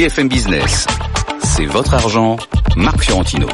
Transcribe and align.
BFM 0.00 0.28
Business. 0.28 0.86
C'est 1.42 1.66
votre 1.66 1.92
argent, 1.92 2.38
Marc 2.74 3.02
Fiorentino. 3.02 3.46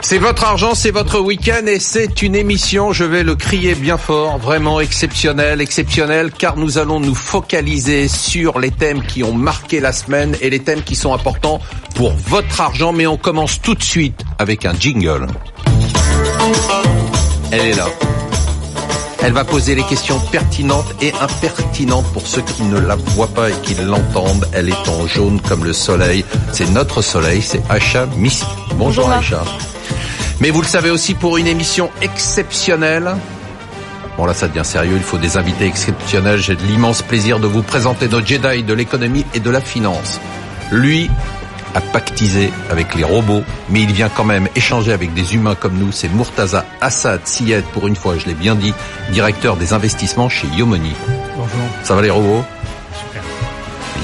C'est 0.00 0.18
votre 0.18 0.42
argent, 0.42 0.74
c'est 0.74 0.90
votre 0.90 1.20
week-end 1.20 1.66
et 1.68 1.78
c'est 1.78 2.22
une 2.22 2.34
émission, 2.34 2.92
je 2.92 3.04
vais 3.04 3.22
le 3.22 3.36
crier 3.36 3.76
bien 3.76 3.96
fort, 3.96 4.38
vraiment 4.38 4.80
exceptionnelle, 4.80 5.60
exceptionnelle, 5.60 6.32
car 6.32 6.56
nous 6.56 6.78
allons 6.78 6.98
nous 6.98 7.14
focaliser 7.14 8.08
sur 8.08 8.58
les 8.58 8.72
thèmes 8.72 9.02
qui 9.02 9.22
ont 9.22 9.34
marqué 9.34 9.78
la 9.78 9.92
semaine 9.92 10.36
et 10.40 10.50
les 10.50 10.58
thèmes 10.58 10.82
qui 10.82 10.96
sont 10.96 11.14
importants 11.14 11.60
pour 11.94 12.12
votre 12.26 12.60
argent. 12.60 12.92
Mais 12.92 13.06
on 13.06 13.16
commence 13.16 13.62
tout 13.62 13.76
de 13.76 13.84
suite 13.84 14.20
avec 14.40 14.66
un 14.66 14.74
jingle. 14.74 15.28
Elle 17.52 17.66
est 17.68 17.76
là. 17.76 17.86
Elle 19.26 19.32
va 19.32 19.42
poser 19.42 19.74
les 19.74 19.84
questions 19.84 20.20
pertinentes 20.20 20.94
et 21.00 21.10
impertinentes 21.14 22.04
pour 22.12 22.26
ceux 22.26 22.42
qui 22.42 22.62
ne 22.62 22.78
la 22.78 22.94
voient 22.94 23.28
pas 23.28 23.48
et 23.48 23.54
qui 23.62 23.74
l'entendent. 23.74 24.46
Elle 24.52 24.68
est 24.68 24.88
en 24.88 25.06
jaune 25.06 25.40
comme 25.40 25.64
le 25.64 25.72
soleil. 25.72 26.26
C'est 26.52 26.68
notre 26.70 27.00
soleil, 27.00 27.40
c'est 27.40 27.62
Acha 27.70 28.04
Missi. 28.18 28.44
Bonjour, 28.74 29.08
Acha. 29.08 29.42
Mais 30.40 30.50
vous 30.50 30.60
le 30.60 30.66
savez 30.66 30.90
aussi 30.90 31.14
pour 31.14 31.38
une 31.38 31.46
émission 31.46 31.88
exceptionnelle. 32.02 33.16
Bon 34.18 34.26
là 34.26 34.34
ça 34.34 34.46
devient 34.46 34.64
sérieux, 34.64 34.96
il 34.96 35.02
faut 35.02 35.16
des 35.16 35.38
invités 35.38 35.64
exceptionnels. 35.64 36.38
J'ai 36.38 36.54
de 36.54 36.62
l'immense 36.62 37.00
plaisir 37.00 37.40
de 37.40 37.46
vous 37.46 37.62
présenter 37.62 38.08
notre 38.08 38.26
Jedi 38.26 38.62
de 38.62 38.74
l'économie 38.74 39.24
et 39.32 39.40
de 39.40 39.48
la 39.48 39.62
finance. 39.62 40.20
Lui 40.70 41.10
a 41.74 41.80
pactisé 41.80 42.52
avec 42.70 42.94
les 42.94 43.04
robots, 43.04 43.42
mais 43.68 43.82
il 43.82 43.92
vient 43.92 44.08
quand 44.08 44.24
même 44.24 44.48
échanger 44.54 44.92
avec 44.92 45.12
des 45.14 45.34
humains 45.34 45.54
comme 45.54 45.74
nous. 45.74 45.92
C'est 45.92 46.08
Murtaza 46.08 46.64
Assad 46.80 47.20
Siyed, 47.24 47.64
pour 47.72 47.86
une 47.86 47.96
fois, 47.96 48.16
je 48.18 48.26
l'ai 48.26 48.34
bien 48.34 48.54
dit, 48.54 48.72
directeur 49.10 49.56
des 49.56 49.72
investissements 49.72 50.28
chez 50.28 50.46
Yomoni. 50.48 50.92
Bonjour. 51.36 51.48
Ça 51.82 51.94
va 51.94 52.02
les 52.02 52.10
robots? 52.10 52.44
Super. 52.98 53.22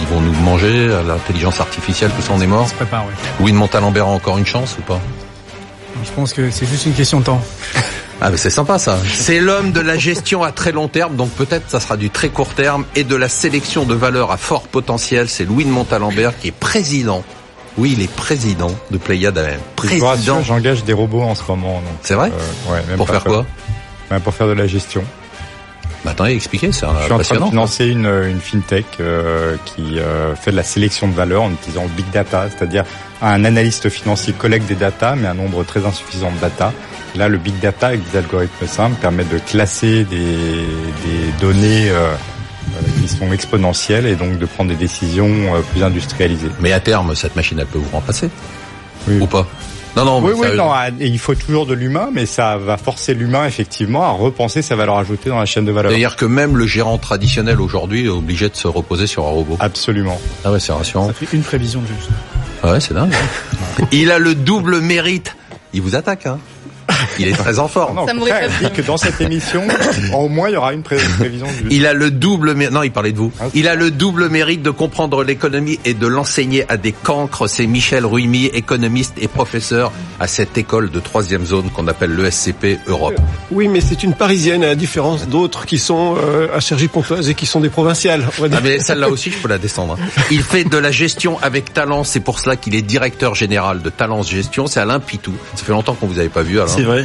Ils 0.01 0.06
vont 0.09 0.20
nous 0.20 0.33
manger, 0.42 0.88
l'intelligence 1.06 1.61
artificielle, 1.61 2.11
tout 2.16 2.23
ça 2.23 2.33
on 2.34 2.41
est 2.41 2.47
mort? 2.47 2.64
On 2.64 2.69
se 2.69 2.75
prépare, 2.75 3.05
oui. 3.06 3.14
Louis 3.39 3.53
de 3.53 3.56
Montalembert 3.56 4.06
a 4.06 4.11
encore 4.11 4.39
une 4.39 4.47
chance 4.47 4.77
ou 4.78 4.83
pas? 4.83 5.00
Je 6.03 6.11
pense 6.12 6.33
que 6.33 6.50
c'est 6.50 6.66
juste 6.66 6.87
une 6.87 6.94
question 6.94 7.20
de 7.20 7.25
temps. 7.25 7.42
Ah 8.22 8.31
mais 8.31 8.37
c'est 8.37 8.50
sympa 8.50 8.78
ça. 8.78 8.98
C'est 9.14 9.41
l'homme 9.41 9.72
de 9.72 9.81
la 9.81 9.97
gestion 9.97 10.42
à 10.42 10.53
très 10.53 10.72
long 10.72 10.89
terme, 10.89 11.16
donc 11.16 11.31
peut-être 11.31 11.70
ça 11.70 11.81
sera 11.81 11.97
du 11.97 12.11
très 12.11 12.28
court 12.28 12.55
terme, 12.55 12.84
et 12.94 13.05
de 13.05 13.16
la 13.16 13.28
sélection 13.28 13.84
de 13.84 13.94
valeurs 13.94 14.31
à 14.31 14.37
fort 14.37 14.69
potentiel. 14.69 15.28
C'est 15.28 15.44
Louis 15.44 15.64
de 15.64 15.70
Montalembert 15.70 16.39
qui 16.39 16.48
est 16.48 16.53
président. 16.53 17.22
Oui, 17.81 17.95
il 17.97 18.03
est 18.03 18.14
président 18.14 18.70
de 18.91 18.98
Pléiade 18.98 19.39
AM. 19.39 19.59
Président. 19.75 20.42
J'engage 20.42 20.84
des 20.84 20.92
robots 20.92 21.23
en 21.23 21.34
ce 21.34 21.42
moment. 21.48 21.83
C'est 22.03 22.12
vrai 22.12 22.31
euh, 22.31 22.72
ouais, 22.72 22.83
même 22.87 22.98
Pour 22.98 23.09
faire 23.09 23.25
quoi 23.25 23.47
Ouais, 24.11 24.20
Pour 24.20 24.34
faire 24.34 24.48
de 24.48 24.53
la 24.53 24.67
gestion. 24.67 25.03
bah, 26.05 26.11
Attendez, 26.11 26.33
expliquez, 26.34 26.72
c'est 26.72 26.84
Je 26.87 27.05
suis 27.05 27.12
en 27.12 27.19
train 27.20 27.37
de 27.37 27.45
financer 27.45 27.87
une, 27.87 28.05
une 28.06 28.41
fintech 28.41 28.84
euh, 29.00 29.56
qui 29.64 29.98
euh, 29.98 30.37
fait 30.37 30.50
de 30.50 30.56
la 30.56 30.62
sélection 30.62 31.09
de 31.09 31.14
valeur 31.14 31.42
en 31.42 31.53
utilisant 31.53 31.84
le 31.84 31.89
big 31.89 32.05
data, 32.11 32.48
c'est-à-dire 32.50 32.84
un 33.22 33.47
analyste 33.47 33.89
financier 33.89 34.34
collecte 34.34 34.67
des 34.67 34.75
data, 34.75 35.15
mais 35.17 35.28
un 35.28 35.34
nombre 35.34 35.65
très 35.65 35.87
insuffisant 35.87 36.31
de 36.33 36.39
data. 36.39 36.75
Là, 37.17 37.28
le 37.28 37.39
big 37.39 37.59
data 37.61 37.89
avec 37.89 38.09
des 38.11 38.19
algorithmes 38.19 38.67
simples 38.67 38.97
permet 39.00 39.25
de 39.25 39.39
classer 39.39 40.05
des, 40.05 40.17
des 40.19 41.33
données 41.41 41.91
euh, 41.91 41.94
euh, 41.94 42.15
qui 43.01 43.09
sont 43.09 43.33
exponentielles 43.33 44.06
et 44.06 44.15
donc 44.17 44.39
de 44.39 44.47
prendre 44.47 44.70
des 44.70 44.77
décisions 44.77 45.27
euh, 45.55 45.61
plus 45.73 45.83
industrialisées. 45.83 46.48
Mais 46.61 46.73
à 46.73 46.81
terme, 46.81 47.15
cette 47.15 47.37
machine, 47.37 47.59
elle 47.59 47.67
peut 47.67 47.79
vous 47.79 47.91
remplacer 47.91 48.29
Oui. 49.09 49.19
Ou 49.20 49.27
pas 49.27 49.47
Non, 49.97 50.05
non, 50.05 50.20
Oui, 50.23 50.33
oui, 50.37 50.48
non, 50.56 50.70
ah, 50.73 50.89
et 51.01 51.06
il 51.06 51.19
faut 51.19 51.34
toujours 51.34 51.67
de 51.67 51.75
l'humain, 51.75 52.11
mais 52.12 52.27
ça 52.27 52.56
va 52.59 52.77
forcer 52.77 53.15
l'humain 53.15 53.47
effectivement 53.47 54.05
à 54.05 54.11
repenser 54.11 54.62
sa 54.62 54.77
valeur 54.77 54.98
ajoutée 54.98 55.31
dans 55.31 55.39
la 55.39 55.47
chaîne 55.47 55.65
de 55.65 55.73
valeur. 55.73 55.91
C'est-à-dire 55.91 56.17
que 56.17 56.25
même 56.27 56.56
le 56.56 56.67
gérant 56.67 56.98
traditionnel 56.98 57.61
aujourd'hui 57.61 58.05
est 58.06 58.09
obligé 58.09 58.48
de 58.48 58.56
se 58.56 58.69
reposer 58.69 59.06
sur 59.06 59.25
un 59.27 59.31
robot. 59.31 59.56
Absolument. 59.61 60.21
Ah 60.45 60.53
ouais, 60.53 60.61
c'est 60.61 60.73
rassurant. 60.73 61.06
Ça 61.09 61.12
fait 61.12 61.27
une 61.37 61.43
prévision 61.43 61.81
de 61.81 61.87
juste. 61.87 62.11
Ah 62.62 62.73
ouais, 62.73 62.81
c'est 62.81 62.95
dingue. 62.95 63.12
hein. 63.15 63.84
il 63.93 64.11
a 64.11 64.19
le 64.19 64.34
double 64.34 64.81
mérite. 64.81 65.34
Il 65.73 65.83
vous 65.83 65.95
attaque, 65.97 66.27
hein 66.27 66.39
Il 67.19 67.28
est 67.28 67.32
très 67.32 67.59
en 67.59 67.69
forme. 67.69 67.97
Non, 67.97 68.06
Ça 68.06 68.12
dis 68.15 68.71
que 68.75 68.82
dans 68.82 68.97
cette 68.97 69.21
émission, 69.21 69.62
au 70.15 70.28
moins 70.28 70.48
il 70.48 70.54
y 70.54 70.56
aura 70.56 70.72
une 70.72 70.82
pré- 70.82 70.97
prévision 71.19 71.47
du. 71.47 71.69
Il 71.71 71.87
a 71.87 71.93
le 71.94 72.10
double 72.10 72.54
mérite. 72.54 72.72
Non, 72.75 72.82
il 72.82 72.91
parlait 72.93 73.12
de 73.12 73.19
vous. 73.19 73.32
Ah, 73.41 73.44
Il 73.54 73.69
a 73.69 73.75
le 73.75 73.91
double 73.91 74.28
mérite 74.28 74.62
de 74.62 74.71
comprendre 74.71 75.22
l'économie 75.25 75.78
et 75.84 75.94
de 75.94 76.06
l'enseigner 76.06 76.65
à 76.71 76.76
des 76.76 76.93
cancres. 76.93 77.48
C'est 77.48 77.66
Michel 77.66 78.06
Ruimi, 78.06 78.47
économiste 78.47 79.15
et 79.21 79.28
professeur 79.28 79.93
à 80.19 80.26
cette 80.26 80.56
école 80.59 80.91
de 80.91 81.00
troisième 81.00 81.44
zone 81.47 81.71
qu'on 81.71 81.87
appelle 81.88 82.15
l'ESCP 82.15 82.78
Europe. 82.87 83.15
Oui, 83.50 83.69
mais 83.69 83.81
c'est 83.81 84.03
une 84.03 84.15
parisienne 84.15 84.62
à 84.65 84.69
la 84.69 84.75
différence 84.75 85.27
d'autres 85.28 85.66
qui 85.66 85.78
sont 85.78 86.16
euh, 86.19 86.48
à 86.54 86.60
Cergy-Pontoise 86.60 87.28
et 87.28 87.34
qui 87.34 87.47
sont 87.47 87.60
des 87.60 87.71
provinciales. 87.71 88.25
Ah 88.53 88.60
mais 88.62 88.78
celle-là 88.81 89.09
aussi, 89.09 89.31
je 89.31 89.38
peux 89.38 89.48
la 89.48 89.59
descendre. 89.59 89.97
hein. 90.00 90.22
Il 90.31 90.42
fait 90.42 90.65
de 90.65 90.78
la 90.78 90.91
gestion 90.91 91.38
avec 91.42 91.72
talent. 91.72 92.04
C'est 92.04 92.21
pour 92.21 92.38
cela 92.38 92.56
qu'il 92.56 92.75
est 92.75 92.82
directeur 92.82 93.34
général 93.34 93.82
de 93.82 93.91
Talence 93.91 94.31
Gestion. 94.31 94.66
C'est 94.66 94.81
Alain 94.81 95.00
Pitou. 95.00 95.32
Ça 95.54 95.65
fait 95.65 95.72
longtemps 95.72 95.94
qu'on 95.94 96.06
vous 96.06 96.19
avait 96.19 96.28
pas 96.28 96.42
vu, 96.42 96.59
Alain. 96.60 96.69
C'est 96.69 96.82
vrai. 96.82 97.00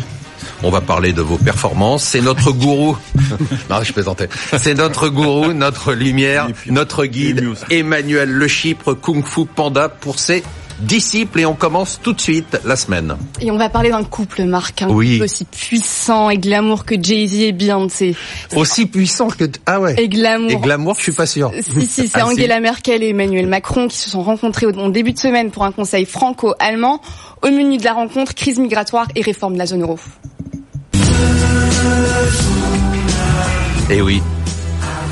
On 0.63 0.69
va 0.69 0.81
parler 0.81 1.13
de 1.13 1.21
vos 1.21 1.37
performances. 1.37 2.03
C'est 2.03 2.21
notre 2.21 2.51
gourou. 2.51 2.97
non, 3.69 3.83
je 3.83 3.93
plaisantais. 3.93 4.29
C'est 4.57 4.73
notre 4.73 5.09
gourou, 5.09 5.53
notre 5.53 5.93
lumière, 5.93 6.47
notre 6.67 7.05
guide, 7.05 7.43
Emmanuel 7.69 8.29
Le 8.29 8.47
Chypre, 8.47 8.93
Kung 8.93 9.23
Fu 9.25 9.45
Panda 9.45 9.89
pour 9.89 10.19
ses 10.19 10.43
disciples. 10.79 11.39
Et 11.41 11.45
on 11.45 11.53
commence 11.53 11.99
tout 12.01 12.13
de 12.13 12.21
suite 12.21 12.57
la 12.65 12.75
semaine. 12.75 13.15
Et 13.41 13.51
on 13.51 13.57
va 13.57 13.69
parler 13.69 13.89
d'un 13.89 14.03
couple, 14.03 14.43
Marc, 14.43 14.81
un 14.81 14.89
Oui. 14.89 15.13
couple 15.13 15.23
aussi 15.25 15.45
puissant 15.45 16.29
et 16.29 16.37
glamour 16.37 16.85
que 16.85 16.95
Jay-Z 17.01 17.35
et 17.41 17.51
Beyoncé. 17.51 18.15
Aussi 18.55 18.85
puissant 18.85 19.27
que... 19.29 19.45
Ah 19.65 19.79
ouais. 19.79 19.95
Et 19.97 20.07
glamour. 20.09 20.51
Et 20.51 20.57
glamour, 20.57 20.95
je 20.97 21.03
suis 21.03 21.11
pas 21.11 21.25
sûr. 21.25 21.51
Si, 21.61 21.85
si, 21.87 22.07
c'est 22.07 22.11
Ah, 22.19 22.25
si. 22.27 22.33
Angela 22.33 22.59
Merkel 22.59 23.03
et 23.03 23.09
Emmanuel 23.09 23.47
Macron 23.47 23.87
qui 23.87 23.97
se 23.97 24.09
sont 24.09 24.21
rencontrés 24.23 24.65
au 24.65 24.71
en 24.77 24.89
début 24.89 25.13
de 25.13 25.19
semaine 25.19 25.51
pour 25.51 25.63
un 25.63 25.71
conseil 25.71 26.05
franco-allemand. 26.05 27.01
Au 27.41 27.49
menu 27.49 27.77
de 27.77 27.83
la 27.83 27.93
rencontre, 27.93 28.33
crise 28.33 28.59
migratoire 28.59 29.07
et 29.15 29.21
réforme 29.21 29.53
de 29.53 29.59
la 29.59 29.65
zone 29.67 29.81
euro. 29.83 29.99
Eh 33.89 34.01
oui. 34.01 34.21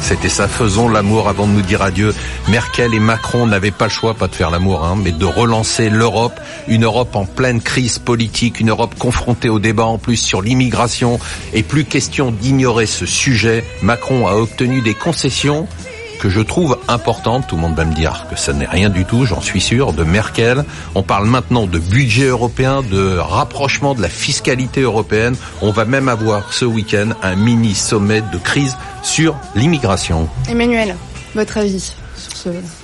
C'était 0.04 0.28
ça, 0.28 0.50
faisons 0.50 0.90
l'amour 0.90 1.30
avant 1.30 1.48
de 1.48 1.54
nous 1.54 1.62
dire 1.62 1.82
adieu. 1.82 2.14
Merkel 2.50 2.94
et 2.94 3.00
Macron 3.00 3.48
n'avaient 3.48 3.72
pas 3.72 3.86
le 3.86 3.90
choix, 3.90 4.14
pas 4.14 4.28
de 4.28 4.36
faire 4.36 4.52
l'amour, 4.52 4.84
hein, 4.84 4.98
mais 5.02 5.14
de 5.14 5.24
relancer 5.24 5.90
l'Europe, 5.90 6.38
une 6.68 6.84
Europe 6.84 7.16
en 7.16 7.26
pleine 7.26 7.62
crise 7.62 8.00
politique, 8.00 8.60
une 8.60 8.70
Europe 8.70 8.96
confrontée 9.00 9.48
au 9.48 9.60
débat 9.60 9.86
en 9.86 9.98
plus 9.98 10.18
sur 10.18 10.42
l'immigration, 10.42 11.22
et 11.54 11.64
plus 11.64 11.86
question 11.86 12.32
d'ignorer 12.32 12.86
ce 12.86 13.06
sujet. 13.06 13.64
Macron 13.82 14.28
a 14.28 14.34
obtenu 14.36 14.82
des 14.82 14.94
concessions 14.94 15.70
que 16.20 16.30
je 16.30 16.42
trouve 16.42 16.78
importantes. 16.88 17.48
Tout 17.48 17.56
le 17.56 17.62
monde 17.62 17.76
va 17.76 17.86
me 17.86 17.94
dire 17.94 18.28
que 18.30 18.36
ça 18.36 18.54
n'est 18.54 18.66
rien 18.66 18.90
du 18.90 19.06
tout, 19.06 19.26
j'en 19.26 19.42
suis 19.42 19.62
sûr, 19.62 19.94
de 19.94 20.04
Merkel. 20.04 20.64
On 20.96 21.04
parle 21.04 21.28
maintenant 21.28 21.68
de 21.68 21.80
budget 21.80 22.26
européen, 22.26 22.82
de 22.82 23.18
rapprochement 23.18 23.94
de 23.96 24.02
la 24.02 24.10
fiscalité 24.10 24.82
européenne. 24.82 25.36
On 25.62 25.72
va 25.72 25.86
même 25.86 26.10
avoir 26.10 26.54
ce 26.54 26.66
week-end 26.66 27.10
un 27.22 27.36
mini 27.36 27.76
sommet 27.76 28.22
de 28.22 28.38
crise 28.38 28.78
sur 29.02 29.36
l'immigration. 29.56 30.30
Emmanuel, 30.50 30.96
votre 31.36 31.58
avis 31.58 31.94
sur 32.16 32.36
ce... 32.36 32.83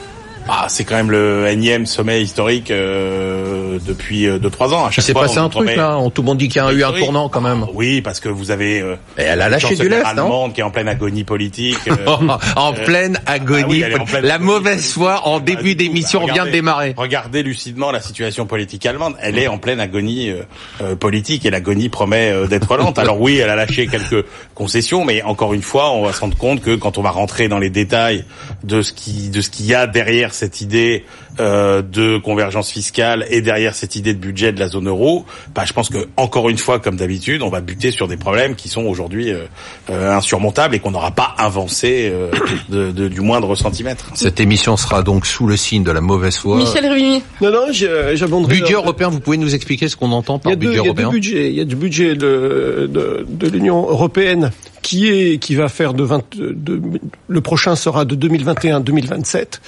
Ah, 0.52 0.66
c'est 0.68 0.84
quand 0.84 0.96
même 0.96 1.12
le 1.12 1.48
énième 1.48 1.86
sommet 1.86 2.22
historique 2.22 2.72
euh, 2.72 3.78
depuis 3.86 4.28
2-3 4.28 4.74
ans. 4.74 4.86
À 4.86 4.90
Il 4.90 4.94
chaque 4.94 5.06
s'est 5.06 5.14
passé 5.14 5.40
on 5.40 5.44
un 5.46 5.50
truc 5.50 5.76
là, 5.76 5.98
on, 5.98 6.10
tout 6.10 6.22
le 6.22 6.28
monde 6.28 6.38
dit 6.38 6.48
qu'il 6.48 6.62
y 6.62 6.66
a 6.66 6.72
eu 6.72 6.84
un 6.84 6.92
tournant 6.92 7.30
quand 7.30 7.42
même. 7.42 7.66
Ah, 7.68 7.72
oui, 7.74 8.02
parce 8.02 8.20
que 8.20 8.30
vous 8.30 8.52
avez 8.52 8.82
euh, 8.82 8.96
Et 9.18 9.22
elle 9.22 9.42
a 9.42 9.48
la 9.48 9.50
lâché 9.50 9.76
du 9.76 9.88
lest, 9.88 10.04
non 10.04 10.10
allemande 10.24 10.54
qui 10.54 10.62
est 10.62 10.64
en 10.64 10.72
pleine 10.72 10.88
agonie 10.88 11.24
politique. 11.24 11.78
euh, 11.88 12.38
en 12.56 12.74
euh, 12.74 12.86
pleine 12.86 13.20
agonie. 13.26 13.84
ah 13.84 13.88
oui, 13.90 13.96
en 14.00 14.06
pleine 14.06 14.26
la 14.26 14.36
agonie 14.36 14.48
mauvaise 14.48 14.74
politique. 14.74 14.94
foi 14.94 15.28
en 15.28 15.40
Pas 15.40 15.46
début 15.46 15.76
d'émission 15.76 16.26
Bah, 16.26 16.34
vient 16.34 16.46
de 16.46 16.52
démarrer. 16.52 16.94
Regardez 16.98 17.44
lucidement 17.44 17.92
la 17.92 18.02
situation 18.02 18.46
politique 18.46 18.86
allemande. 18.86 19.16
Elle 19.22 19.38
est 19.38 19.48
en 19.48 19.58
pleine 19.58 19.80
agonie 19.80 20.30
euh, 20.30 20.44
euh, 20.82 20.96
politique 20.96 21.46
et 21.46 21.50
l'agonie 21.50 21.90
promet 21.90 22.32
euh, 22.32 22.48
d'être 22.48 22.76
lente. 22.78 22.98
Alors 23.00 23.22
oui, 23.22 23.38
elle 23.38 23.50
a 23.50 23.56
lâché 23.56 23.88
quelques 23.88 24.26
concessions, 24.56 25.06
mais 25.06 25.22
encore 25.24 25.54
une 25.54 25.62
fois, 25.62 25.92
on 25.92 26.04
va 26.04 26.14
se 26.14 26.22
rendre 26.22 26.38
compte 26.38 26.62
que 26.62 26.76
quand 26.76 26.98
on 26.98 27.02
va 27.02 27.12
rentrer 27.12 27.48
dans 27.48 27.60
les 27.60 27.70
détails 27.70 28.26
de 28.64 28.82
ce 28.82 28.94
qui 28.94 29.30
de 29.30 29.42
ce 29.42 29.50
qu'il 29.50 29.66
y 29.66 29.74
a 29.74 29.88
derrière 29.88 30.34
cette 30.40 30.62
idée 30.62 31.04
euh, 31.40 31.82
de 31.82 32.18
convergence 32.18 32.72
fiscale 32.72 33.26
et 33.30 33.42
derrière 33.42 33.76
cette 33.76 33.96
idée 33.96 34.14
de 34.14 34.20
budget 34.20 34.52
de 34.54 34.60
la 34.60 34.68
zone 34.70 34.88
euro, 34.88 35.26
bah, 35.54 35.64
je 35.66 35.74
pense 35.74 35.90
que 35.90 36.08
encore 36.18 36.50
une 36.50 36.58
fois, 36.58 36.80
comme 36.80 36.96
d'habitude, 36.96 37.42
on 37.42 37.50
va 37.50 37.62
buter 37.62 37.92
sur 37.92 38.08
des 38.08 38.18
problèmes 38.18 38.56
qui 38.56 38.70
sont 38.70 38.84
aujourd'hui 38.84 39.32
euh, 39.32 39.44
euh, 39.90 40.16
insurmontables 40.16 40.76
et 40.76 40.80
qu'on 40.80 40.92
n'aura 40.92 41.12
pas 41.12 41.34
avancé 41.38 42.10
euh, 42.12 42.32
de, 42.70 42.92
de- 42.92 43.08
du 43.10 43.22
moindre 43.22 43.54
centimètre. 43.56 44.06
Cette 44.16 44.40
émission 44.40 44.78
sera 44.78 45.04
donc 45.04 45.26
sous 45.26 45.46
le 45.46 45.58
signe 45.58 45.84
de 45.84 45.92
la 45.92 46.02
mauvaise 46.02 46.38
foi. 46.38 46.58
Michel 46.58 46.88
Ruini, 46.90 47.22
Non, 47.42 47.52
non, 47.52 47.66
j'ai- 47.72 48.16
j'abonderai. 48.16 48.56
Budget 48.56 48.74
dans- 48.74 48.80
européen, 48.80 49.10
vous 49.10 49.20
pouvez 49.20 49.38
nous 49.38 49.54
expliquer 49.54 49.88
ce 49.90 49.96
qu'on 49.96 50.12
entend 50.12 50.40
par 50.40 50.56
budget 50.56 50.72
il 50.74 50.76
y 50.76 50.80
a 50.80 50.82
deux 50.82 50.88
européen? 50.88 51.10
budgets. 51.10 51.50
Il 51.50 51.56
y 51.56 51.62
a 51.62 51.66
du 51.66 51.76
budget 51.76 52.16
de, 52.16 52.90
de, 52.92 53.26
de 53.28 53.48
l'Union 53.50 53.90
européenne 53.90 54.52
qui 54.90 55.08
est 55.08 55.38
qui 55.38 55.54
va 55.54 55.70
faire 55.70 55.94
de 55.94 56.04
20, 56.04 56.36
de, 56.36 56.82
le 57.28 57.42
prochain 57.42 57.76
sera 57.76 58.06
de 58.06 58.16
2021-2027 58.16 59.60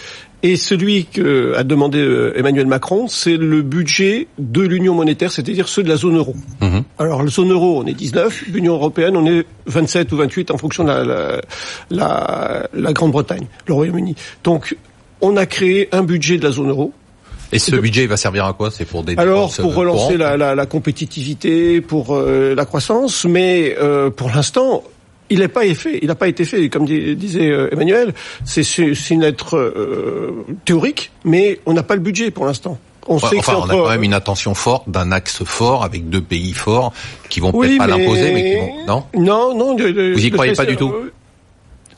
et 0.42 0.56
celui 0.56 1.06
que 1.06 1.54
a 1.56 1.64
demandé 1.64 2.00
euh, 2.00 2.34
Emmanuel 2.36 2.66
Macron, 2.66 3.08
c'est 3.08 3.38
le 3.38 3.62
budget 3.62 4.28
de 4.40 4.62
l'Union 4.62 4.96
monétaire, 4.96 5.32
c'est-à-dire 5.32 5.68
ceux 5.68 5.84
de 5.84 5.90
la 5.90 5.96
zone 5.96 6.18
euro. 6.18 6.34
Mhm. 6.62 6.82
Alors, 6.98 7.22
la 7.22 7.30
zone 7.30 7.52
euro, 7.52 7.84
on 7.84 7.86
est 7.86 7.94
19, 7.94 8.46
l'Union 8.52 8.74
européenne, 8.74 9.16
on 9.16 9.28
est 9.28 9.46
27 9.68 10.12
ou 10.12 10.18
28 10.18 10.50
en 10.50 10.58
fonction 10.58 10.84
de 10.84 10.90
la, 10.90 11.04
la, 11.04 11.42
la, 11.92 12.68
la 12.74 12.94
Grande-Bretagne, 12.94 13.46
le 13.68 13.74
Royaume-Uni. 13.76 14.16
Donc, 14.44 14.76
On 15.22 15.38
a 15.38 15.46
créé 15.46 15.88
un 15.92 16.02
budget 16.02 16.40
de 16.40 16.44
la 16.44 16.52
zone 16.52 16.70
euro. 16.70 16.94
Et 17.52 17.60
ce 17.60 17.76
budget 17.76 18.04
il 18.04 18.08
va 18.08 18.18
servir 18.18 18.46
à 18.46 18.54
quoi? 18.54 18.72
C'est 18.72 18.86
pour 18.86 19.04
des 19.04 19.16
Alors 19.18 19.54
pour 19.54 19.74
euh, 19.74 19.76
relancer 19.76 20.18
la, 20.18 20.36
la, 20.38 20.56
la 20.56 20.66
compétitivité, 20.66 21.82
pour 21.82 22.16
euh, 22.16 22.56
la 22.56 22.66
croissance, 22.66 23.26
mais 23.26 23.76
euh, 23.80 24.10
pour 24.10 24.30
l'instant, 24.30 24.84
il 25.32 25.40
n'a 25.40 25.50
pas 25.50 25.66
été 25.66 25.74
fait. 25.76 26.00
Il 26.02 26.08
n'a 26.08 26.16
pas 26.16 26.28
été 26.28 26.46
fait, 26.46 26.70
comme 26.70 26.86
dis- 26.86 27.16
disait 27.16 27.50
euh, 27.50 27.70
Emmanuel. 27.72 28.14
C'est 28.46 28.62
une 29.10 29.22
lettre 29.22 29.58
euh, 29.58 30.46
théorique, 30.66 31.12
mais 31.26 31.60
on 31.66 31.74
n'a 31.74 31.84
pas 31.84 31.96
le 31.96 32.02
budget 32.02 32.30
pour 32.32 32.46
l'instant. 32.46 32.78
On 33.08 33.16
Ouais, 33.16 33.20
sait 33.22 33.36
que 33.38 33.40
enfin, 33.40 33.56
on 33.58 33.64
a 33.64 33.74
quand 33.74 33.90
même 33.90 34.04
une 34.04 34.14
attention 34.14 34.54
forte 34.54 34.88
d'un 34.88 35.12
axe 35.12 35.44
fort 35.44 35.84
avec 35.84 36.10
deux 36.10 36.22
pays 36.22 36.54
forts 36.54 36.94
qui 37.30 37.40
vont 37.40 37.52
Oui, 37.52 37.68
peut-être 37.70 37.78
pas 37.80 37.88
l'imposer, 37.88 38.32
mais 38.32 38.52
qui 38.52 38.58
vont. 38.58 38.86
Non? 38.88 39.04
Non, 39.16 39.58
non. 39.58 39.76
Vous 39.76 39.84
y 40.26 40.30
le 40.30 40.32
croyez 40.32 40.54
pas 40.54 40.66
du 40.66 40.76
tout? 40.78 40.94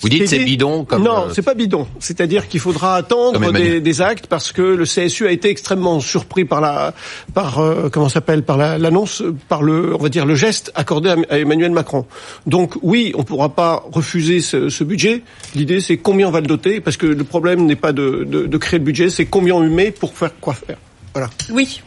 Vous 0.03 0.09
dites 0.09 0.27
c'est 0.27 0.43
bidon 0.45 0.85
comme. 0.85 1.03
Non, 1.03 1.25
euh, 1.27 1.31
c'est 1.33 1.41
pas 1.41 1.53
bidon. 1.55 1.87
C'est-à-dire 1.99 2.47
qu'il 2.47 2.59
faudra 2.59 2.95
attendre 2.95 3.39
des, 3.63 3.81
des 3.81 4.01
actes 4.01 4.27
parce 4.27 4.51
que 4.51 4.61
le 4.61 4.83
CSU 4.85 5.25
a 5.25 5.31
été 5.31 5.49
extrêmement 5.49 5.99
surpris 5.99 6.45
par 6.45 6.61
la, 6.61 6.93
par 7.33 7.59
euh, 7.59 7.89
comment 7.91 8.09
ça 8.09 8.15
s'appelle, 8.15 8.43
par 8.43 8.57
la- 8.57 8.77
l'annonce, 8.77 9.23
par 9.49 9.63
le, 9.63 9.95
on 9.95 9.97
va 9.97 10.09
dire 10.09 10.25
le 10.25 10.35
geste 10.35 10.71
accordé 10.75 11.09
à, 11.09 11.15
à 11.29 11.39
Emmanuel 11.39 11.71
Macron. 11.71 12.05
Donc 12.45 12.75
oui, 12.83 13.11
on 13.15 13.23
pourra 13.23 13.49
pas 13.49 13.83
refuser 13.91 14.41
ce, 14.41 14.69
ce 14.69 14.83
budget. 14.83 15.23
L'idée 15.55 15.79
c'est 15.81 15.97
combien 15.97 16.27
on 16.27 16.31
va 16.31 16.41
le 16.41 16.47
doter, 16.47 16.79
parce 16.81 16.97
que 16.97 17.05
le 17.07 17.23
problème 17.23 17.65
n'est 17.65 17.75
pas 17.75 17.93
de, 17.93 18.23
de, 18.27 18.45
de 18.45 18.57
créer 18.57 18.79
le 18.79 18.85
budget, 18.85 19.09
c'est 19.09 19.25
combien 19.25 19.55
on 19.55 19.61
lui 19.61 19.73
met 19.73 19.91
pour 19.91 20.13
faire 20.17 20.31
quoi 20.39 20.53
faire. 20.53 20.77
Voilà. 21.13 21.29
Oui. 21.51 21.81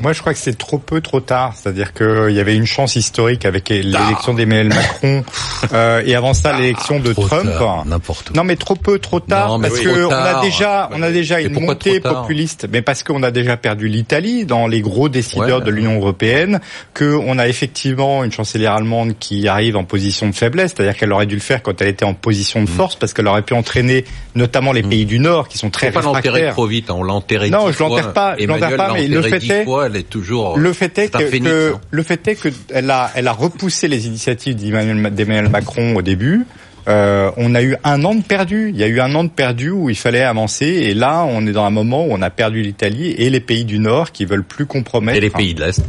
Moi, 0.00 0.12
je 0.12 0.20
crois 0.20 0.32
que 0.32 0.38
c'est 0.38 0.56
trop 0.56 0.78
peu, 0.78 1.00
trop 1.00 1.20
tard. 1.20 1.54
C'est-à-dire 1.56 1.92
qu'il 1.92 2.30
y 2.30 2.40
avait 2.40 2.54
une 2.56 2.66
chance 2.66 2.96
historique 2.96 3.44
avec 3.44 3.68
l'élection 3.68 4.32
d'Emmanuel 4.34 4.68
Macron 4.68 5.24
euh, 5.72 6.02
et 6.06 6.14
avant 6.14 6.34
ça 6.34 6.56
l'élection 6.56 7.00
de 7.00 7.12
Trump. 7.12 7.48
N'importe. 7.86 8.34
Non, 8.34 8.44
mais 8.44 8.56
trop 8.56 8.74
peu, 8.76 8.98
trop 8.98 9.20
tard, 9.20 9.48
Non, 9.48 9.60
parce 9.60 9.74
oui. 9.74 9.84
que 9.84 10.04
on 10.06 10.10
a 10.12 10.40
déjà, 10.40 10.88
on 10.92 11.02
a 11.02 11.10
déjà 11.10 11.36
Mais 11.38 11.44
une 11.44 11.60
montée 11.60 12.00
populiste, 12.00 12.66
mais 12.72 12.82
parce 12.82 13.02
qu'on 13.02 13.22
a 13.22 13.30
déjà 13.30 13.56
perdu 13.56 13.88
l'Italie 13.88 14.44
dans 14.44 14.66
les 14.66 14.80
gros 14.80 15.08
décideurs 15.08 15.58
Ouais. 15.58 15.64
de 15.64 15.70
l'Union 15.70 15.96
européenne, 15.96 16.60
que 16.94 17.14
on 17.16 17.38
a 17.38 17.48
effectivement 17.48 18.22
une 18.24 18.32
chancelière 18.32 18.72
allemande 18.74 19.14
qui 19.18 19.48
arrive 19.48 19.76
en 19.76 19.84
position 19.84 20.28
de 20.28 20.34
faiblesse, 20.34 20.74
c'est-à-dire 20.76 20.96
qu'elle 20.96 21.12
aurait 21.12 21.26
dû 21.26 21.34
le 21.34 21.40
faire 21.40 21.62
quand 21.62 21.80
elle 21.82 21.88
était 21.88 22.04
en 22.04 22.14
position 22.14 22.60
Mm. 22.60 22.64
de 22.64 22.70
force, 22.70 22.96
parce 22.96 23.12
qu'elle 23.12 23.26
aurait 23.26 23.42
pu 23.42 23.54
entraîner 23.54 24.04
notamment 24.34 24.72
les 24.72 24.82
pays 24.82 25.06
du 25.06 25.18
Nord 25.18 25.48
qui 25.48 25.58
sont 25.58 25.70
très 25.70 25.88
Faut 25.90 25.94
pas 26.00 26.02
l'enterrer 26.04 26.28
réfractaires. 26.28 26.52
trop 26.54 26.66
vite, 26.66 26.90
hein, 26.90 26.94
on 26.98 27.02
l'a 27.02 27.12
enterré 27.14 27.50
Non, 27.50 27.70
je 27.72 27.78
l'enterre 27.82 28.12
pas, 28.12 28.36
je 28.38 28.46
l'enterre 28.46 28.76
pas, 28.76 28.92
mais 28.92 29.06
le 29.08 29.22
fait 29.22 29.36
est- 29.44 29.64
elle 29.88 29.96
est 29.96 30.08
toujours. 30.08 30.56
Le 30.58 30.72
fait 30.72 30.96
est 30.98 31.06
c'est 31.08 31.16
un 31.16 31.18
que, 31.18 31.26
phénix, 31.26 31.50
que- 31.50 31.72
hein. 31.74 31.80
le 31.90 32.02
fait 32.02 32.28
est 32.28 32.34
que 32.36 32.48
elle 32.70 32.90
a 32.90 33.10
elle 33.14 33.26
a 33.28 33.32
repoussé 33.32 33.88
les 33.88 34.06
initiatives 34.06 34.54
d'Emmanuel 34.56 35.48
Macron 35.48 35.96
au 35.96 36.02
début. 36.02 36.44
Euh, 36.86 37.30
on 37.36 37.54
a 37.54 37.62
eu 37.62 37.76
un 37.84 38.02
an 38.04 38.14
de 38.14 38.22
perdu. 38.22 38.70
Il 38.70 38.76
y 38.78 38.82
a 38.82 38.86
eu 38.86 39.00
un 39.00 39.14
an 39.14 39.24
de 39.24 39.28
perdu 39.28 39.68
où 39.70 39.90
il 39.90 39.96
fallait 39.96 40.22
avancer. 40.22 40.64
Et 40.66 40.94
là, 40.94 41.24
on 41.28 41.46
est 41.46 41.52
dans 41.52 41.64
un 41.64 41.70
moment 41.70 42.06
où 42.06 42.12
on 42.12 42.22
a 42.22 42.30
perdu 42.30 42.62
l'Italie 42.62 43.10
et 43.18 43.28
les 43.28 43.40
pays 43.40 43.66
du 43.66 43.78
Nord 43.78 44.10
qui 44.12 44.24
veulent 44.24 44.42
plus 44.44 44.64
compromettre. 44.64 45.18
Et 45.18 45.20
les 45.20 45.28
pays 45.28 45.52
de 45.52 45.64
l'Est. 45.64 45.82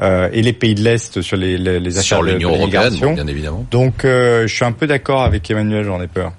euh, 0.00 0.28
et 0.32 0.42
les 0.42 0.52
pays 0.52 0.76
de 0.76 0.82
l'Est 0.84 1.20
sur 1.20 1.36
les, 1.36 1.58
les, 1.58 1.80
les 1.80 1.90
Sur 1.90 2.18
affaires 2.18 2.22
de- 2.22 2.30
l'Union 2.38 2.54
européenne, 2.54 2.94
bien 3.14 3.26
évidemment. 3.26 3.66
Donc, 3.72 4.04
euh, 4.04 4.46
je 4.46 4.54
suis 4.54 4.64
un 4.64 4.70
peu 4.72 4.86
d'accord 4.86 5.22
avec 5.22 5.50
Emmanuel. 5.50 5.84
J'en 5.84 6.00
ai 6.00 6.06
peur. 6.06 6.32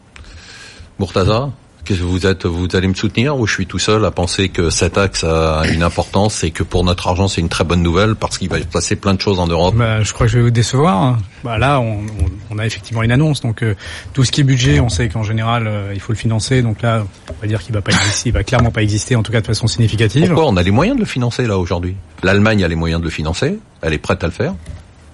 Murtaza, 0.99 1.49
vous 1.93 2.25
êtes, 2.25 2.45
vous 2.45 2.67
allez 2.73 2.87
me 2.87 2.93
soutenir 2.93 3.37
ou 3.37 3.47
je 3.47 3.53
suis 3.53 3.65
tout 3.65 3.79
seul 3.79 4.03
à 4.05 4.11
penser 4.11 4.49
que 4.49 4.69
cet 4.69 4.97
axe 4.97 5.23
a 5.23 5.63
une 5.71 5.83
importance 5.83 6.43
et 6.43 6.51
que 6.51 6.63
pour 6.63 6.83
notre 6.83 7.07
argent 7.07 7.27
c'est 7.27 7.41
une 7.41 7.49
très 7.49 7.63
bonne 7.63 7.81
nouvelle 7.81 8.15
parce 8.15 8.37
qu'il 8.37 8.49
va 8.49 8.59
se 8.59 8.65
passer 8.65 8.95
plein 8.95 9.13
de 9.13 9.21
choses 9.21 9.39
en 9.39 9.47
Europe? 9.47 9.75
Bah, 9.75 10.03
je 10.03 10.13
crois 10.13 10.25
que 10.25 10.31
je 10.31 10.37
vais 10.37 10.43
vous 10.43 10.51
décevoir. 10.51 11.17
Bah, 11.43 11.57
là, 11.57 11.79
on 11.79 12.59
a 12.59 12.65
effectivement 12.65 13.03
une 13.03 13.11
annonce. 13.11 13.41
Donc, 13.41 13.63
euh, 13.63 13.75
tout 14.13 14.23
ce 14.23 14.31
qui 14.31 14.41
est 14.41 14.43
budget, 14.43 14.79
on 14.79 14.89
sait 14.89 15.09
qu'en 15.09 15.23
général, 15.23 15.67
euh, 15.67 15.91
il 15.93 15.99
faut 15.99 16.11
le 16.11 16.17
financer. 16.17 16.61
Donc 16.61 16.81
là, 16.81 17.05
on 17.29 17.41
va 17.41 17.47
dire 17.47 17.61
qu'il 17.61 17.73
va 17.73 17.81
pas 17.81 17.91
exister, 17.91 18.29
il 18.29 18.33
va 18.33 18.43
clairement 18.43 18.71
pas 18.71 18.81
exister, 18.81 19.15
en 19.15 19.23
tout 19.23 19.31
cas 19.31 19.41
de 19.41 19.47
façon 19.47 19.67
significative. 19.67 20.27
Pourquoi 20.27 20.47
on 20.47 20.57
a 20.57 20.63
les 20.63 20.71
moyens 20.71 20.97
de 20.97 21.01
le 21.01 21.07
financer 21.07 21.45
là 21.45 21.57
aujourd'hui? 21.57 21.95
L'Allemagne 22.23 22.63
a 22.63 22.67
les 22.67 22.75
moyens 22.75 22.99
de 22.99 23.05
le 23.05 23.11
financer, 23.11 23.59
elle 23.81 23.93
est 23.93 23.97
prête 23.97 24.23
à 24.23 24.27
le 24.27 24.33
faire, 24.33 24.55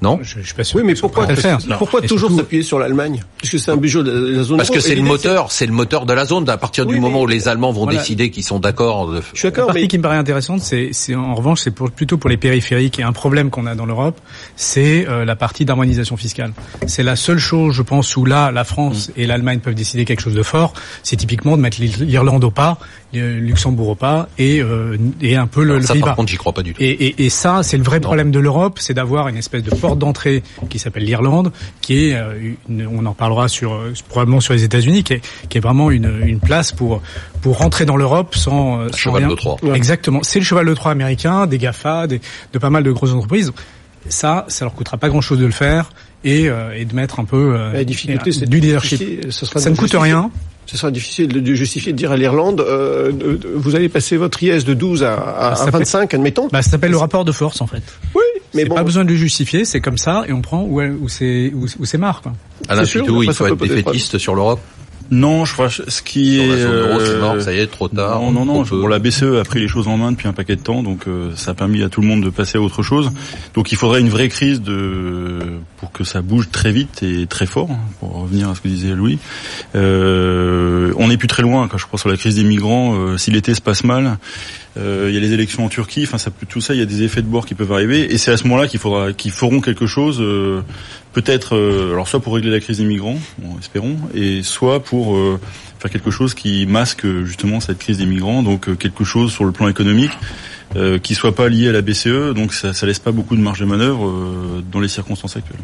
non 0.03 0.19
je, 0.21 0.39
je 0.41 0.45
suis 0.45 0.53
pas 0.53 0.63
sûr. 0.63 0.77
Oui, 0.79 0.83
mais 0.85 0.94
pourquoi, 0.95 2.01
toujours 2.01 2.31
s'appuyer 2.31 2.61
sur 2.61 2.77
l'Allemagne 2.79 3.23
Puisque 3.38 3.59
c'est 3.59 3.71
un 3.71 3.77
budget 3.77 4.03
de 4.03 4.11
la 4.35 4.44
zone 4.44 4.57
Parce 4.57 4.69
que 4.69 4.79
c'est 4.79 4.95
le 4.95 5.01
moteur, 5.01 5.51
c'est 5.51 5.65
le 5.65 5.71
moteur 5.73 6.05
de 6.05 6.13
la 6.13 6.25
zone. 6.25 6.47
À 6.50 6.57
partir 6.57 6.85
du 6.85 6.94
Oui, 6.95 7.00
moment 7.00 7.21
où 7.21 7.27
les 7.27 7.47
Allemands 7.47 7.71
vont 7.71 7.85
Voilà. 7.85 8.00
décider 8.00 8.29
qu'ils 8.29 8.44
sont 8.44 8.59
d'accord, 8.59 9.07
de... 9.09 9.21
Je 9.33 9.39
suis 9.39 9.47
La 9.47 9.51
d'accord, 9.51 9.67
partie 9.67 9.81
mais 9.83 9.88
qui 9.88 9.97
me 9.97 10.03
paraît 10.03 10.17
intéressante, 10.17 10.61
c'est, 10.61 10.91
en 11.15 11.33
revanche, 11.35 11.61
c'est 11.61 11.71
pour, 11.71 11.89
plutôt 11.89 12.17
pour 12.17 12.29
les 12.29 12.38
périphériques 12.38 13.00
et 13.00 13.03
un 13.03 13.13
problème 13.13 13.50
qu'on 13.50 13.65
a 13.65 13.75
dans 13.75 13.85
l'Europe, 13.85 14.19
c'est 14.55 15.07
euh, 15.07 15.25
la 15.25 15.35
partie 15.35 15.65
d'harmonisation 15.65 16.17
fiscale. 16.17 16.53
C'est 16.88 17.03
la 17.03 17.15
seule 17.15 17.39
chose, 17.39 17.73
je 17.73 17.81
pense, 17.81 18.15
où 18.17 18.25
là, 18.25 18.51
la 18.51 18.63
France 18.63 18.83
Mm. 19.09 19.11
et 19.17 19.27
l'Allemagne 19.27 19.59
peuvent 19.59 19.73
décider 19.75 20.05
quelque 20.05 20.21
chose 20.21 20.33
de 20.33 20.44
fort, 20.44 20.73
c'est 21.03 21.15
typiquement 21.15 21.55
de 21.57 21.61
mettre 21.61 21.77
l'Irlande 21.81 22.44
au 22.44 22.51
pas, 22.51 22.77
Luxembourg 23.21 23.89
au 23.89 23.95
pas 23.95 24.27
et, 24.38 24.62
euh, 24.62 24.98
et 25.21 25.36
un 25.36 25.48
peu 25.48 25.63
le, 25.63 25.75
le 25.77 25.81
ça 25.83 25.94
Pays-Bas. 25.94 26.07
par 26.07 26.15
contre 26.15 26.30
j'y 26.31 26.38
crois 26.38 26.54
pas 26.54 26.63
du 26.63 26.74
tout. 26.74 26.81
Et, 26.81 26.89
et, 26.89 27.25
et 27.25 27.30
ça, 27.30 27.62
c'est 27.63 27.77
le 27.77 27.83
vrai 27.83 28.00
problème 28.00 28.31
de 28.31 28.39
l'Europe, 28.39 28.80
c'est 28.80 28.94
d'avoir 28.94 29.27
une 29.27 29.38
espèce 29.38 29.63
de 29.63 29.69
porte 29.75 30.00
d'entrée 30.00 30.44
qui 30.69 30.80
s'appelle 30.80 31.04
l'Irlande, 31.04 31.51
qui 31.81 32.10
est, 32.10 32.15
euh, 32.15 32.54
une- 32.69 32.88
on 32.88 33.06
en 33.06 33.13
parlera 33.13 33.48
sur 33.48 33.74
euh, 33.74 33.94
probablement 34.10 34.39
sur 34.42 34.54
les 34.54 34.63
États-Unis, 34.63 35.04
qui 35.04 35.13
est, 35.13 35.21
qui 35.50 35.57
est 35.57 35.62
vraiment 35.62 35.92
une, 35.92 36.12
une 36.25 36.39
place 36.39 36.71
pour 36.71 37.01
pour 37.42 37.57
rentrer 37.57 37.86
dans 37.86 37.98
l'Europe 37.98 38.36
sans, 38.36 38.80
euh, 38.80 38.88
sans 38.89 38.98
cheval 38.98 39.24
rien. 39.24 39.27
de 39.30 39.36
Troie. 39.36 39.57
Ouais. 39.63 39.75
Exactement, 39.75 40.21
c'est 40.24 40.39
le 40.39 40.45
cheval 40.45 40.65
de 40.65 40.74
Troie 40.74 40.92
américain, 40.92 41.45
des 41.45 41.57
Gafa, 41.57 42.07
des, 42.07 42.21
de 42.54 42.57
pas 42.60 42.69
mal 42.69 42.83
de 42.83 42.92
grosses 42.92 43.12
entreprises. 43.13 43.51
Ça, 44.10 44.45
ça 44.50 44.65
leur 44.65 44.74
coûtera 44.74 44.98
pas 44.98 45.07
grand-chose 45.10 45.39
de 45.39 45.45
le 45.45 45.51
faire 45.51 45.92
et, 46.25 46.50
euh, 46.50 46.74
et 46.75 46.83
de 46.86 46.94
mettre 46.94 47.19
un 47.21 47.25
peu 47.25 47.56
euh, 47.56 47.71
la 47.74 47.83
difficulté, 47.86 48.31
c'est 48.33 48.45
du 48.50 48.60
de 48.60 48.65
leadership. 48.65 49.25
ce 49.30 49.45
sera 49.45 49.60
Ça 49.62 49.69
ne 49.69 49.75
coûte 49.75 49.92
justifier- 49.92 50.04
rien. 50.13 50.31
Ce 50.65 50.77
sera 50.77 50.92
difficile 50.92 51.27
de, 51.27 51.39
de 51.39 51.54
justifier 51.54 51.92
de 51.92 51.98
dire 51.98 52.12
à 52.12 52.18
l'Irlande, 52.18 52.62
euh, 52.62 53.12
vous 53.56 53.75
allez 53.75 53.89
passer 53.89 54.18
votre 54.18 54.42
IS 54.42 54.63
de 54.63 54.74
12 54.74 55.04
à, 55.04 55.13
à, 55.13 55.56
Ça 55.56 55.63
à 55.63 55.65
s'appelle- 55.65 55.80
25, 55.81 56.13
admettons. 56.13 56.48
Bah, 56.51 56.62
ça 56.62 56.71
s'appelle 56.71 56.92
le 56.92 56.98
rapport 56.98 57.25
de 57.25 57.31
force 57.31 57.62
en 57.62 57.68
fait. 57.68 57.83
oui, 58.15 58.21
mais 58.54 58.65
bon, 58.65 58.75
pas 58.75 58.83
besoin 58.83 59.04
de 59.04 59.10
le 59.10 59.15
justifier, 59.15 59.65
c'est 59.65 59.81
comme 59.81 59.98
ça 59.98 60.24
et 60.27 60.31
on 60.33 60.42
prend 60.42 60.62
où, 60.63 60.81
où 60.81 61.10
c'est 61.10 61.51
où, 61.54 61.65
où 61.80 61.86
c'est 61.86 61.98
marre 61.98 62.21
quoi. 62.21 62.33
Alain 62.69 62.83
Pitou, 62.86 63.24
il 63.24 63.33
faut 63.33 63.45
être 63.48 63.56
défaitiste 63.57 64.18
sur 64.18 64.36
l'Europe. 64.36 64.60
Non, 65.13 65.45
je 65.45 65.54
crois 65.54 65.69
ce 65.69 66.01
qui 66.01 66.36
Sur 66.36 66.44
est 66.44 66.48
la 66.48 66.57
zone 66.57 66.74
euro, 66.74 67.00
c'est 67.00 67.12
euh, 67.12 67.19
mort, 67.21 67.42
ça 67.42 67.54
y 67.54 67.60
est, 67.60 67.68
trop 67.68 67.88
tard. 67.88 68.19
Non, 68.19 68.31
non, 68.31 68.45
non. 68.45 68.63
Bon, 68.63 68.88
la 68.88 69.00
BCE 69.00 69.39
a 69.39 69.44
pris 69.44 69.60
les 69.60 69.68
choses 69.68 69.88
en 69.88 69.98
main 69.98 70.12
depuis 70.12 70.27
un 70.27 70.33
paquet 70.33 70.56
de 70.56 70.62
temps, 70.62 70.81
donc 70.81 71.07
euh, 71.07 71.31
ça 71.36 71.51
a 71.51 71.54
permis 71.54 71.83
à 71.83 71.89
tout 71.89 72.01
le 72.01 72.07
monde 72.07 72.24
de 72.24 72.30
passer 72.30 72.57
à 72.57 72.62
autre 72.62 72.81
chose. 72.81 73.12
Donc 73.54 73.71
il 73.71 73.75
faudrait 73.77 74.01
une 74.01 74.10
vraie 74.10 74.30
crise 74.30 74.62
de 74.62 75.39
pour 75.77 75.92
que 75.92 76.04
ça 76.04 76.21
bouge 76.21 76.50
très 76.51 76.71
vite 76.71 77.04
et 77.04 77.27
très 77.27 77.45
fort. 77.45 77.69
hein, 77.71 77.77
Pour 78.00 78.21
revenir 78.24 78.50
à 78.50 78.56
ce 78.56 78.62
que 78.62 78.68
disait 78.68 78.95
Louis, 78.95 79.19
euh, 79.75 80.94
on 80.98 81.07
n'est 81.10 81.18
plus 81.18 81.27
très 81.27 81.44
loin. 81.44 81.68
Quand 81.68 81.77
je 81.77 81.86
crois 81.86 82.00
sur 82.00 82.10
la 82.10 82.18
crise 82.18 82.36
des 82.36 82.44
migrants, 82.44 82.95
euh, 82.95 83.18
si 83.18 83.31
l'été 83.31 83.54
se 83.54 83.62
passe 83.62 83.83
mal, 83.83 84.17
euh, 84.77 85.06
il 85.10 85.13
y 85.13 85.18
a 85.18 85.20
les 85.20 85.34
élections 85.34 85.65
en 85.65 85.70
Turquie. 85.70 86.03
Enfin, 86.03 86.18
ça 86.18 86.32
tout 86.50 86.62
ça. 86.62 86.74
Il 86.74 86.80
y 86.80 86.84
a 86.84 86.86
des 86.86 87.03
effets 87.03 87.22
de 87.22 87.27
bord 87.27 87.46
qui 87.46 87.56
peuvent 87.56 87.72
arriver, 87.72 88.13
et 88.13 88.18
c'est 88.18 88.32
à 88.32 88.38
ce 88.38 88.44
moment-là 88.46 88.68
qu'il 88.68 88.80
faudra, 88.80 89.13
qu'ils 89.13 89.32
feront 89.32 89.62
quelque 89.62 89.86
chose. 89.86 90.20
euh, 90.22 90.62
peut-être, 91.13 91.56
euh, 91.56 91.92
alors 91.94 92.08
soit 92.08 92.22
pour 92.22 92.34
régler 92.34 92.50
la 92.50 92.60
crise 92.60 92.80
des 92.80 92.86
migrants, 92.86 93.20
espérons, 93.60 93.98
et 94.15 94.42
soit 94.42 94.84
pour 94.84 95.15
faire 95.80 95.92
quelque 95.92 96.10
chose 96.10 96.34
qui 96.34 96.65
masque 96.65 97.06
justement 97.24 97.60
cette 97.60 97.77
crise 97.77 98.00
des 98.00 98.08
migrants, 98.08 98.42
donc 98.42 98.77
quelque 98.77 99.03
chose 99.03 99.32
sur 99.32 99.46
le 99.46 99.51
plan 99.51 99.68
économique 99.68 100.12
qui 101.03 101.13
soit 101.13 101.36
pas 101.36 101.50
lié 101.50 101.70
à 101.70 101.72
la 101.72 101.82
BCE, 101.82 102.34
donc 102.34 102.51
ça, 102.51 102.74
ça 102.74 102.88
laisse 102.88 102.98
pas 102.98 103.12
beaucoup 103.12 103.36
de 103.36 103.42
marge 103.42 103.60
de 103.60 103.65
manœuvre 103.65 104.12
dans 104.72 104.80
les 104.80 104.88
circonstances 104.88 105.38
actuelles. 105.38 105.60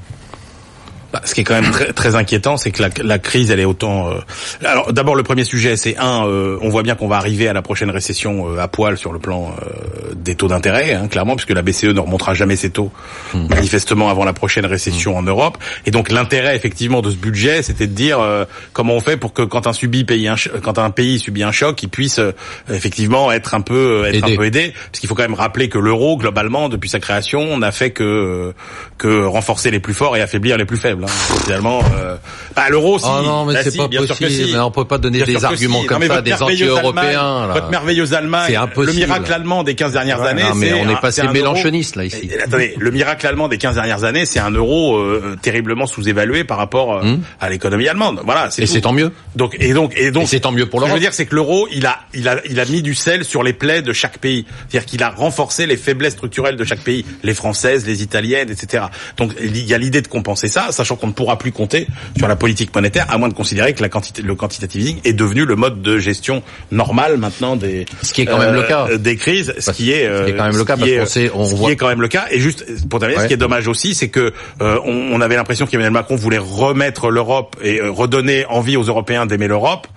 Bah, 1.12 1.22
ce 1.26 1.34
qui 1.34 1.42
est 1.42 1.44
quand 1.44 1.60
même 1.60 1.72
très, 1.72 1.92
très 1.94 2.16
inquiétant, 2.16 2.56
c'est 2.58 2.70
que 2.72 2.84
la, 2.84 2.90
la 3.04 3.18
crise, 3.18 3.50
elle 3.50 3.60
est 3.60 3.66
autant. 3.66 4.10
euh, 4.12 4.20
Alors, 4.64 4.94
d'abord, 4.94 5.16
le 5.16 5.24
premier 5.24 5.44
sujet, 5.44 5.76
c'est 5.76 5.98
un, 5.98 6.28
euh, 6.28 6.58
on 6.62 6.70
voit 6.70 6.84
bien 6.84 6.94
qu'on 6.94 7.08
va 7.08 7.16
arriver 7.18 7.48
à 7.48 7.54
la 7.54 7.64
prochaine 7.64 7.90
récession 7.90 8.48
euh, 8.54 8.60
à 8.60 8.68
poil 8.68 8.96
sur 8.98 9.12
le 9.12 9.18
plan 9.18 9.52
euh, 9.62 10.14
des 10.16 10.36
taux 10.36 10.48
d'intérêt, 10.48 10.94
hein, 10.94 11.08
clairement, 11.08 11.36
puisque 11.36 11.50
la 11.50 11.64
BCE 11.64 11.86
ne 11.96 12.00
remontera 12.00 12.36
jamais 12.36 12.56
ses 12.56 12.70
taux, 12.70 12.92
manifestement, 13.34 14.10
avant 14.10 14.24
la 14.24 14.34
prochaine 14.34 14.66
récession 14.68 15.18
en 15.18 15.24
Europe. 15.24 15.58
Et 15.88 15.92
donc, 15.92 16.12
l'intérêt, 16.12 16.56
effectivement, 16.56 17.02
de 17.02 17.10
ce 17.10 17.16
budget, 17.18 17.64
c'était 17.64 17.88
de 17.88 17.94
dire 17.94 18.20
euh, 18.20 18.46
comment 18.74 18.94
on 18.94 19.00
fait 19.00 19.18
pour 19.18 19.34
que 19.34 19.42
quand 19.42 19.66
un 19.66 19.74
subit 19.74 20.04
pays, 20.04 20.28
un 20.28 20.36
quand 20.62 20.78
un 20.78 20.92
pays 20.92 21.20
subit 21.20 21.44
un 21.44 21.52
choc, 21.52 21.82
il 21.82 21.90
puisse 21.90 22.20
euh, 22.20 22.34
effectivement 22.72 23.32
être 23.32 23.56
un 23.56 23.62
peu, 23.62 24.06
être 24.06 24.16
Aider. 24.28 24.34
un 24.34 24.38
peu 24.38 24.46
aidé, 24.46 24.74
parce 24.92 25.00
qu'il 25.00 25.10
faut 25.10 25.16
quand 25.16 25.24
même 25.24 25.34
rappeler 25.34 25.70
que 25.70 25.80
l'euro, 25.80 26.18
globalement, 26.18 26.70
depuis 26.70 26.90
sa 26.90 27.00
création, 27.00 27.58
n'a 27.58 27.72
fait 27.72 27.92
que 27.92 28.54
que 28.98 29.24
renforcer 29.26 29.72
les 29.72 29.80
plus 29.80 29.94
forts 29.94 30.16
et 30.16 30.22
affaiblir 30.22 30.58
les 30.58 30.66
plus 30.66 30.78
faibles. 30.78 30.99
Hein. 31.06 31.38
Finalement, 31.44 31.82
euh... 31.96 32.16
bah, 32.56 32.70
l'euro, 32.70 33.00
si. 33.00 33.06
Oh 33.08 33.22
non, 33.24 33.46
mais 33.46 33.54
Bah, 33.54 33.60
c'est 33.64 33.72
si, 33.72 33.78
pas 33.78 33.88
bien 33.88 34.02
possible. 34.06 34.30
si. 34.30 34.52
Mais 34.54 34.60
on 34.60 34.72
peut 34.72 34.86
pas 34.86 34.98
donner 34.98 35.24
Bien 35.24 35.36
des 35.40 35.46
arguments 35.46 35.82
si. 35.82 35.88
comme 35.88 36.04
Non, 36.06 36.14
ça, 36.16 36.22
des 36.22 36.34
anti-européens. 36.34 37.48
Votre 37.54 37.70
merveilleuse 37.70 38.14
Allemagne, 38.14 38.58
le 38.78 38.94
miracle 38.94 39.34
allemand 39.34 39.64
des 39.64 39.76
15 39.76 39.92
dernières 39.94 40.22
années. 40.22 40.44
Non, 40.44 40.56
mais 40.56 40.68
c'est 40.70 40.74
on 40.74 40.90
est 40.90 41.02
passé 41.02 41.22
euro- 41.22 41.56
là, 41.96 42.06
ici. 42.06 42.30
Attendez, 42.44 42.76
le 42.78 42.92
miracle 42.92 43.26
allemand 43.28 43.48
des 43.48 43.58
15 43.58 43.76
dernières 43.76 44.04
années, 44.04 44.26
c'est 44.26 44.40
un 44.40 44.52
euro 44.52 44.98
euh, 44.98 45.38
terriblement 45.42 45.86
sous-évalué 45.88 46.44
par 46.44 46.58
rapport 46.58 46.94
euh, 46.98 47.00
Hum. 47.02 47.22
à 47.40 47.50
l'économie 47.50 47.88
allemande. 47.88 48.22
Voilà, 48.26 48.50
Et 48.58 48.66
c'est 48.66 48.82
tant 48.82 48.92
mieux. 48.94 49.12
Donc 49.36 49.56
et 49.60 49.74
donc 49.74 49.94
et 49.96 50.12
donc 50.12 50.28
c'est 50.28 50.42
tant 50.42 50.52
mieux 50.52 50.66
pour 50.68 50.80
Ce 50.82 50.86
que 50.86 50.90
je 50.90 50.94
veux 50.96 51.00
dire, 51.00 51.14
c'est 51.14 51.26
que 51.26 51.36
l'euro, 51.36 51.68
il 51.72 51.86
a 51.86 52.00
il 52.14 52.28
a 52.28 52.38
il 52.50 52.60
a 52.60 52.66
mis 52.66 52.82
du 52.82 52.94
sel 52.94 53.24
sur 53.24 53.42
les 53.44 53.54
plaies 53.54 53.82
de 53.82 53.94
chaque 53.94 54.18
pays. 54.18 54.46
C'est-à-dire 54.68 54.86
qu'il 54.86 55.04
a 55.04 55.10
renforcé 55.10 55.66
les 55.66 55.78
faiblesses 55.78 56.14
structurelles 56.14 56.56
de 56.58 56.64
chaque 56.64 56.82
pays, 56.82 57.06
les 57.24 57.34
françaises, 57.34 57.86
les 57.86 58.04
italiennes, 58.04 58.50
etc. 58.50 58.84
Donc 59.18 59.32
il 59.42 59.66
y 59.66 59.74
a 59.74 59.78
l'idée 59.78 60.02
de 60.02 60.08
compenser 60.08 60.48
ça, 60.50 60.68
sachant 60.72 60.89
sachant 60.90 60.96
qu'on 61.00 61.08
ne 61.08 61.12
pourra 61.14 61.38
plus 61.38 61.52
compter 61.52 61.86
sur 62.18 62.28
la 62.28 62.36
politique 62.36 62.74
monétaire, 62.74 63.06
à 63.10 63.18
moins 63.20 63.30
de 63.30 63.34
considérer 63.36 63.74
que 63.74 63.82
la 63.82 63.90
quantité, 63.90 64.22
le 64.24 64.34
quantitative 64.36 64.82
easing 64.82 65.00
est 65.04 65.14
devenu 65.14 65.46
le 65.46 65.56
mode 65.56 65.82
de 65.84 66.00
gestion 66.00 66.42
normal 66.72 67.18
maintenant 67.18 67.56
des 67.56 67.86
ce 68.02 68.12
qui 68.14 68.22
est 68.22 68.26
quand 68.26 68.40
même 68.40 68.56
le 68.56 68.64
cas 68.64 68.98
des 68.98 69.16
crises, 69.16 69.54
ce 69.60 69.70
qui 69.72 69.92
est, 69.92 70.06
ce 70.08 70.26
qui 70.26 70.32
est 70.32 70.36
quand 70.36 70.46
même 70.46 70.58
le 70.58 70.66
cas 70.66 70.78
parce 70.78 70.90
qu'on 70.92 71.06
sait, 71.06 71.32
on 71.34 71.46
ce 71.46 71.56
voit... 71.56 71.68
qui 71.70 71.74
est 71.74 71.76
quand 71.76 71.88
même 71.90 72.02
le 72.02 72.08
cas. 72.08 72.26
Et 72.32 72.40
juste 72.40 72.66
pour 72.90 73.00
terminer, 73.00 73.10
Ouais. 73.20 73.24
ce 73.24 73.28
qui 73.28 73.34
est 73.34 73.38
dommage 73.38 73.68
aussi, 73.68 73.94
c'est 73.96 74.10
que 74.10 74.32
euh, 74.62 74.80
on, 74.86 75.12
on 75.14 75.22
avait 75.22 75.36
l'impression 75.36 75.66
qu'Emmanuel 75.66 75.92
Macron 75.92 76.16
voulait 76.16 76.38
remettre 76.38 77.10
l'Europe 77.10 77.56
et 77.64 77.82
euh, 77.82 77.90
redonner 77.92 78.46
envie 78.46 78.78
aux 78.78 78.84
Européens 78.84 79.26
d'aimer 79.26 79.48
l'Europe. 79.48 79.88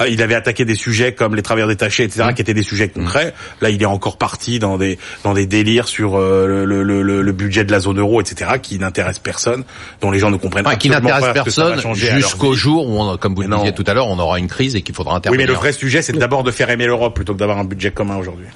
Euh, 0.00 0.08
il 0.08 0.20
avait 0.22 0.34
attaqué 0.34 0.64
des 0.64 0.74
sujets 0.74 1.12
comme 1.12 1.34
les 1.36 1.42
travailleurs 1.42 1.68
détachés, 1.68 2.04
etc., 2.04 2.28
Mm. 2.30 2.34
qui 2.34 2.42
étaient 2.42 2.54
des 2.54 2.62
sujets 2.62 2.88
concrets. 2.88 3.34
Là, 3.60 3.70
il 3.70 3.80
est 3.82 3.86
encore 3.86 4.16
parti 4.18 4.58
dans 4.58 4.78
des 4.78 4.98
dans 5.22 5.34
des 5.34 5.46
délires 5.46 5.86
sur 5.88 6.16
euh, 6.16 6.46
le, 6.46 6.64
le, 6.82 7.02
le, 7.02 7.22
le 7.22 7.32
budget 7.32 7.64
de 7.64 7.72
la 7.72 7.80
zone 7.80 7.98
euro, 7.98 8.20
etc., 8.20 8.52
qui 8.62 8.78
n'intéressent 8.78 9.20
personne, 9.22 9.64
dont 10.00 10.10
les 10.10 10.18
gens 10.18 10.30
ne 10.30 10.36
comprennent 10.42 10.66
Enfin, 10.66 10.76
qui 10.76 10.90
n'intéresse 10.90 11.24
personne 11.32 11.80
jusqu'au 11.94 12.52
jour 12.54 12.86
où, 12.86 13.00
on, 13.00 13.16
comme 13.16 13.34
vous 13.34 13.42
le 13.42 13.56
disiez 13.56 13.72
tout 13.72 13.84
à 13.86 13.94
l'heure, 13.94 14.08
on 14.08 14.18
aura 14.18 14.38
une 14.38 14.48
crise 14.48 14.76
et 14.76 14.82
qu'il 14.82 14.94
faudra 14.94 15.14
Oui, 15.14 15.18
intervenir. 15.18 15.46
mais 15.46 15.50
le 15.52 15.56
vrai 15.58 15.72
sujet, 15.72 16.02
c'est 16.02 16.12
d'abord 16.12 16.42
de 16.42 16.50
faire 16.50 16.68
aimer 16.68 16.86
l'Europe 16.86 17.14
plutôt 17.14 17.32
que 17.32 17.38
d'avoir 17.38 17.58
un 17.58 17.64
budget 17.64 17.90
commun 17.92 18.16
aujourd'hui. 18.16 18.46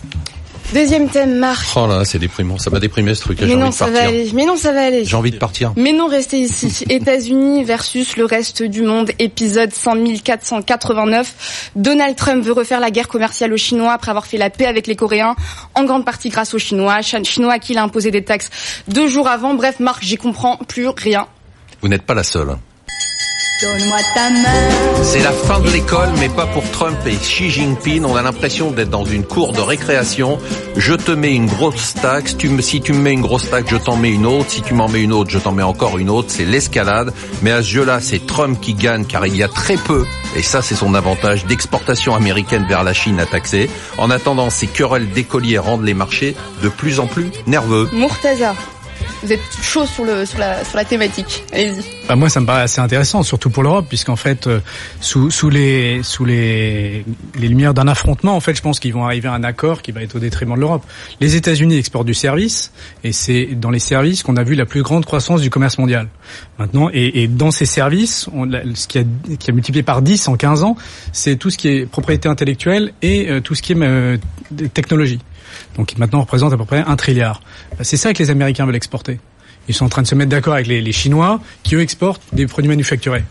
Deuxième 0.74 1.08
thème, 1.08 1.36
Marc. 1.38 1.64
Oh 1.76 1.86
là, 1.86 2.04
c'est 2.04 2.18
déprimant. 2.18 2.58
Ça 2.58 2.70
m'a 2.70 2.80
déprimé 2.80 3.14
ce 3.14 3.20
truc. 3.20 3.38
Mais 3.40 3.46
envie 3.46 3.56
non, 3.56 3.68
de 3.68 3.72
ça 3.74 3.86
va 3.88 4.02
aller. 4.08 4.28
Mais 4.34 4.44
non, 4.44 4.56
ça 4.56 4.72
va 4.72 4.82
aller. 4.86 5.04
J'ai 5.04 5.14
envie 5.16 5.30
de 5.30 5.36
partir. 5.36 5.72
Mais 5.76 5.92
non, 5.92 6.08
restez 6.08 6.38
ici. 6.40 6.84
États-Unis 6.90 7.62
versus 7.62 8.16
le 8.16 8.24
reste 8.24 8.64
du 8.64 8.82
monde, 8.82 9.12
épisode 9.20 9.72
5489. 9.72 11.70
Donald 11.76 12.16
Trump 12.16 12.44
veut 12.44 12.52
refaire 12.52 12.80
la 12.80 12.90
guerre 12.90 13.06
commerciale 13.06 13.52
aux 13.52 13.56
Chinois 13.56 13.92
après 13.92 14.10
avoir 14.10 14.26
fait 14.26 14.38
la 14.38 14.50
paix 14.50 14.66
avec 14.66 14.88
les 14.88 14.96
Coréens, 14.96 15.36
en 15.74 15.84
grande 15.84 16.04
partie 16.04 16.30
grâce 16.30 16.52
aux 16.52 16.58
Chinois. 16.58 17.00
Ch- 17.02 17.22
Chinois 17.24 17.52
à 17.54 17.58
qui 17.60 17.72
il 17.72 17.78
a 17.78 17.82
imposé 17.84 18.10
des 18.10 18.24
taxes 18.24 18.50
deux 18.88 19.06
jours 19.08 19.28
avant. 19.28 19.54
Bref, 19.54 19.78
Marc, 19.78 20.02
j'y 20.02 20.16
comprends 20.16 20.56
plus 20.68 20.88
rien. 20.88 21.26
Vous 21.82 21.88
n'êtes 21.88 22.02
pas 22.02 22.14
la 22.14 22.24
seule. 22.24 22.56
Donne-moi 23.62 23.96
ta 24.14 24.28
main. 24.28 25.02
C'est 25.02 25.22
la 25.22 25.32
fin 25.32 25.60
de 25.60 25.70
l'école, 25.70 26.10
mais 26.18 26.28
pas 26.28 26.46
pour 26.46 26.70
Trump 26.72 26.98
et 27.06 27.14
Xi 27.14 27.48
Jinping. 27.48 28.04
On 28.04 28.14
a 28.14 28.20
l'impression 28.20 28.70
d'être 28.70 28.90
dans 28.90 29.06
une 29.06 29.24
cour 29.24 29.52
de 29.52 29.62
récréation. 29.62 30.38
Je 30.76 30.92
te 30.92 31.10
mets 31.10 31.34
une 31.34 31.46
grosse 31.46 31.94
taxe. 31.94 32.36
Tu 32.36 32.50
me, 32.50 32.60
si 32.60 32.82
tu 32.82 32.92
me 32.92 32.98
mets 32.98 33.14
une 33.14 33.22
grosse 33.22 33.48
taxe, 33.48 33.70
je 33.70 33.76
t'en 33.78 33.96
mets 33.96 34.10
une 34.10 34.26
autre. 34.26 34.50
Si 34.50 34.60
tu 34.60 34.74
m'en 34.74 34.90
mets 34.90 35.00
une 35.00 35.14
autre, 35.14 35.30
je 35.30 35.38
t'en 35.38 35.52
mets 35.52 35.62
encore 35.62 35.96
une 35.96 36.10
autre. 36.10 36.28
C'est 36.30 36.44
l'escalade. 36.44 37.14
Mais 37.40 37.50
à 37.50 37.62
ce 37.62 37.68
jeu-là, 37.68 38.00
c'est 38.00 38.26
Trump 38.26 38.60
qui 38.60 38.74
gagne 38.74 39.06
car 39.06 39.26
il 39.26 39.34
y 39.34 39.42
a 39.42 39.48
très 39.48 39.76
peu, 39.76 40.04
et 40.34 40.42
ça 40.42 40.60
c'est 40.60 40.74
son 40.74 40.94
avantage, 40.94 41.46
d'exportation 41.46 42.14
américaine 42.14 42.66
vers 42.68 42.84
la 42.84 42.92
Chine 42.92 43.18
à 43.20 43.26
taxer. 43.26 43.70
En 43.96 44.10
attendant, 44.10 44.50
ces 44.50 44.66
querelles 44.66 45.08
d'écoliers 45.10 45.58
rendent 45.58 45.84
les 45.84 45.94
marchés 45.94 46.36
de 46.62 46.68
plus 46.68 47.00
en 47.00 47.06
plus 47.06 47.30
nerveux. 47.46 47.88
Murtaza, 47.92 48.54
vous 49.22 49.32
êtes 49.32 49.40
chaud 49.62 49.86
sur, 49.86 50.04
le, 50.04 50.26
sur, 50.26 50.38
la, 50.38 50.64
sur 50.64 50.76
la 50.76 50.84
thématique. 50.84 51.44
Allez-y. 51.52 51.82
Bah, 52.08 52.16
moi, 52.16 52.28
ça 52.28 52.40
me 52.40 52.46
paraît 52.46 52.62
assez 52.62 52.80
intéressant, 52.80 53.22
surtout 53.22 53.50
pour 53.50 53.62
l'Europe, 53.62 53.86
puisqu'en 53.88 54.16
fait, 54.16 54.46
euh, 54.46 54.60
sous, 55.00 55.30
sous 55.30 55.50
les 55.50 56.02
sous 56.02 56.24
les, 56.24 57.04
les 57.38 57.48
lumières 57.48 57.74
d'un 57.74 57.88
affrontement, 57.88 58.36
en 58.36 58.40
fait, 58.40 58.54
je 58.54 58.62
pense 58.62 58.78
qu'ils 58.78 58.92
vont 58.92 59.04
arriver 59.04 59.28
à 59.28 59.32
un 59.32 59.44
accord 59.44 59.82
qui 59.82 59.92
va 59.92 60.02
être 60.02 60.16
au 60.16 60.18
détriment 60.18 60.54
de 60.54 60.60
l'Europe. 60.60 60.84
Les 61.20 61.36
États-Unis 61.36 61.76
exportent 61.76 62.06
du 62.06 62.14
service, 62.14 62.72
et 63.04 63.12
c'est 63.12 63.46
dans 63.46 63.70
les 63.70 63.78
services 63.78 64.22
qu'on 64.22 64.36
a 64.36 64.44
vu 64.44 64.54
la 64.54 64.66
plus 64.66 64.82
grande 64.82 65.04
croissance 65.04 65.40
du 65.40 65.50
commerce 65.50 65.78
mondial. 65.78 66.08
Maintenant, 66.58 66.90
et, 66.92 67.22
et 67.22 67.28
dans 67.28 67.50
ces 67.50 67.66
services, 67.66 68.28
on, 68.32 68.50
ce 68.74 68.86
qui 68.86 68.98
a, 68.98 69.04
qui 69.38 69.50
a 69.50 69.54
multiplié 69.54 69.82
par 69.82 70.02
10 70.02 70.28
en 70.28 70.36
15 70.36 70.62
ans, 70.62 70.76
c'est 71.12 71.36
tout 71.36 71.50
ce 71.50 71.58
qui 71.58 71.68
est 71.68 71.86
propriété 71.86 72.28
intellectuelle 72.28 72.92
et 73.02 73.30
euh, 73.30 73.40
tout 73.40 73.54
ce 73.54 73.62
qui 73.62 73.72
est 73.72 73.76
euh, 73.80 74.16
technologie. 74.74 75.20
Donc, 75.76 75.86
qui 75.86 75.98
maintenant 75.98 76.20
représente 76.20 76.52
à 76.52 76.56
peu 76.56 76.64
près 76.64 76.84
un 76.86 76.96
trilliard. 76.96 77.40
Bah, 77.72 77.78
c'est 77.84 77.96
ça 77.96 78.12
que 78.12 78.18
les 78.18 78.30
Américains 78.30 78.66
veulent 78.66 78.76
exporter. 78.76 79.18
Ils 79.68 79.74
sont 79.74 79.84
en 79.84 79.88
train 79.88 80.02
de 80.02 80.06
se 80.06 80.14
mettre 80.14 80.30
d'accord 80.30 80.54
avec 80.54 80.66
les, 80.68 80.80
les 80.80 80.92
Chinois 80.92 81.40
qui 81.62 81.74
eux 81.74 81.80
exportent 81.80 82.22
des 82.32 82.46
produits 82.46 82.68
manufacturés. 82.68 83.24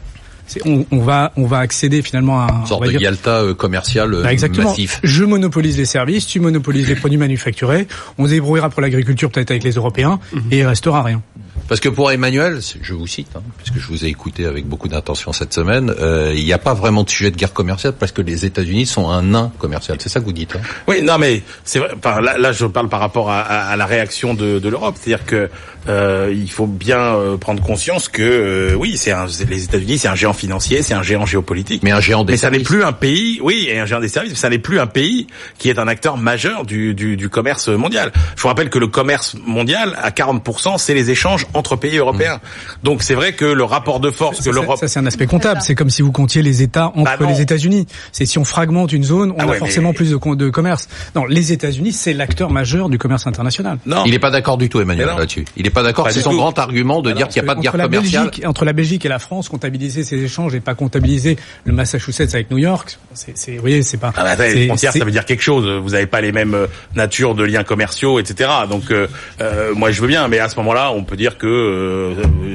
C'est- 0.48 0.62
On, 0.68 0.86
on 0.92 1.00
va 1.00 1.32
on 1.38 1.46
va 1.48 1.58
accéder 1.60 2.02
finalement 2.04 2.40
à 2.42 2.52
un 2.54 2.60
Une 2.62 2.66
sorte 2.68 2.84
de 2.86 2.90
dire- 2.92 3.02
Yalta 3.02 3.42
euh, 3.42 3.54
commercial 3.56 4.14
euh, 4.14 4.22
bah, 4.22 4.32
exactement. 4.32 4.70
massif. 4.70 5.00
Je 5.04 5.24
monopolise 5.24 5.76
les 5.78 5.86
services, 5.86 6.28
tu 6.28 6.40
monopolises 6.40 6.88
les 6.88 6.96
produits 6.96 7.18
manufacturés. 7.18 7.88
On 8.20 8.26
se 8.26 8.32
débrouillera 8.32 8.70
pour 8.70 8.82
l'agriculture 8.82 9.32
peut-être 9.32 9.50
avec 9.52 9.64
les 9.64 9.72
Européens 9.72 10.20
et 10.52 10.60
il 10.60 10.68
restera 10.68 11.02
rien. 11.02 11.22
Parce 11.68 11.80
que 11.82 11.90
pour 11.90 12.12
Emmanuel, 12.12 12.60
je 12.82 12.94
vous 12.94 13.08
cite, 13.08 13.28
hein, 13.36 13.42
puisque 13.58 13.80
je 13.80 13.88
vous 13.88 14.06
ai 14.06 14.08
écouté 14.08 14.46
avec 14.46 14.68
beaucoup 14.68 14.88
d'intention 14.88 15.34
cette 15.34 15.54
semaine, 15.54 15.92
euh, 16.00 16.32
il 16.36 16.44
n'y 16.46 16.54
a 16.54 16.60
pas 16.60 16.76
vraiment 16.76 17.04
de 17.04 17.10
sujet 17.10 17.32
de 17.32 17.38
guerre 17.38 17.54
commerciale 17.54 17.94
parce 18.00 18.12
que 18.12 18.22
les 18.22 18.46
États-Unis 18.46 18.86
sont 18.86 19.10
un 19.10 19.24
nain 19.24 19.52
commercial. 19.58 19.98
C'est 20.00 20.10
ça 20.10 20.20
que 20.20 20.26
vous 20.26 20.32
dites. 20.34 20.56
Hein 20.56 20.62
Oui, 20.88 21.02
non, 21.02 21.18
mais 21.18 21.42
c'est 21.64 21.80
vrai. 21.80 21.90
Enfin, 21.98 22.22
là, 22.22 22.38
là, 22.38 22.52
je 22.52 22.66
parle 22.66 22.88
par 22.90 23.00
rapport 23.00 23.32
à, 23.32 23.40
à- 23.42 23.66
à 23.72 23.76
la 23.78 23.86
réaction 23.88 24.34
de, 24.36 24.60
de 24.60 24.70
l'Europe, 24.70 24.96
c'est-à-dire 25.02 25.26
que 25.26 25.50
euh, 25.88 26.32
il 26.36 26.50
faut 26.52 26.66
bien 26.68 27.00
euh, 27.00 27.38
prendre 27.38 27.62
conscience 27.64 28.10
que 28.10 28.22
euh, 28.24 28.74
oui, 28.76 28.98
c'est 28.98 29.14
les 29.50 29.64
États-Unis, 29.64 29.98
c'est 30.00 30.08
un 30.08 30.16
géant 30.16 30.34
financier, 30.34 30.82
c'est 30.84 30.94
un 30.94 31.04
géant 31.04 31.26
géopolitique. 31.26 31.82
Mais 31.84 31.92
un 31.92 32.00
géant 32.00 32.24
des 32.24 32.34
Mais 32.34 32.38
ça 32.38 32.50
n'est 32.52 32.60
plus 32.60 32.84
un 32.84 32.92
pays, 32.94 33.40
oui, 33.42 33.68
et 33.70 33.80
un 33.80 33.86
géant 33.88 34.00
des 34.00 34.08
services, 34.08 34.32
mais 34.32 34.38
ça 34.38 34.50
n'est 34.50 34.60
plus 34.60 34.80
un 34.80 34.88
pays 34.88 35.28
qui 35.58 35.70
est 35.70 35.80
un 35.80 35.88
acteur 35.88 36.18
majeur 36.18 36.66
du, 36.66 36.94
du, 36.94 37.18
du 37.18 37.30
commerce 37.30 37.68
mondial. 37.70 38.12
Je 38.36 38.42
vous 38.44 38.48
rappelle 38.48 38.70
que 38.70 38.80
le 38.80 38.88
commerce 38.88 39.36
mondial, 39.46 39.96
à 40.02 40.10
40%, 40.12 40.78
c'est 40.78 40.94
les 40.94 41.10
échanges 41.12 41.48
entre 41.56 41.76
pays 41.76 41.98
européens. 41.98 42.40
Donc 42.84 43.04
c'est 43.04 43.16
vrai 43.16 43.34
que 43.34 43.46
le 43.46 43.64
rapport 43.64 44.00
de 44.00 44.12
force 44.12 44.42
que 44.44 44.50
l'Europe... 44.50 44.80
ça, 44.80 44.88
c'est 44.88 45.00
un 45.00 45.06
aspect 45.06 45.26
comptable. 45.28 45.62
C'est 45.64 45.76
comme 45.76 45.90
si 45.90 46.02
vous 46.02 46.12
comptiez 46.12 46.42
les 46.42 46.62
États 46.62 46.88
entre 46.96 47.04
Bah 47.04 47.18
non. 47.20 47.30
les 47.30 47.42
États-Unis. 47.42 47.88
C'est 48.12 48.26
si 48.26 48.38
on 48.38 48.44
fragmente 48.46 48.92
une 48.94 49.04
zone, 49.04 49.32
on 49.32 49.36
Ah 49.40 49.44
a 49.44 49.48
ouais, 49.48 49.58
forcément 49.58 49.90
mais- 49.90 49.96
plus 49.96 50.12
de, 50.12 50.18
com- 50.18 50.36
de 50.36 50.50
commerce. 50.50 50.88
Non, 51.16 51.26
les 51.26 51.52
États-Unis, 51.52 51.92
c'est 51.94 52.14
l'acteur 52.14 52.50
majeur 52.52 52.90
du 52.90 52.98
commerce 52.98 53.28
international. 53.28 53.78
Non. 53.86 54.04
Il 54.06 54.12
n'est 54.12 54.20
pas 54.20 54.32
d'accord 54.32 54.58
du 54.58 54.70
tout, 54.70 54.80
Emmanuel, 54.82 55.08
là-dessus. 55.18 55.46
Il 55.58 55.64
n'est 55.64 55.70
pas 55.70 55.84
d'accord. 55.84 56.10
C'est 56.12 56.22
son 56.22 56.32
tout. 56.32 56.38
grand 56.38 56.58
argument 56.60 57.02
de 57.02 57.12
dire 57.12 57.28
qu'il 57.28 57.42
n'y 57.42 57.48
a 57.48 57.52
pas 57.54 57.56
de 57.56 57.62
guerre 57.62 57.72
entre 57.72 57.78
la 57.78 57.84
commerciale. 57.86 58.26
Belgique, 58.26 58.46
entre 58.46 58.66
la 58.66 58.74
Belgique 58.74 59.06
et 59.06 59.10
la 59.10 59.20
France, 59.20 59.50
comptabiliser 59.50 60.04
ces 60.04 60.18
échanges 60.24 60.54
et 60.56 60.60
pas 60.60 60.76
comptabiliser 60.76 61.38
le 61.64 61.74
Massachusetts 61.74 62.34
avec 62.34 62.52
New 62.52 62.58
York, 62.58 62.98
c'est, 63.14 63.38
c'est, 63.38 63.56
vous 63.56 63.62
voyez, 63.62 63.82
c'est 63.84 63.98
pas. 63.98 64.12
Ah 64.16 64.24
bah, 64.24 64.30
attendez, 64.32 64.54
les 64.54 64.68
frontières, 64.68 64.94
ça 64.94 65.04
veut 65.06 65.12
dire 65.12 65.26
quelque 65.26 65.42
chose. 65.44 65.66
Vous 65.82 65.90
n'avez 65.92 66.06
pas 66.08 66.22
les 66.22 66.32
mêmes 66.32 66.54
euh, 66.54 66.68
natures 66.96 67.36
de 67.36 67.44
liens 67.44 67.64
commerciaux, 67.64 68.20
etc. 68.20 68.50
Donc, 68.70 68.92
euh, 68.92 69.08
euh, 69.42 69.74
moi, 69.76 69.92
je 69.92 70.02
veux 70.02 70.08
bien, 70.08 70.28
mais 70.28 70.40
à 70.40 70.50
ce 70.50 70.56
moment-là, 70.58 70.92
on 70.92 71.04
peut 71.04 71.16
dire 71.16 71.38
que 71.38 71.45
euh, 71.46 72.14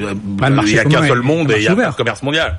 euh, 0.09 0.13
Bah, 0.15 0.49
il 0.65 0.73
y 0.75 0.79
a 0.79 0.85
qu'un 0.85 1.07
seul 1.07 1.21
monde 1.21 1.51
et 1.51 1.57
il 1.57 1.63
y 1.63 1.67
a 1.67 1.73
ouvert. 1.73 1.95
commerce 1.95 2.21
mondial. 2.23 2.57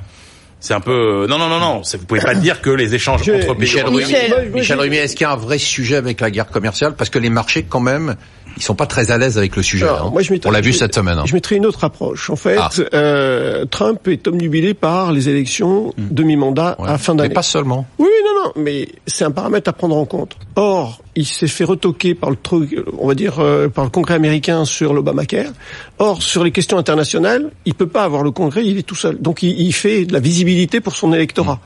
C'est 0.60 0.74
un 0.74 0.80
peu 0.80 1.26
non 1.28 1.38
non 1.38 1.48
non 1.48 1.58
non. 1.58 1.82
c'est- 1.82 1.96
Vous 1.98 2.04
pouvez 2.06 2.20
pas 2.20 2.34
dire 2.36 2.60
que 2.60 2.70
les 2.70 2.94
échanges 2.94 3.22
entre 3.22 3.54
pays 3.54 3.58
Michel 3.58 3.90
Michel. 3.90 4.50
Michel 4.54 4.78
Rumi, 4.80 4.96
est-ce 4.96 5.16
qu'il 5.16 5.24
y 5.24 5.28
a 5.28 5.32
un 5.32 5.36
vrai 5.36 5.58
sujet 5.58 5.96
avec 5.96 6.20
la 6.20 6.30
guerre 6.30 6.46
commerciale? 6.46 6.94
Parce 6.96 7.10
que 7.10 7.18
les 7.18 7.30
marchés, 7.30 7.64
quand 7.68 7.80
même, 7.80 8.14
ils 8.56 8.62
sont 8.62 8.74
pas 8.74 8.86
très 8.86 9.10
à 9.10 9.18
l'aise 9.18 9.38
avec 9.38 9.56
le 9.56 9.62
sujet. 9.62 9.84
Alors, 9.86 10.06
hein. 10.06 10.10
moi, 10.12 10.22
je 10.22 10.32
mettrais- 10.32 10.48
On 10.48 10.52
l'a 10.52 10.60
vu 10.60 10.72
cette 10.72 10.94
semaine. 10.94 11.18
hein. 11.18 11.24
Je 11.26 11.34
mettrai 11.34 11.56
une 11.56 11.66
autre 11.66 11.84
approche. 11.84 12.30
En 12.30 12.36
fait, 12.36 12.56
Ah. 12.58 12.70
euh, 12.94 13.64
Trump 13.66 14.06
est 14.08 14.26
omnubilé 14.28 14.74
par 14.74 15.12
les 15.12 15.28
élections 15.28 15.92
demi-mandat 15.98 16.76
Ouais. 16.78 16.88
à 16.88 16.98
fin 16.98 17.14
Mais 17.14 17.22
d'année. 17.22 17.34
pas 17.34 17.42
seulement. 17.42 17.86
Oui, 17.98 18.08
non, 18.24 18.44
non, 18.44 18.52
mais 18.56 18.88
c'est 19.06 19.24
un 19.24 19.30
paramètre 19.30 19.68
à 19.68 19.72
prendre 19.72 19.96
en 19.96 20.04
compte. 20.04 20.36
Or, 20.56 21.00
il 21.14 21.26
s'est 21.26 21.46
fait 21.48 21.64
retoquer 21.64 22.14
par 22.14 22.30
le 22.30 22.36
truc, 22.36 22.76
on 22.98 23.06
va 23.08 23.14
dire, 23.14 23.38
euh, 23.40 23.68
par 23.68 23.84
le 23.84 23.90
Congrès 23.90 24.14
américain 24.14 24.64
sur 24.64 24.94
l'Obamacare. 24.94 25.52
Or, 25.98 26.22
sur 26.22 26.42
les 26.44 26.50
questions 26.50 26.78
internationales, 26.78 27.50
il 27.64 27.74
peut 27.74 27.86
pas 27.88 28.04
avoir 28.04 28.22
le 28.22 28.30
Congrès, 28.30 28.64
il 28.64 28.78
est 28.78 28.82
tout 28.82 28.94
seul. 28.94 29.18
Donc, 29.20 29.42
il, 29.42 29.58
il 29.60 29.72
fait 29.72 30.04
de 30.06 30.12
la 30.12 30.20
visibilité 30.20 30.80
pour 30.80 30.96
son 30.96 31.12
électorat. 31.12 31.60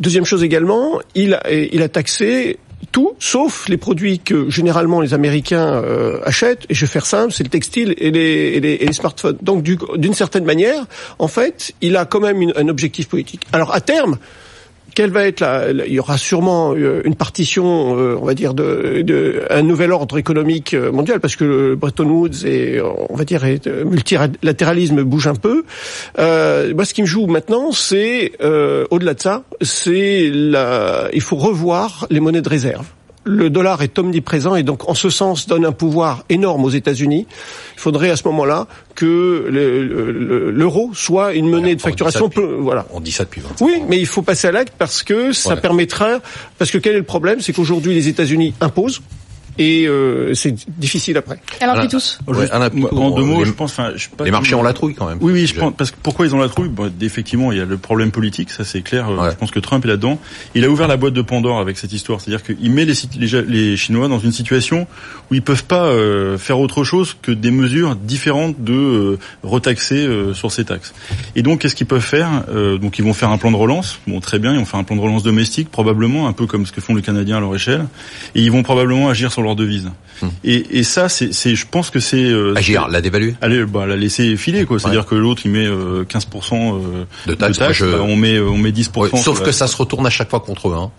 Deuxième 0.00 0.24
chose 0.24 0.42
également, 0.42 0.98
il 1.14 1.34
a, 1.34 1.42
il 1.52 1.80
a 1.82 1.88
taxé 1.88 2.58
tout, 2.90 3.12
sauf 3.18 3.68
les 3.68 3.76
produits 3.76 4.18
que 4.18 4.50
généralement 4.50 5.00
les 5.00 5.14
Américains 5.14 5.74
euh, 5.74 6.18
achètent. 6.24 6.66
Et 6.68 6.74
je 6.74 6.80
vais 6.84 6.90
faire 6.90 7.06
simple, 7.06 7.32
c'est 7.32 7.44
le 7.44 7.48
textile 7.50 7.94
et 7.98 8.10
les, 8.10 8.92
smartphones. 8.92 9.38
Donc, 9.40 9.62
du- 9.62 9.78
d'une 9.96 10.14
certaine 10.14 10.44
manière, 10.44 10.84
en 11.18 11.28
fait, 11.28 11.72
il 11.80 11.96
a 11.96 12.04
quand 12.04 12.20
même 12.20 12.52
un 12.56 12.68
objectif 12.68 13.08
politique. 13.08 13.42
Alors, 13.52 13.72
à 13.74 13.80
terme, 13.80 14.18
quelle 14.94 15.10
va 15.10 15.26
être 15.26 15.40
la, 15.40 15.70
il 15.70 15.92
y 15.92 16.00
aura 16.00 16.18
sûrement 16.18 16.74
euh, 16.74 17.02
une 17.04 17.14
partition, 17.14 17.98
euh, 17.98 18.16
on 18.20 18.24
va 18.24 18.34
dire, 18.34 18.54
de, 18.54 19.42
un 19.50 19.62
nouvel 19.62 19.92
ordre 19.92 20.18
économique 20.18 20.74
euh, 20.74 20.92
mondial, 20.92 21.20
parce 21.20 21.36
que 21.36 21.44
le 21.44 21.76
Bretton 21.76 22.08
Woods 22.08 22.46
et 22.46 22.80
on 22.80 23.14
va 23.14 23.24
dire, 23.24 23.42
multilatéralisme 23.84 25.02
bouge 25.02 25.26
un 25.26 25.34
peu. 25.34 25.64
Euh, 26.18 26.74
moi, 26.74 26.84
ce 26.84 26.94
qui 26.94 27.02
me 27.02 27.06
joue 27.06 27.26
maintenant, 27.26 27.72
c'est 27.72 28.32
au-delà 28.90 29.14
de 29.14 29.20
ça, 29.20 29.44
c'est 29.60 30.30
il 31.12 31.20
faut 31.20 31.36
revoir 31.36 32.06
les 32.10 32.20
monnaies 32.20 32.42
de 32.42 32.48
réserve. 32.48 32.86
Le 33.24 33.50
dollar 33.50 33.82
est 33.82 33.96
omniprésent 34.00 34.56
et 34.56 34.64
donc 34.64 34.88
en 34.88 34.94
ce 34.94 35.08
sens 35.08 35.46
donne 35.46 35.64
un 35.64 35.70
pouvoir 35.72 36.24
énorme 36.28 36.64
aux 36.64 36.70
États-Unis. 36.70 37.26
Il 37.76 37.80
faudrait 37.80 38.10
à 38.10 38.16
ce 38.16 38.26
moment-là 38.26 38.66
que 38.96 39.46
le- 39.48 39.84
le- 39.86 40.10
le- 40.12 40.50
l'euro 40.50 40.90
soit 40.92 41.34
une 41.34 41.48
monnaie 41.48 41.76
de 41.76 41.80
on 41.80 41.84
facturation. 41.84 42.26
depuis- 42.26 42.40
peu- 42.40 42.54
voilà. 42.58 42.84
On 42.92 42.98
dit 43.00 43.12
ça 43.12 43.22
depuis 43.24 43.40
25 43.40 43.64
Oui, 43.64 43.76
ans. 43.80 43.86
mais 43.88 44.00
il 44.00 44.06
faut 44.06 44.22
passer 44.22 44.48
à 44.48 44.52
l'acte 44.52 44.74
parce 44.76 45.04
que 45.04 45.32
ça 45.32 45.50
Voilà. 45.50 45.60
permettra. 45.60 46.18
Parce 46.58 46.70
que 46.72 46.78
quel 46.78 46.94
est 46.94 46.98
le 46.98 47.04
problème? 47.04 47.40
C'est 47.40 47.52
qu'aujourd'hui 47.52 47.94
les 47.94 48.08
États-Unis 48.08 48.54
imposent 48.60 49.00
et 49.58 49.86
euh, 49.86 50.34
c'est 50.34 50.54
difficile 50.78 51.16
après. 51.16 51.38
Alors, 51.60 51.86
tous. 51.88 52.18
Ouais, 52.26 52.48
Moi, 52.74 52.94
en 52.94 53.10
deux 53.10 53.22
mots, 53.24 53.40
les- 53.40 53.46
je 53.46 53.52
pense, 53.52 53.72
enfin, 53.72 53.92
je 53.96 54.08
pas 54.08 54.24
Les 54.24 54.30
marchés 54.30 54.54
ont 54.54 54.62
la 54.62 54.72
trouille 54.72 54.94
quand 54.94 55.06
même. 55.08 55.18
Oui, 55.20 55.32
oui, 55.32 55.46
je 55.46 55.54
pense 55.54 55.72
parce 55.76 55.90
que 55.90 55.96
pourquoi 56.02 56.26
ils 56.26 56.34
ont 56.34 56.38
la 56.38 56.48
trouille? 56.48 56.68
Bon, 56.68 56.90
Effectivement, 57.00 57.52
il 57.52 57.58
y 57.58 57.60
a 57.60 57.64
le 57.64 57.76
problème 57.76 58.10
politique, 58.10 58.50
ça 58.50 58.64
c'est 58.64 58.82
clair. 58.82 59.08
euh, 59.10 59.16
Ouais. 59.16 59.30
Je 59.30 59.36
pense 59.36 59.50
que 59.50 59.60
Trump 59.60 59.84
est 59.84 59.88
là-dedans. 59.88 60.18
Il 60.54 60.64
a 60.64 60.68
ouvert 60.70 60.88
la 60.88 60.96
boîte 60.96 61.12
de 61.14 61.22
Pandore 61.22 61.58
avec 61.60 61.76
cette 61.78 61.92
histoire, 61.92 62.20
c'est-à-dire 62.20 62.42
qu'il 62.42 62.70
met 62.72 62.84
les, 62.86 63.76
Chinois 63.76 64.08
dans 64.08 64.18
une 64.18 64.32
situation 64.32 64.86
où 65.30 65.34
ils 65.34 65.42
peuvent 65.42 65.64
pas 65.64 65.84
euh, 65.86 66.38
faire 66.38 66.58
autre 66.58 66.84
chose 66.84 67.16
que 67.20 67.30
des 67.32 67.50
mesures 67.50 67.96
différentes 67.96 68.62
de 68.62 68.72
euh, 68.72 69.18
retaxer 69.42 69.96
euh, 70.06 70.34
sur 70.34 70.50
ces 70.52 70.64
taxes. 70.64 70.94
Et 71.36 71.42
donc, 71.42 71.60
qu'est-ce 71.60 71.74
qu'ils 71.74 71.86
peuvent 71.86 72.00
faire? 72.00 72.44
Euh, 72.48 72.78
Donc, 72.78 72.98
ils 72.98 73.04
vont 73.04 73.12
faire 73.12 73.30
un 73.30 73.38
plan 73.38 73.50
de 73.50 73.56
relance. 73.56 73.98
Bon, 74.06 74.20
très 74.20 74.38
bien, 74.38 74.52
ils 74.52 74.58
vont 74.58 74.64
faire 74.64 74.80
un 74.80 74.84
plan 74.84 74.96
de 74.96 75.00
relance 75.00 75.22
domestique, 75.22 75.70
probablement, 75.70 76.26
un 76.28 76.32
peu 76.32 76.46
comme 76.46 76.66
ce 76.66 76.72
que 76.72 76.80
font 76.80 76.94
les 76.94 77.02
Canadiens 77.02 77.36
à 77.36 77.40
leur 77.40 77.54
échelle, 77.54 77.86
et 78.34 78.40
ils 78.42 78.50
vont 78.50 78.62
probablement 78.62 79.08
agir 79.08 79.30
sur 79.32 79.41
leur 79.42 79.56
devise. 79.56 79.90
Et, 80.44 80.78
et 80.78 80.82
ça, 80.84 81.08
c'est, 81.08 81.32
je 81.32 81.66
pense 81.68 81.90
que 81.90 81.98
c'est 81.98 82.22
euh, 82.24 82.54
Agir, 82.56 82.86
la 82.88 83.00
dévaluer. 83.00 83.34
Allez, 83.40 83.64
bah, 83.64 83.86
la 83.86 83.96
laisser 83.96 84.36
filer, 84.36 84.64
quoi. 84.66 84.78
C'est-à-dire 84.78 85.04
que 85.04 85.16
l'autre, 85.16 85.42
il 85.44 85.50
met 85.50 85.66
euh, 85.66 86.04
15% 86.04 86.52
euh, 86.54 87.04
De 87.26 87.34
taxes, 87.34 87.58
moi, 87.58 87.72
je- 87.72 87.84
bah, 87.86 87.98
on 88.02 88.14
met, 88.14 88.38
on 88.38 88.56
met 88.56 88.70
10%. 88.70 88.96
Ouais, 89.00 89.08
sur 89.08 89.18
sauf 89.18 89.40
la- 89.40 89.46
que 89.46 89.52
ça 89.52 89.66
se 89.66 89.76
retourne 89.76 90.06
à 90.06 90.10
chaque 90.10 90.30
fois 90.30 90.38
contre 90.38 90.68
eux. 90.68 90.76
Hein. 90.78 90.90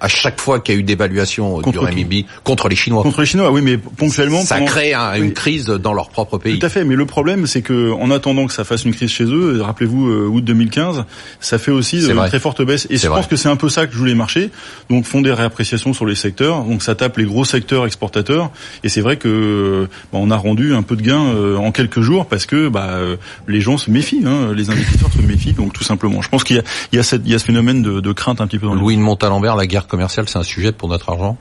À 0.00 0.06
chaque 0.06 0.40
fois 0.40 0.60
qu'il 0.60 0.74
y 0.76 0.78
a 0.78 0.80
eu 0.80 0.84
dévaluation 0.84 1.56
du 1.58 1.62
Contre 1.64 1.80
qui 1.80 1.86
renminbi 1.86 2.26
contre 2.44 2.68
les 2.68 2.76
Chinois. 2.76 3.02
Contre 3.02 3.20
les 3.22 3.26
Chinois, 3.26 3.50
oui, 3.50 3.62
mais 3.62 3.78
ponctuellement. 3.78 4.42
ça 4.42 4.56
pendant- 4.56 4.66
crée 4.66 4.94
un- 4.94 5.14
Oui. 5.14 5.26
une 5.26 5.32
crise 5.32 5.66
dans 5.66 5.92
leur 5.92 6.10
propre 6.10 6.38
pays. 6.38 6.56
Tout 6.60 6.66
à 6.66 6.68
fait, 6.68 6.84
mais 6.84 6.94
le 6.94 7.06
problème, 7.06 7.48
c'est 7.48 7.62
que 7.62 7.90
en 7.90 8.12
attendant 8.12 8.46
que 8.46 8.52
ça 8.52 8.62
fasse 8.62 8.84
une 8.84 8.94
crise 8.94 9.10
chez 9.10 9.24
eux, 9.24 9.60
rappelez-vous 9.60 10.08
euh, 10.08 10.28
août 10.28 10.44
2015, 10.44 11.04
ça 11.40 11.58
fait 11.58 11.72
aussi 11.72 11.96
euh, 12.04 12.10
une 12.10 12.14
vrai. 12.14 12.28
très 12.28 12.38
forte 12.38 12.62
baisse. 12.64 12.86
Et 12.90 12.96
je 12.96 13.08
vrai. 13.08 13.18
pense 13.18 13.26
que 13.26 13.34
c'est 13.34 13.48
un 13.48 13.56
peu 13.56 13.68
ça 13.68 13.88
que 13.88 13.94
jouent 13.94 14.04
les 14.04 14.14
marchés. 14.14 14.50
Donc 14.88 15.04
font 15.04 15.20
des 15.20 15.32
réappréciations 15.32 15.92
sur 15.94 16.06
les 16.06 16.14
secteurs. 16.14 16.62
Donc 16.62 16.82
ça 16.84 16.94
tape 16.94 17.16
les 17.16 17.24
gros 17.24 17.44
secteurs 17.44 17.86
exportateurs. 17.88 18.52
Et 18.84 18.88
c'est 18.88 19.00
vrai 19.00 19.16
que 19.16 19.26
euh, 19.28 19.86
bah, 20.12 20.20
on 20.22 20.30
a 20.30 20.36
rendu 20.36 20.74
un 20.74 20.82
peu 20.82 20.94
de 20.94 21.02
gain 21.02 21.20
euh, 21.34 21.56
en 21.56 21.72
quelques 21.72 22.00
jours 22.02 22.26
parce 22.26 22.46
que 22.46 22.68
bah, 22.68 22.90
euh, 22.92 23.16
les 23.48 23.60
gens 23.60 23.76
se 23.78 23.90
méfient, 23.90 24.22
hein, 24.24 24.52
les 24.54 24.70
investisseurs 24.70 25.12
se 25.12 25.20
méfient. 25.22 25.54
Donc 25.54 25.72
tout 25.72 25.82
simplement, 25.84 26.22
je 26.22 26.28
pense 26.28 26.44
qu'il 26.44 26.54
y 26.54 26.60
a, 26.60 26.62
il 26.92 26.96
y 26.96 26.98
a, 27.00 27.02
cette- 27.02 27.22
il 27.24 27.32
y 27.32 27.34
a 27.34 27.40
ce 27.40 27.44
phénomène 27.46 27.82
de, 27.82 27.98
de 27.98 28.12
crainte 28.12 28.40
un 28.40 28.46
petit 28.46 28.60
peu 28.60 28.66
dans 28.66 28.74
le 28.74 28.80
Louis 28.80 28.96
de 28.96 29.00
Montalembert, 29.02 29.56
la 29.56 29.66
guerre 29.66 29.88
commerciale, 29.88 30.28
c'est 30.28 30.38
un 30.38 30.44
sujet 30.44 30.70
pour 30.70 30.88
notre 30.88 31.10
argent? 31.10 31.36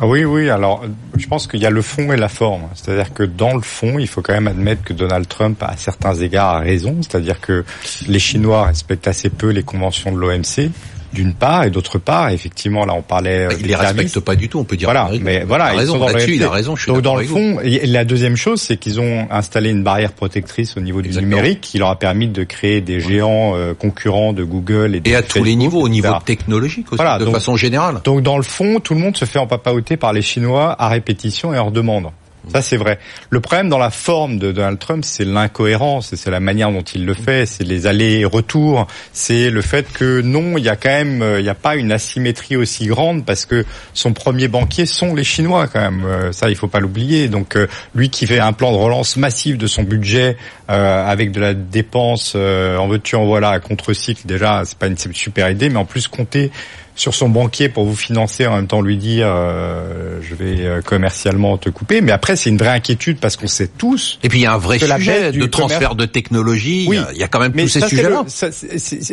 Ah 0.00 0.06
Oui, 0.06 0.24
oui. 0.24 0.48
Alors, 0.48 0.82
je 1.18 1.26
pense 1.26 1.46
qu'il 1.46 1.60
y 1.60 1.66
a 1.66 1.70
le 1.70 1.82
fond 1.82 2.12
et 2.12 2.16
la 2.16 2.30
forme. 2.30 2.62
C'est-à-dire 2.74 3.12
que 3.12 3.24
dans 3.24 3.54
le 3.54 3.60
fond, 3.60 3.98
il 3.98 4.08
faut 4.08 4.22
quand 4.22 4.32
même 4.32 4.48
admettre 4.48 4.82
que 4.82 4.94
Donald 4.94 5.28
Trump, 5.28 5.62
à 5.62 5.76
certains 5.76 6.14
égards, 6.14 6.56
a 6.56 6.58
raison. 6.60 6.96
C'est-à-dire 7.02 7.40
que 7.40 7.64
les 8.08 8.18
Chinois 8.18 8.66
respectent 8.66 9.06
assez 9.06 9.28
peu 9.28 9.50
les 9.50 9.62
conventions 9.62 10.10
de 10.10 10.16
l'OMC, 10.18 10.70
d'une 11.12 11.34
part, 11.34 11.64
et 11.64 11.70
d'autre 11.70 11.98
part, 11.98 12.30
effectivement, 12.30 12.84
là, 12.84 12.94
on 12.94 13.02
parlait. 13.02 13.46
euh, 13.46 13.48
Il 13.56 13.62
des 13.62 13.68
les 13.68 13.74
respecte 13.74 14.18
pas 14.20 14.34
du 14.34 14.48
tout, 14.48 14.58
on 14.58 14.64
peut 14.64 14.76
dire. 14.76 14.86
Voilà, 14.88 15.10
mais 15.20 15.44
voilà, 15.44 15.74
Il 15.74 15.80
ils 15.82 15.86
sont 15.86 15.98
là-dessus, 15.98 16.36
il 16.36 16.44
a 16.44 16.50
raison, 16.50 16.76
je 16.76 16.82
suis 16.82 16.92
Donc 16.92 17.02
dans 17.02 17.16
le 17.16 17.24
fond, 17.24 17.58
et 17.62 17.86
la 17.86 18.04
deuxième 18.04 18.36
chose, 18.36 18.60
c'est 18.60 18.76
qu'ils 18.76 19.00
ont 19.00 19.26
installé 19.30 19.70
une 19.70 19.82
barrière 19.82 20.12
protectrice 20.12 20.76
au 20.76 20.80
niveau 20.80 21.02
du 21.02 21.10
numérique, 21.10 21.60
qui 21.60 21.78
leur 21.78 21.88
a 21.88 21.98
permis 21.98 22.28
de 22.28 22.44
créer 22.44 22.80
des 22.80 23.00
géants 23.00 23.52
euh, 23.56 23.74
concurrents 23.74 24.32
de 24.32 24.44
Google 24.44 24.94
et, 24.94 25.00
de 25.00 25.08
Et 25.10 25.14
à 25.14 25.22
tous 25.22 25.44
les 25.44 25.54
niveaux, 25.56 25.80
au 25.80 25.88
niveau 25.88 26.12
technologique 26.24 26.86
aussi, 26.92 26.96
Voilà, 26.96 27.18
de 27.18 27.24
donc- 27.24 27.34
façon 27.34 27.56
générale. 27.56 28.00
Donc 28.04 28.22
dans 28.22 28.36
le 28.36 28.42
fond, 28.42 28.80
tout 28.80 28.94
le 28.94 29.00
monde 29.00 29.16
se 29.16 29.24
fait 29.24 29.38
empapaoter 29.38 29.96
par 29.96 30.12
les 30.12 30.22
Chinois 30.22 30.74
à 30.78 30.88
répétition 30.88 31.52
et 31.54 31.58
hors 31.58 31.70
demande. 31.72 32.06
Ça 32.48 32.60
c'est 32.60 32.76
vrai. 32.76 32.98
Le 33.30 33.40
problème 33.40 33.68
dans 33.68 33.78
la 33.78 33.90
forme 33.90 34.38
de 34.38 34.50
Donald 34.52 34.78
Trump, 34.78 35.04
c'est 35.04 35.24
l'incohérence, 35.24 36.12
et 36.12 36.16
c'est 36.16 36.30
la 36.30 36.40
manière 36.40 36.72
dont 36.72 36.82
il 36.82 37.06
le 37.06 37.14
fait, 37.14 37.46
c'est 37.46 37.64
les 37.64 37.86
allers-retours, 37.86 38.86
c'est 39.12 39.48
le 39.50 39.62
fait 39.62 39.90
que 39.92 40.20
non, 40.20 40.58
il 40.58 40.64
y 40.64 40.68
a 40.68 40.76
quand 40.76 40.88
même, 40.88 41.22
euh, 41.22 41.40
il 41.40 41.44
n'y 41.44 41.48
a 41.48 41.54
pas 41.54 41.76
une 41.76 41.92
asymétrie 41.92 42.56
aussi 42.56 42.86
grande 42.86 43.24
parce 43.24 43.46
que 43.46 43.64
son 43.94 44.12
premier 44.12 44.48
banquier 44.48 44.86
sont 44.86 45.14
les 45.14 45.24
Chinois 45.24 45.68
quand 45.68 45.80
même. 45.80 46.04
Euh, 46.04 46.32
Ça, 46.32 46.50
il 46.50 46.56
faut 46.56 46.68
pas 46.68 46.80
l'oublier. 46.80 47.28
Donc 47.28 47.56
euh, 47.56 47.66
lui 47.94 48.10
qui 48.10 48.26
fait 48.26 48.40
un 48.40 48.52
plan 48.52 48.72
de 48.72 48.76
relance 48.76 49.16
massif 49.16 49.56
de 49.56 49.66
son 49.66 49.82
budget 49.82 50.36
avec 50.68 51.32
de 51.32 51.40
la 51.40 51.52
dépense 51.52 52.34
en 52.34 52.88
veux-tu 52.88 53.14
en 53.14 53.26
voilà 53.26 53.50
à 53.50 53.60
contre-cycle, 53.60 54.26
déjà 54.26 54.62
c'est 54.64 54.78
pas 54.78 54.86
une 54.86 54.96
super 54.96 55.50
idée, 55.50 55.68
mais 55.68 55.76
en 55.76 55.84
plus 55.84 56.08
compter 56.08 56.50
sur 56.94 57.14
son 57.14 57.28
banquier 57.30 57.68
pour 57.68 57.84
vous 57.86 57.96
financer 57.96 58.46
en 58.46 58.56
même 58.56 58.66
temps 58.66 58.82
lui 58.82 58.96
dire 58.98 59.26
euh, 59.28 60.20
je 60.22 60.34
vais 60.34 60.60
euh, 60.66 60.82
commercialement 60.82 61.56
te 61.56 61.70
couper 61.70 62.00
mais 62.02 62.12
après 62.12 62.36
c'est 62.36 62.50
une 62.50 62.58
vraie 62.58 62.68
inquiétude 62.68 63.18
parce 63.18 63.36
qu'on 63.36 63.46
sait 63.46 63.66
tous 63.68 64.18
Et 64.22 64.28
puis 64.28 64.40
il 64.40 64.42
y 64.42 64.46
a 64.46 64.52
un 64.54 64.58
vrai 64.58 64.78
sujet 64.78 65.32
de 65.32 65.46
transfert 65.46 65.78
commerce- 65.90 65.96
de 65.96 66.04
technologie. 66.06 66.84
Oui. 66.88 66.98
Il 67.14 67.18
y 67.18 67.22
a- 67.22 67.28
quand 67.28 67.40
même 67.40 67.52
mais 67.54 67.62
tous 67.62 67.68
ces 67.70 67.80
sujets-là. 67.88 68.24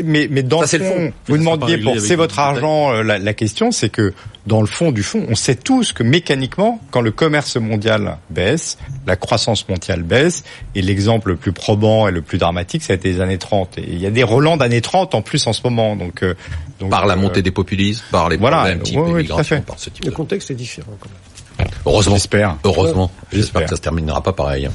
mais, 0.04 0.28
mais 0.30 0.44
dans 0.44 0.66
Ça, 0.66 0.78
le 0.78 0.84
fond, 0.84 1.12
vous 1.28 1.38
demandiez 1.38 1.78
pour 1.78 2.00
c'est 2.00 2.16
votre 2.16 2.40
argent, 2.40 2.92
euh, 2.94 3.04
la, 3.04 3.18
la 3.18 3.34
question 3.34 3.72
c'est 3.72 3.90
que 3.90 4.14
dans 4.46 4.62
le 4.62 4.68
fond 4.68 4.92
du 4.92 5.04
fond, 5.04 5.26
on 5.30 5.36
sait 5.36 5.56
tous 5.56 5.94
que 5.94 6.02
mécaniquement, 6.02 6.82
quand 6.92 7.02
le 7.02 7.12
commerce 7.12 7.56
mondial 7.58 8.18
baisse, 8.32 8.78
la 9.06 9.16
croissance 9.16 9.68
mondiale 9.70 10.02
baisse, 10.02 10.44
et 10.74 10.82
l'exemple 10.82 11.30
le 11.30 11.36
plus 11.36 11.52
probant 11.52 12.08
et 12.08 12.12
le 12.12 12.22
plus 12.22 12.40
dramatique, 12.40 12.82
ça 12.82 12.94
a 12.94 12.96
été 12.96 13.12
les 13.12 13.22
années 13.22 13.38
30. 13.38 13.78
Et 13.78 13.84
il 13.88 14.02
y 14.02 14.08
a 14.08 14.12
des 14.12 14.24
relents 14.24 14.58
d'années 14.58 14.82
30 14.82 15.14
en 15.14 15.22
plus 15.22 15.46
en 15.46 15.54
ce 15.54 15.62
moment. 15.66 15.96
Donc, 15.96 16.24
euh, 16.24 16.34
donc 16.80 16.90
Par 16.90 17.06
la 17.06 17.14
euh, 17.14 17.18
montée 17.18 17.42
des 17.42 17.52
populismes, 17.52 18.04
par 18.12 18.30
les 18.30 18.38
voilà, 18.38 18.58
problèmes 18.58 18.82
type 18.82 18.96
ouais, 18.98 19.02
ouais, 19.02 19.08
tout 19.10 19.16
à 19.16 19.20
immigration, 19.20 19.56
fait. 19.58 19.66
par 19.66 19.80
ce 19.80 19.90
type 19.90 20.06
Le 20.06 20.12
de... 20.12 20.16
contexte 20.16 20.52
est 20.52 20.56
différent. 20.56 20.92
Quand 21.00 21.10
même. 21.10 21.68
Heureusement. 21.86 22.16
J'espère. 22.16 22.56
Heureusement. 22.64 23.12
J'espère 23.34 23.64
que 23.64 23.70
ça 23.72 23.76
se 23.76 23.82
terminera 23.82 24.22
pas 24.24 24.32
pareil. 24.32 24.70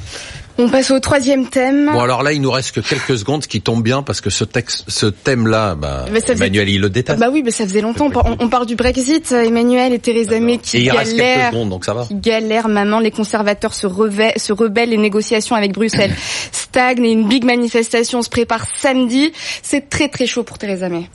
On 0.57 0.69
passe 0.69 0.89
au 0.91 0.99
troisième 1.01 1.47
thème. 1.49 1.89
Bon 1.91 1.99
alors 1.99 2.23
là, 2.23 2.31
il 2.31 2.39
nous 2.41 2.51
reste 2.51 2.71
que 2.73 2.79
quelques 2.79 3.17
secondes, 3.17 3.43
ce 3.43 3.47
qui 3.49 3.59
tombe 3.59 3.83
bien 3.83 4.03
parce 4.03 4.21
que 4.21 4.29
ce 4.29 4.45
texte, 4.45 4.85
ce 4.87 5.07
thème-là, 5.07 5.75
bah, 5.75 6.05
faisait- 6.13 6.31
Emmanuel, 6.33 6.69
il 6.69 6.79
le 6.79 6.89
déteste. 6.89 7.19
Bah 7.19 7.27
oui, 7.29 7.41
mais 7.43 7.51
ça 7.51 7.65
faisait 7.65 7.81
longtemps. 7.81 8.09
On, 8.23 8.37
on 8.39 8.47
parle 8.49 8.65
du 8.65 8.75
Brexit, 8.75 9.31
Emmanuel 9.33 9.91
et 9.93 9.99
Theresa 9.99 10.39
May 10.39 10.53
Et 10.53 10.57
qui 10.59 10.83
il 10.83 10.91
reste 10.91 11.11
quelques 11.17 11.17
galèrent. 11.27 11.51
secondes, 11.51 11.69
donc 11.69 11.83
ça 11.83 11.93
va. 11.93 12.05
qui 12.05 12.15
galèrent 12.15 12.69
maman, 12.69 12.99
les 12.99 13.11
conservateurs 13.11 13.73
se, 13.73 13.85
revê- 13.87 14.37
se 14.39 14.53
rebellent, 14.53 14.91
les 14.91 14.97
négociations 14.97 15.57
avec 15.57 15.73
Bruxelles 15.73 16.15
stagnent 16.53 17.03
et 17.03 17.11
une 17.11 17.27
big 17.27 17.43
manifestation 17.43 18.21
se 18.21 18.29
prépare 18.29 18.65
samedi. 18.77 19.33
C'est 19.61 19.89
très 19.89 20.07
très 20.07 20.25
chaud 20.27 20.43
pour 20.43 20.57
Theresa 20.57 20.87
May. 20.87 21.09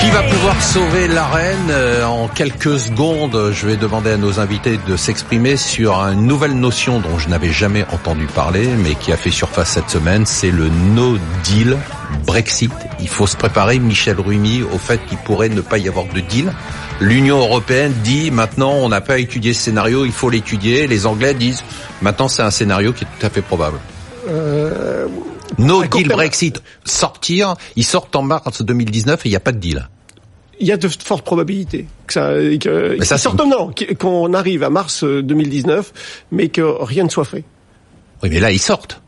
Qui 0.00 0.10
va 0.10 0.22
pouvoir 0.22 0.62
sauver 0.62 1.08
la 1.08 1.26
reine 1.26 1.68
Euh, 1.70 2.04
En 2.04 2.28
quelques 2.28 2.78
secondes, 2.78 3.50
je 3.52 3.66
vais 3.66 3.76
demander 3.76 4.10
à 4.12 4.16
nos 4.16 4.40
invités 4.40 4.78
de 4.88 4.96
s'exprimer 4.96 5.56
sur 5.56 5.94
une 6.00 6.26
nouvelle 6.26 6.54
notion 6.54 7.00
dont 7.00 7.18
je 7.18 7.28
n'avais 7.28 7.50
jamais 7.50 7.84
entendu 7.92 8.26
parler, 8.26 8.66
mais 8.78 8.94
qui 8.94 9.12
a 9.12 9.16
fait 9.16 9.30
surface 9.30 9.70
cette 9.70 9.90
semaine, 9.90 10.24
c'est 10.26 10.50
le 10.50 10.68
no 10.68 11.16
deal 11.44 11.76
Brexit. 12.26 12.72
Il 13.00 13.08
faut 13.08 13.26
se 13.26 13.36
préparer, 13.36 13.78
Michel 13.78 14.18
Rumi, 14.20 14.62
au 14.62 14.78
fait 14.78 15.00
qu'il 15.06 15.18
pourrait 15.18 15.48
ne 15.48 15.60
pas 15.60 15.78
y 15.78 15.88
avoir 15.88 16.06
de 16.06 16.20
deal. 16.20 16.52
L'Union 17.00 17.38
européenne 17.38 17.92
dit 18.02 18.30
maintenant 18.30 18.72
on 18.72 18.88
n'a 18.88 19.00
pas 19.00 19.18
étudié 19.18 19.52
ce 19.54 19.62
scénario, 19.62 20.04
il 20.04 20.12
faut 20.12 20.30
l'étudier. 20.30 20.86
Les 20.86 21.06
Anglais 21.06 21.34
disent 21.34 21.62
maintenant 22.02 22.28
c'est 22.28 22.42
un 22.42 22.50
scénario 22.50 22.92
qui 22.92 23.04
est 23.04 23.08
tout 23.18 23.26
à 23.26 23.30
fait 23.30 23.42
probable. 23.42 23.78
Euh, 24.28 25.06
No 25.58 25.82
deal. 25.84 26.08
Brexit, 26.08 26.62
sortir, 26.84 27.54
ils 27.76 27.84
sortent 27.84 28.14
en 28.16 28.22
mars 28.22 28.62
2019 28.62 29.24
et 29.24 29.28
il 29.28 29.32
n'y 29.32 29.36
a 29.36 29.40
pas 29.40 29.52
de 29.52 29.58
deal. 29.58 29.88
il 30.60 30.66
y 30.66 30.72
a 30.72 30.76
de 30.76 30.88
fortes 30.88 31.24
probabilités 31.24 31.86
que 32.06 32.12
ça, 32.12 32.32
que, 32.60 32.96
Mais 32.98 33.04
sortent- 33.04 33.40
non, 33.46 33.72
qu'on 33.98 34.34
arrive 34.34 34.62
à 34.62 34.70
mars 34.70 35.04
euh, 35.04 35.22
2019, 35.22 35.92
mais 36.32 36.48
que 36.48 36.60
rien 36.60 37.04
ne 37.04 37.08
soit 37.08 37.24
fait. 37.24 37.44
Oui, 38.22 38.28
mais 38.30 38.40
là, 38.40 38.50
ils 38.52 38.58
sortent. 38.60 39.00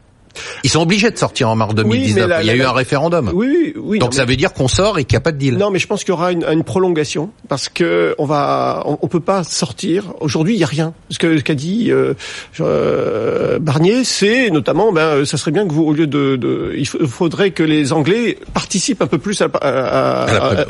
Ils 0.64 0.71
sont 0.71 0.81
obligés 0.83 1.11
de 1.11 1.18
sortir 1.18 1.49
en 1.51 1.57
mars 1.57 1.75
2019. 1.75 2.25
mais 2.25 2.29
la- 2.29 2.42
Il 2.42 2.47
y 2.47 2.51
a 2.51 2.57
la- 2.57 2.62
eu 2.62 2.66
un 2.66 2.73
référendum. 2.73 3.31
Oui, 3.35 3.49
oui, 3.53 3.75
oui. 3.77 3.99
Donc 3.99 4.11
non, 4.11 4.16
ça 4.16 4.23
mais- 4.25 4.31
veut 4.33 4.37
dire 4.37 4.53
qu'on 4.53 4.68
sort 4.68 4.99
et 4.99 5.05
qu'il 5.05 5.14
n'y 5.16 5.18
a 5.18 5.21
pas 5.23 5.33
de 5.33 5.38
deal. 5.38 5.57
Non, 5.57 5.71
mais 5.71 5.79
je 5.79 5.87
pense 5.87 6.01
qu'il 6.05 6.11
y 6.11 6.12
aura 6.12 6.33
une, 6.33 6.45
une 6.45 6.64
prolongation 6.64 7.31
parce 7.49 7.68
que 7.68 8.14
on 8.18 8.25
va, 8.25 8.83
on, 8.87 8.99
on 9.03 9.09
peut 9.09 9.21
pas 9.21 9.45
sortir. 9.45 10.12
Aujourd'hui, 10.21 10.55
il 10.55 10.61
y 10.61 10.64
a 10.64 10.66
rien. 10.66 10.95
Ce 11.11 11.18
que 11.18 11.37
ce 11.38 11.42
qu'a 11.42 11.55
dit 11.55 11.88
euh, 11.90 12.14
euh, 12.61 13.59
Barnier, 13.59 14.05
c'est 14.05 14.51
notamment, 14.51 14.92
ben, 14.92 15.01
euh, 15.03 15.25
ça 15.25 15.37
serait 15.37 15.51
bien 15.51 15.66
que 15.66 15.73
vous, 15.73 15.83
au 15.85 15.92
lieu 15.92 16.07
de, 16.07 16.37
de 16.37 16.73
il 16.77 16.87
fa- 16.87 16.99
faudrait 17.07 17.51
que 17.51 17.62
les 17.62 17.92
Anglais 17.92 18.38
participent 18.55 19.03
un 19.03 19.07
peu 19.07 19.18
plus 19.18 19.40
à, 19.42 19.49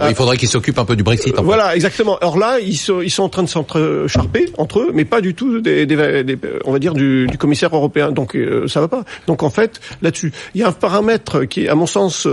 il 0.09 0.15
faudrait 0.15 0.37
qu'ils 0.37 0.49
s'occupent 0.49 0.79
un 0.79 0.85
peu 0.85 0.97
du 0.97 1.03
Brexit. 1.03 1.35
en 1.35 1.37
fait. 1.39 1.43
Voilà, 1.43 1.75
exactement. 1.75 2.19
Alors 2.19 2.39
là, 2.39 2.59
ils 2.61 2.77
sont, 2.77 3.01
ils 3.01 3.11
sont 3.11 3.23
en 3.23 3.29
train 3.29 3.43
de 3.43 3.49
s'entrecharper 3.49 4.51
entre 4.59 4.81
eux, 4.81 4.91
mais 4.95 5.05
pas 5.05 5.21
du 5.21 5.35
tout 5.35 5.61
des, 5.61 5.87
des- 5.87 6.25
des- 6.25 6.39
on 6.65 6.73
va 6.73 6.79
dire 6.79 6.95
du, 6.95 7.27
du 7.27 7.39
commissaire 7.39 7.75
européen. 7.75 8.11
Donc 8.13 8.35
euh, 8.37 8.67
ça 8.69 8.81
va 8.81 8.89
pas. 8.89 9.05
Donc 9.27 9.43
en 9.43 9.51
fait, 9.53 9.81
là-dessus, 10.03 10.33
il 10.55 10.61
y 10.61 10.65
a 10.65 10.69
un 10.69 10.73
paramètre 10.73 11.45
qui, 11.45 11.69
à 11.69 11.77
mon 11.77 11.87
sens, 11.87 12.27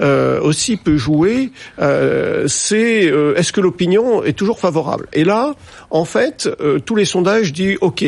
euh, 0.00 0.40
aussi 0.42 0.76
peut 0.76 0.98
jouer. 0.98 1.50
euh, 1.80 2.46
c'est 2.48 3.06
euh, 3.10 3.34
est-ce 3.36 3.52
que 3.52 3.62
l'opinion 3.62 4.22
est 4.22 4.34
toujours 4.34 4.58
favorable? 4.58 5.06
Et 5.14 5.24
là, 5.24 5.54
en 5.90 6.04
fait, 6.04 6.46
euh, 6.60 6.78
tous 6.80 6.96
les 6.96 7.06
sondages 7.06 7.52
disent 7.54 7.78
OK, 7.80 8.04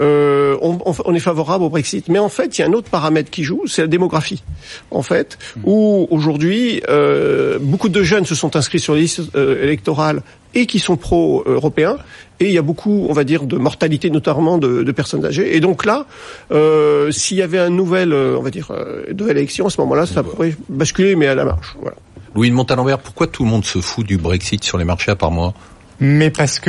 euh, 0.00 0.56
on, 0.62 0.78
on- 0.84 1.14
est 1.14 1.20
favorable 1.20 1.62
au 1.64 1.68
Brexit. 1.70 2.08
Mais 2.08 2.18
en 2.18 2.28
fait, 2.28 2.58
il 2.58 2.62
y 2.62 2.64
a 2.64 2.66
un 2.68 2.72
autre 2.72 2.90
paramètre 2.90 3.30
qui 3.30 3.44
joue, 3.44 3.62
c'est 3.66 3.82
la 3.82 3.88
démographie. 3.88 4.42
En 4.90 5.02
fait, 5.02 5.38
où 5.64 6.08
aujourd'hui, 6.10 6.82
euh, 6.88 7.58
beaucoup 7.60 7.88
de 7.88 8.02
jeunes 8.02 8.26
se 8.26 8.34
sont 8.34 8.56
inscrits 8.56 8.80
sur 8.80 8.94
les 8.94 9.02
listes 9.02 9.22
électorales 9.36 10.22
et 10.54 10.64
qui 10.66 10.78
sont 10.78 10.96
pro-européens. 10.96 11.98
Et 12.40 12.46
il 12.46 12.52
y 12.52 12.58
a 12.58 12.62
beaucoup, 12.62 13.06
on 13.08 13.12
va 13.14 13.24
dire, 13.24 13.44
de 13.44 13.56
mortalité, 13.56 14.10
notamment 14.10 14.58
de, 14.58 14.82
de 14.82 14.92
personnes 14.92 15.24
âgées. 15.24 15.56
Et 15.56 15.60
donc 15.60 15.84
là, 15.86 16.04
euh, 16.52 17.10
s'il 17.10 17.38
y 17.38 17.42
avait 17.42 17.58
un 17.58 17.70
nouvel, 17.70 18.12
euh, 18.12 18.36
on 18.38 18.42
va 18.42 18.50
dire, 18.50 18.68
euh, 18.72 19.04
une 19.10 19.16
nouvelle 19.16 19.38
élection, 19.38 19.66
à 19.66 19.70
ce 19.70 19.80
moment-là, 19.80 20.04
ça 20.06 20.22
pourrait 20.22 20.54
basculer, 20.68 21.16
mais 21.16 21.26
à 21.28 21.34
la 21.34 21.44
marche. 21.46 21.76
Voilà. 21.80 21.96
Louis 22.34 22.50
de 22.50 22.54
Montalembert, 22.54 22.98
pourquoi 22.98 23.26
tout 23.26 23.44
le 23.44 23.50
monde 23.50 23.64
se 23.64 23.78
fout 23.80 24.06
du 24.06 24.18
Brexit 24.18 24.62
sur 24.62 24.76
les 24.76 24.84
marchés 24.84 25.10
à 25.10 25.16
part 25.16 25.30
moi? 25.30 25.54
Mais 25.98 26.28
parce 26.28 26.58
que 26.58 26.68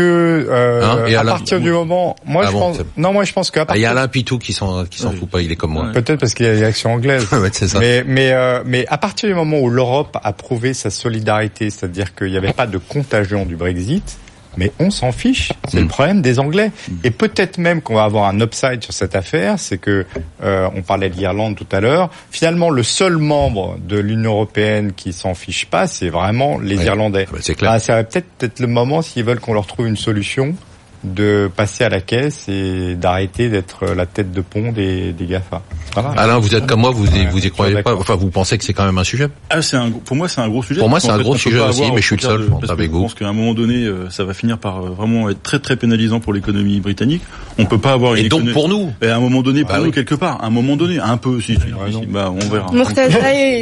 euh, 0.50 0.82
Hein, 0.86 1.06
et 1.06 1.16
à 1.16 1.20
Alain- 1.20 1.32
partir 1.34 1.60
du 1.60 1.70
moment, 1.70 2.16
moi 2.26 2.44
Ah 2.46 2.48
je 2.48 2.54
bon, 2.54 2.60
pense, 2.60 2.78
non 2.96 3.12
moi 3.12 3.26
je 3.26 3.34
pense 3.34 3.52
qu'à 3.52 3.66
Ah, 3.68 3.76
Il 3.76 3.82
y 3.82 3.84
partir 3.84 3.90
a 3.90 3.92
Alain 4.00 4.08
Pitou 4.08 4.38
qui 4.38 4.54
s'en 4.54 4.86
qui 4.86 5.00
s'en 5.00 5.12
fout 5.12 5.30
pas, 5.30 5.42
il 5.42 5.52
est 5.52 5.58
comme 5.58 5.72
moi. 5.74 5.88
Peut-être 5.94 6.22
parce 6.22 6.34
qu'il 6.34 6.46
y 6.46 6.50
a 6.50 6.54
l'élection 6.54 6.94
anglaise. 6.94 7.28
Ouais, 7.34 7.50
c'est 7.52 7.68
ça. 7.68 7.78
Mais 7.80 8.06
mais 8.08 8.32
euh, 8.32 8.62
mais 8.66 8.86
à 8.88 8.98
partir 8.98 9.28
du 9.28 9.36
moment 9.36 9.60
où 9.60 9.70
l'Europe 9.70 10.16
a 10.24 10.32
prouvé 10.32 10.74
sa 10.74 10.90
solidarité, 10.90 11.70
c'est-à-dire 11.70 12.16
qu'il 12.16 12.32
n'y 12.32 12.38
avait 12.38 12.54
pas 12.54 12.68
de 12.68 12.78
contagion 12.78 13.46
du 13.46 13.58
Brexit, 13.58 14.18
mais 14.58 14.72
on 14.80 14.90
s'en 14.92 15.12
fiche. 15.12 15.52
C'est 15.68 15.78
Mm. 15.78 15.82
le 15.82 15.88
problème 15.88 16.22
des 16.22 16.40
Anglais. 16.40 16.72
Et 17.04 17.12
peut-être 17.12 17.58
même 17.58 17.82
qu'on 17.82 17.96
va 17.96 18.04
avoir 18.04 18.26
un 18.30 18.40
upside 18.42 18.84
sur 18.84 18.94
cette 18.94 19.16
affaire, 19.16 19.60
c'est 19.60 19.78
que 19.78 20.06
euh, 20.44 20.68
on 20.76 20.82
parlait 20.82 21.10
de 21.10 21.16
l'Irlande 21.16 21.56
tout 21.56 21.68
à 21.72 21.80
l'heure. 21.80 22.10
Finalement, 22.32 22.70
le 22.70 22.84
seul 22.84 23.18
membre 23.18 23.78
de 23.88 23.98
l'Union 23.98 24.32
européenne 24.34 24.94
qui 24.94 25.14
s'en 25.14 25.34
fiche 25.36 25.66
pas, 25.66 25.88
c'est 25.88 26.10
vraiment 26.10 26.58
les. 26.60 26.86
Irlandais. 26.86 27.28
C'est 27.42 27.56
clair. 27.56 27.80
Ça 27.82 27.96
va 27.96 28.04
peut-être 28.04 28.28
être 28.42 28.60
le 28.60 28.68
moment 28.68 29.02
s'ils 29.02 29.24
veulent 29.24 29.40
qu'on 29.40 29.54
leur 29.54 29.68
trouve 29.68 29.88
une 29.88 29.98
solution 29.98 30.56
de 31.04 31.50
passer 31.56 31.84
à 31.84 31.90
la 31.90 32.02
caisse 32.02 32.48
et 32.50 32.96
d'arrêter 32.96 33.50
d'être 33.50 33.86
la 33.96 34.06
tête 34.06 34.32
de 34.32 34.42
pont 34.42 34.72
des, 34.72 35.12
des 35.14 35.26
GAFA. 35.26 35.62
Voilà. 35.94 36.10
Alain, 36.22 36.38
vous 36.40 36.54
êtes 36.56 36.68
comme 36.68 36.82
moi, 36.82 36.92
vous 36.92 37.08
Ouais, 37.08 37.28
vous 37.32 37.46
y 37.46 37.50
croyez 37.50 37.82
pas. 37.82 37.96
Enfin, 37.96 38.16
vous 38.16 38.30
pensez 38.30 38.58
que 38.58 38.64
c'est 38.64 38.74
quand 38.74 38.86
même 38.86 38.98
un 38.98 39.04
sujet. 39.04 39.28
Ah, 39.50 39.62
c'est 39.62 39.78
un, 39.78 39.90
pour 39.90 40.16
moi, 40.16 40.28
c'est 40.28 40.42
un 40.42 40.48
gros 40.50 40.62
sujet. 40.62 40.80
Pour 40.80 40.90
moi, 40.90 41.00
c'est 41.00 41.10
un 41.10 41.18
fait, 41.18 41.24
gros 41.24 41.36
sujet 41.38 41.60
aussi, 41.60 41.84
mais 41.94 42.02
je 42.02 42.06
suis 42.06 42.16
le 42.18 42.22
seul, 42.22 42.38
de- 42.40 42.44
je 42.46 42.50
pense, 42.50 42.62
Je 42.78 42.86
pense 42.88 43.14
qu'à 43.16 43.28
un 43.28 43.34
moment 43.34 43.54
donné, 43.54 43.86
euh, 43.86 44.10
ça 44.10 44.24
va 44.24 44.34
finir 44.34 44.58
par 44.58 44.84
euh, 44.86 44.90
vraiment 44.90 45.30
être 45.30 45.42
très 45.42 45.60
très 45.60 45.76
pénalisant 45.76 46.20
pour 46.20 46.34
l'économie 46.34 46.80
britannique. 46.80 47.22
On 47.58 47.66
peut 47.66 47.78
pas 47.80 47.94
avoir 47.94 48.14
une 48.16 48.26
Et 48.26 48.30
donc 48.30 48.42
économie- 48.42 48.54
pour 48.54 48.70
nous. 48.70 48.92
Et 49.02 49.08
à 49.08 49.16
un 49.16 49.20
moment 49.20 49.42
donné, 49.42 49.62
pour 49.62 49.72
Bah 49.72 49.80
nous 49.80 49.86
oui. 49.86 49.92
quelque 49.92 50.16
part, 50.16 50.44
à 50.44 50.48
un 50.48 50.50
moment 50.52 50.76
donné, 50.76 51.00
un 51.00 51.18
peu, 51.18 51.40
si, 51.42 51.56
si, 51.56 52.06
bah, 52.10 52.32
on 52.32 52.40
verra. 52.50 52.68
Non, 52.72 52.84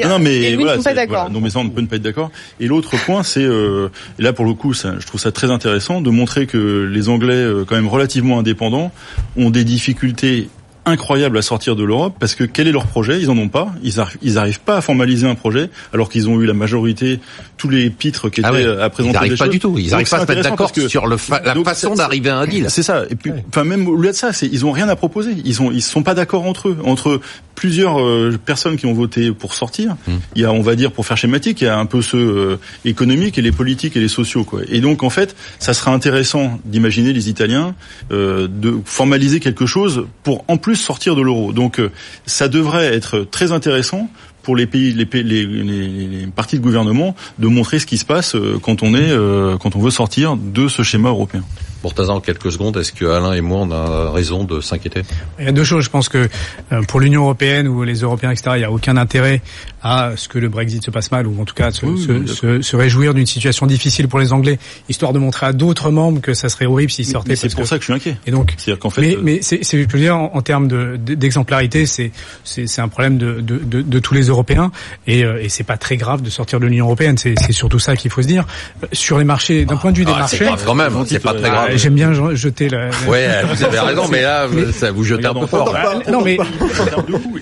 non, 0.10 0.20
mais 0.20 0.36
et 0.52 0.56
voilà, 0.56 0.78
pas 0.78 0.94
voilà. 1.06 1.30
non, 1.30 1.40
mais 1.42 1.50
ça, 1.50 1.60
on 1.60 1.64
ne 1.66 1.70
peut 1.70 1.82
ne 1.82 1.88
pas 1.88 1.96
être 1.98 2.02
d'accord. 2.02 2.32
Et 2.60 2.68
l'autre 2.68 2.92
point, 3.06 3.24
c'est, 3.24 3.44
euh, 3.44 3.90
et 4.20 4.24
là, 4.24 4.34
pour 4.34 4.46
le 4.46 4.54
coup, 4.54 4.74
ça, 4.74 4.96
je 5.00 5.06
trouve 5.08 5.20
ça 5.22 5.32
très 5.32 5.52
intéressant 5.52 6.02
de 6.02 6.10
montrer 6.10 6.48
que 6.48 6.90
les 6.92 7.10
Anglais, 7.10 7.25
euh, 7.34 7.66
quand 7.66 7.76
même 7.76 7.88
relativement 7.88 8.40
indépendants, 8.40 8.92
ont 9.38 9.50
des 9.50 9.64
difficultés 9.64 10.50
incroyables 10.86 11.38
à 11.38 11.42
sortir 11.42 11.76
de 11.76 11.84
l'Europe 11.84 12.16
parce 12.20 12.36
que 12.36 12.44
quel 12.44 12.68
est 12.68 12.72
leur 12.72 12.86
projet? 12.88 13.20
Ils 13.20 13.30
en 13.30 13.38
ont 13.38 13.50
pas. 13.50 13.74
Ils 13.84 14.00
arrivent, 14.00 14.18
ils 14.22 14.38
arrivent 14.38 14.60
pas 14.60 14.78
à 14.78 14.82
formaliser 14.82 15.28
un 15.28 15.36
projet 15.36 15.70
alors 15.94 16.10
qu'ils 16.10 16.30
ont 16.30 16.40
eu 16.42 16.46
la 16.46 16.54
majorité, 16.54 17.20
tous 17.58 17.70
les 17.70 17.90
pitres 17.90 18.30
qui 18.30 18.42
étaient 18.42 18.50
Ah 18.80 18.84
à 18.84 18.90
présenter 18.90 19.12
Ils 19.12 19.14
n'arrivent 19.14 19.38
pas 19.38 19.46
choses. 19.46 19.54
du 19.54 19.60
tout. 19.60 19.76
Ils 19.78 19.90
n'arrivent 19.92 20.10
pas 20.10 20.18
à 20.18 20.26
se 20.26 20.32
mettre 20.32 20.42
d'accord 20.50 20.72
sur 20.88 21.08
le 21.08 21.18
fa- 21.18 21.42
la 21.44 21.54
donc, 21.54 21.66
façon 21.66 21.96
d'arriver 21.96 22.30
à 22.30 22.38
un 22.38 22.48
deal. 22.48 22.66
c'est 22.70 22.84
ça. 22.84 23.04
Et 23.10 23.16
puis, 23.16 23.32
enfin 23.50 23.64
même 23.64 23.88
au-delà 23.88 24.12
de 24.12 24.16
ça, 24.18 24.34
c'est 24.34 24.48
ils 24.48 24.66
ont 24.66 24.72
rien 24.72 24.90
à 24.90 24.96
proposer. 24.96 25.36
Ils 25.44 25.62
ont 25.62 25.72
ils 25.72 25.82
sont 25.82 26.04
pas 26.04 26.14
d'accord 26.14 26.46
entre 26.46 26.70
eux, 26.70 26.78
entre 26.84 27.20
plusieurs 27.56 28.02
euh, 28.02 28.38
personnes 28.46 28.76
qui 28.76 28.86
ont 28.86 28.94
voté 28.94 29.32
pour 29.32 29.54
sortir. 29.54 29.96
Hmm. 30.08 30.16
Il 30.36 30.42
y 30.42 30.46
a, 30.46 30.52
on 30.52 30.62
va 30.62 30.76
dire, 30.76 30.92
pour 30.92 31.06
faire 31.06 31.16
schématique, 31.18 31.62
il 31.62 31.66
y 31.66 31.68
a 31.68 31.78
un 31.78 31.86
peu 31.86 32.02
ceux 32.02 32.18
euh, 32.18 32.58
économiques 32.84 33.38
et 33.38 33.42
les 33.42 33.54
politiques 33.54 33.96
et 33.96 34.02
les 34.02 34.10
sociaux, 34.10 34.44
quoi. 34.44 34.60
Et 34.70 34.82
donc 34.82 35.04
en 35.04 35.10
fait, 35.10 35.36
ça 35.60 35.74
sera 35.74 35.92
intéressant 35.94 36.60
d'imaginer 36.66 37.14
les 37.14 37.30
Italiens 37.30 37.74
euh, 38.12 38.48
de 38.52 38.76
formaliser 38.84 39.40
quelque 39.40 39.66
chose 39.66 40.06
pour 40.24 40.44
en 40.50 40.58
plus 40.58 40.75
sortir 40.76 41.16
de 41.16 41.22
l'euro. 41.22 41.54
Donc 41.54 41.80
euh, 41.80 41.92
ça 42.26 42.48
devrait 42.48 42.94
être 42.94 43.20
très 43.20 43.52
intéressant 43.52 44.10
pour 44.46 44.56
les 44.56 44.68
pays, 44.68 44.94
les, 44.94 45.06
les, 45.12 45.46
les, 45.46 46.08
les 46.08 46.28
partis 46.28 46.58
de 46.58 46.64
gouvernement 46.64 47.16
de 47.40 47.48
montrer 47.48 47.80
ce 47.80 47.88
qui 47.88 47.98
se 47.98 48.06
passe 48.06 48.36
euh, 48.36 48.60
quand 48.62 48.84
on 48.84 48.94
est, 48.94 49.10
euh, 49.10 49.58
quand 49.58 49.76
on 49.76 49.80
veut 49.80 49.90
sortir 49.90 50.38
de 50.38 50.68
ce 50.68 50.84
schéma 50.84 51.10
européen. 51.10 51.44
Mortaza, 51.84 52.14
en 52.14 52.20
quelques 52.20 52.52
secondes, 52.52 52.78
est-ce 52.78 52.94
que 52.94 53.06
Alain 53.06 53.34
et 53.34 53.42
moi, 53.42 53.60
on 53.62 53.72
a 53.72 54.12
raison 54.12 54.44
de 54.44 54.62
s'inquiéter? 54.62 55.02
Il 55.40 55.46
y 55.46 55.48
a 55.48 55.52
deux 55.52 55.64
choses. 55.64 55.84
Je 55.84 55.90
pense 55.90 56.10
que 56.10 56.30
euh, 56.72 56.82
pour 56.84 57.00
l'Union 57.00 57.22
européenne 57.24 57.68
ou 57.68 57.84
les 57.84 58.02
Européens, 58.02 58.32
etc., 58.32 58.52
il 58.56 58.60
n'y 58.60 58.64
a 58.64 58.72
aucun 58.72 58.98
intérêt 58.98 59.42
à 59.88 60.14
ce 60.18 60.28
que 60.28 60.40
le 60.40 60.50
Brexit 60.50 60.84
se 60.84 60.90
passe 60.90 61.12
mal 61.12 61.28
ou 61.28 61.40
en 61.40 61.46
tout 61.46 61.54
cas 61.54 61.70
se, 61.70 61.86
Oui, 61.86 62.02
se- 62.04 62.12
oui, 62.12 62.28
se- 62.28 62.62
se 62.64 62.76
réjouir 62.76 63.14
d'une 63.14 63.28
situation 63.28 63.68
difficile 63.68 64.08
pour 64.08 64.18
les 64.18 64.34
Anglais, 64.34 64.58
histoire 64.90 65.14
de 65.14 65.20
montrer 65.20 65.46
à 65.46 65.54
d'autres 65.54 65.92
membres 65.92 66.22
que 66.22 66.34
ça 66.34 66.50
serait 66.50 66.66
horrible 66.66 66.92
s'ils 66.92 67.06
sortaient. 67.06 67.36
C'est 67.36 67.52
pour 67.54 67.62
que- 67.62 67.68
ça 67.70 67.76
que 67.78 67.82
je 67.82 67.86
suis 67.86 67.94
inquiet. 67.94 68.18
Et 68.26 68.32
donc, 68.32 68.52
C'est-à-dire 68.58 68.80
qu'en 68.80 68.90
fait, 68.90 69.02
mais, 69.02 69.16
euh, 69.16 69.20
mais 69.22 69.40
c'est, 69.44 69.60
c'est, 69.64 69.78
je 69.84 69.88
veux 69.88 70.00
dire, 70.00 70.18
en, 70.18 70.32
en 70.34 70.42
termes 70.42 70.68
de, 70.68 70.98
de- 70.98 71.14
d'exemplarité, 71.14 71.86
c'est, 71.86 72.12
c'est, 72.44 72.66
c'est 72.66 72.82
un 72.82 72.88
problème 72.88 73.20
de, 73.20 73.42
de, 73.42 73.58
de, 73.60 73.82
de 73.84 74.00
tous 74.00 74.16
les 74.16 74.24
Européens, 74.28 74.72
et, 75.06 75.24
euh, 75.24 75.40
et 75.40 75.50
c'est 75.50 75.64
pas 75.64 75.78
très 75.78 75.98
grave 75.98 76.24
de 76.24 76.32
sortir 76.32 76.60
de 76.60 76.66
l'Union 76.66 76.86
européenne. 76.86 77.20
C'est, 77.20 77.36
c'est 77.40 77.52
surtout 77.52 77.78
ça 77.78 77.96
qu'il 77.96 78.10
faut 78.10 78.24
se 78.24 78.28
dire. 78.28 78.46
Euh, 78.84 78.88
Sur 78.92 79.20
les 79.20 79.24
marchés, 79.24 79.66
d'un 79.66 79.78
point 79.78 79.92
de 79.92 79.98
vue 80.00 80.06
des 80.06 80.12
Ah, 80.16 80.26
c'est 80.28 80.40
marchés, 80.40 80.46
grave 80.46 80.64
quand 80.66 80.74
même, 80.76 81.06
c'est 81.08 81.20
pas 81.20 81.34
très 81.36 81.50
grave. 81.52 81.70
euh, 81.74 81.78
j'aime 81.78 81.94
bien 81.94 82.12
je- 82.12 82.34
jeter 82.36 82.70
la. 82.70 82.86
la- 82.88 82.92
Ouais, 83.08 83.28
vous 83.54 83.64
avez 83.64 83.80
raison, 83.92 84.08
mais 84.10 84.24
là, 84.24 84.48
ça 84.74 84.92
vous 84.92 85.04
jetez 85.04 85.28
un 85.28 85.34
peu 85.36 85.46
fort. 85.46 85.72
Ah, 85.78 85.94
non 86.12 86.24
mais 86.24 86.38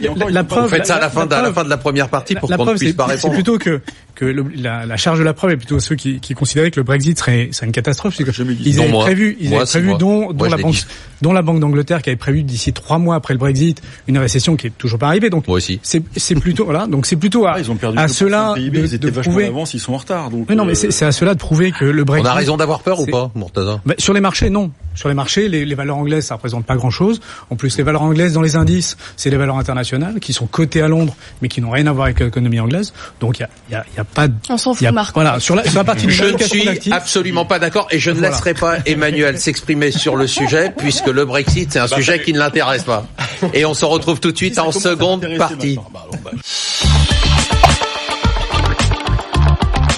la, 0.02 0.30
la 0.30 0.44
preuve, 0.44 0.70
faites 0.70 0.86
ça 0.86 0.96
à 0.98 1.00
la 1.00 1.10
fin, 1.10 1.26
de, 1.26 1.34
à 1.34 1.42
la 1.42 1.54
fin 1.54 1.64
de 1.64 1.70
la 1.70 1.78
première 1.78 2.10
partie 2.10 2.33
pour 2.36 2.50
la 2.50 2.58
qu'on 2.58 2.64
ne 2.64 2.68
preuve, 2.68 2.80
puisse 2.80 2.96
c'est, 3.18 3.30
plutôt 3.30 3.58
que 3.58 3.82
que 4.16 4.26
le- 4.26 4.46
la, 4.56 4.86
la 4.86 4.98
charge 4.98 5.20
de 5.20 5.24
la 5.24 5.34
preuve 5.34 5.52
est 5.52 5.58
plutôt 5.58 5.80
ceux 5.80 5.96
qui, 5.96 6.20
qui 6.20 6.34
considéraient 6.36 6.70
que 6.72 6.80
le 6.80 6.84
Brexit 6.84 7.18
serait, 7.18 7.50
serait 7.52 7.66
une 7.66 7.72
catastrophe. 7.72 8.16
Que 8.18 8.24
ils 8.64 8.80
avaient 8.80 8.90
moi. 8.92 9.04
prévu, 9.06 9.38
ils 9.40 9.50
Moi, 9.50 9.62
avaient 9.62 9.70
prévu 9.70 9.94
dont, 9.98 10.22
Moi, 10.26 10.34
dont 10.34 10.46
la 10.50 10.58
banque, 10.58 10.76
dont 11.22 11.34
la 11.34 11.42
banque 11.42 11.60
d'Angleterre 11.60 12.02
qui 12.02 12.10
avait 12.10 12.18
prévu 12.18 12.44
d'ici 12.44 12.74
trois 12.74 13.00
mois 13.00 13.16
après 13.16 13.34
le 13.34 13.40
Brexit 13.40 13.82
une 14.08 14.18
récession 14.18 14.56
qui 14.56 14.68
est 14.68 14.78
toujours 14.78 15.00
pas 15.00 15.08
arrivée. 15.08 15.30
Donc 15.30 15.48
Moi 15.48 15.58
aussi. 15.58 15.80
c'est 15.84 16.04
c'est 16.16 16.36
plutôt 16.36 16.66
voilà 16.66 16.86
donc 16.88 17.06
c'est 17.06 17.16
plutôt 17.16 17.46
à, 17.48 17.54
Ah, 17.56 17.60
ils 17.60 17.72
ont 17.72 17.76
perdu 17.76 17.98
à 17.98 18.06
2% 18.06 18.10
ceux-là 18.10 18.50
de 18.50 18.60
PIB, 18.60 18.78
de, 18.80 18.86
ils 18.86 18.94
étaient 18.94 19.08
de 19.08 19.12
vachement 19.12 19.32
prouver. 19.34 19.46
en 19.46 19.50
avance, 19.50 19.74
ils 19.74 19.80
sont 19.80 19.94
en 19.94 19.98
retard. 19.98 20.30
Donc, 20.30 20.48
Mais 20.50 20.56
non 20.56 20.66
mais 20.66 20.72
euh, 20.74 20.76
c'est 20.76 20.92
c'est 20.92 21.06
à 21.06 21.12
ceux-là 21.12 21.34
de 21.34 21.40
prouver 21.40 21.72
que 21.72 21.86
le 21.86 22.02
On 22.04 22.06
Brexit. 22.06 22.28
a 22.30 22.34
raison 22.34 22.58
d'avoir 22.58 22.82
peur 22.82 23.00
ou 23.00 23.06
pas, 23.08 23.32
Mortaza 23.36 23.82
Bah, 23.86 23.96
sur 23.98 24.14
les 24.14 24.22
marchés, 24.22 24.50
non. 24.50 24.72
Sur 24.96 25.10
les 25.10 25.16
marchés, 25.16 25.50
les, 25.50 25.66
les 25.66 25.74
valeurs 25.76 25.98
anglaises, 25.98 26.26
ça 26.28 26.36
représente 26.36 26.66
pas 26.68 26.76
grand-chose. 26.76 27.20
En 27.50 27.56
plus, 27.56 27.76
les 27.78 27.84
valeurs 27.84 28.04
anglaises 28.04 28.34
dans 28.34 28.44
les 28.44 28.56
indices, 28.56 28.96
c'est 29.18 29.32
les 29.32 29.38
valeurs 29.38 29.58
internationales 29.58 30.20
qui 30.20 30.34
sont 30.34 30.46
cotées 30.46 30.84
à 30.84 30.88
Londres, 30.88 31.16
mais 31.42 31.48
qui 31.48 31.62
n'ont 31.62 31.72
rien 31.72 31.88
à 31.88 31.92
voir 31.92 32.06
avec 32.06 32.20
l'économie 32.20 32.60
anglaise. 32.60 32.94
Donc, 33.20 33.40
il 33.40 33.42
y 33.42 33.46
a, 33.46 33.50
il 33.70 33.72
y, 33.72 33.76
a, 33.76 33.86
il 33.92 33.98
y 33.98 34.00
a 34.00 34.03
pas 34.04 34.28
de... 34.28 34.34
On 34.50 34.58
s'en 34.58 34.74
fout, 34.74 34.86
a- 34.88 34.92
Marc. 34.92 35.14
Voilà, 35.14 35.40
sur 35.40 35.56
la, 35.56 35.64
sur 35.64 35.76
la 35.80 35.84
partie 35.84 36.10
Je 36.10 36.24
ne 36.26 36.38
suis 36.38 36.92
absolument 36.92 37.46
pas 37.46 37.60
d'accord 37.60 37.88
et 37.92 38.00
je 38.00 38.10
ne 38.12 38.16
Voilà. 38.16 38.30
laisserai 38.32 38.54
pas 38.54 38.78
Emmanuel 38.86 39.40
s'exprimer 39.40 39.92
sur 39.92 40.16
le 40.16 40.28
sujet 40.28 40.74
puisque 40.78 41.08
le 41.08 41.26
Brexit 41.26 41.72
c'est 41.74 41.80
un 41.80 41.88
sujet 41.88 42.22
qui 42.22 42.34
ne 42.34 42.40
l'intéresse 42.40 42.84
pas. 42.84 43.06
Et 43.54 43.66
on 43.66 43.74
se 43.74 43.86
retrouve 43.86 44.20
tout 44.20 44.32
de 44.32 44.38
suite 44.38 44.58
en 44.60 44.72
seconde 44.72 45.28
partie. 45.38 45.78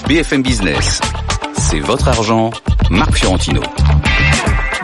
BFM 0.08 0.42
Business, 0.42 1.00
c'est 1.58 1.80
votre 1.80 2.08
argent, 2.08 2.50
Marc 2.90 3.14
Fiorentino. 3.16 3.60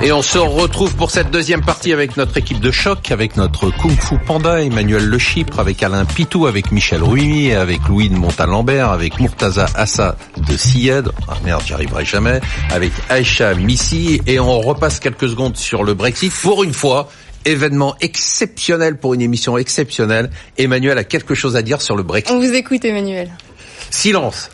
Et 0.04 0.10
on 0.10 0.20
se 0.20 0.38
retrouve 0.38 0.96
pour 0.96 1.12
cette 1.12 1.30
deuxième 1.30 1.64
partie 1.64 1.92
avec 1.92 2.16
notre 2.16 2.36
équipe 2.36 2.58
de 2.58 2.72
choc, 2.72 3.12
avec 3.12 3.36
notre 3.36 3.70
Kung 3.70 3.96
Fu 3.96 4.18
Panda, 4.18 4.60
Emmanuel 4.60 5.06
Le 5.06 5.16
Chypre, 5.16 5.60
avec 5.60 5.80
Alain 5.80 6.04
Pitou, 6.04 6.48
avec 6.48 6.72
Michel 6.72 7.04
Ruimi, 7.04 7.52
avec 7.52 7.86
Louis 7.88 8.08
de 8.08 8.16
Montalembert, 8.16 8.90
avec 8.90 9.20
Murtaza 9.20 9.66
Assa 9.76 10.16
de 10.38 10.56
Sied, 10.56 11.08
ah 11.28 11.36
merde, 11.44 11.62
j'y 11.64 11.74
arriverai 11.74 12.04
jamais, 12.04 12.40
avec 12.70 12.90
Aïcha 13.10 13.54
Missi, 13.54 14.20
et 14.26 14.40
on 14.40 14.58
repasse 14.58 14.98
quelques 14.98 15.28
secondes 15.28 15.56
sur 15.56 15.84
le 15.84 15.94
Brexit. 15.94 16.32
Pour 16.32 16.64
une 16.64 16.74
fois, 16.74 17.08
événement 17.44 17.94
exceptionnel 18.00 18.96
pour 18.96 19.14
une 19.14 19.22
émission 19.22 19.56
exceptionnelle, 19.56 20.30
Emmanuel 20.58 20.98
a 20.98 21.04
quelque 21.04 21.36
chose 21.36 21.54
à 21.54 21.62
dire 21.62 21.80
sur 21.80 21.94
le 21.96 22.02
Brexit. 22.02 22.34
On 22.34 22.40
vous 22.40 22.52
écoute, 22.52 22.84
Emmanuel. 22.84 23.30
Silence. 23.92 24.50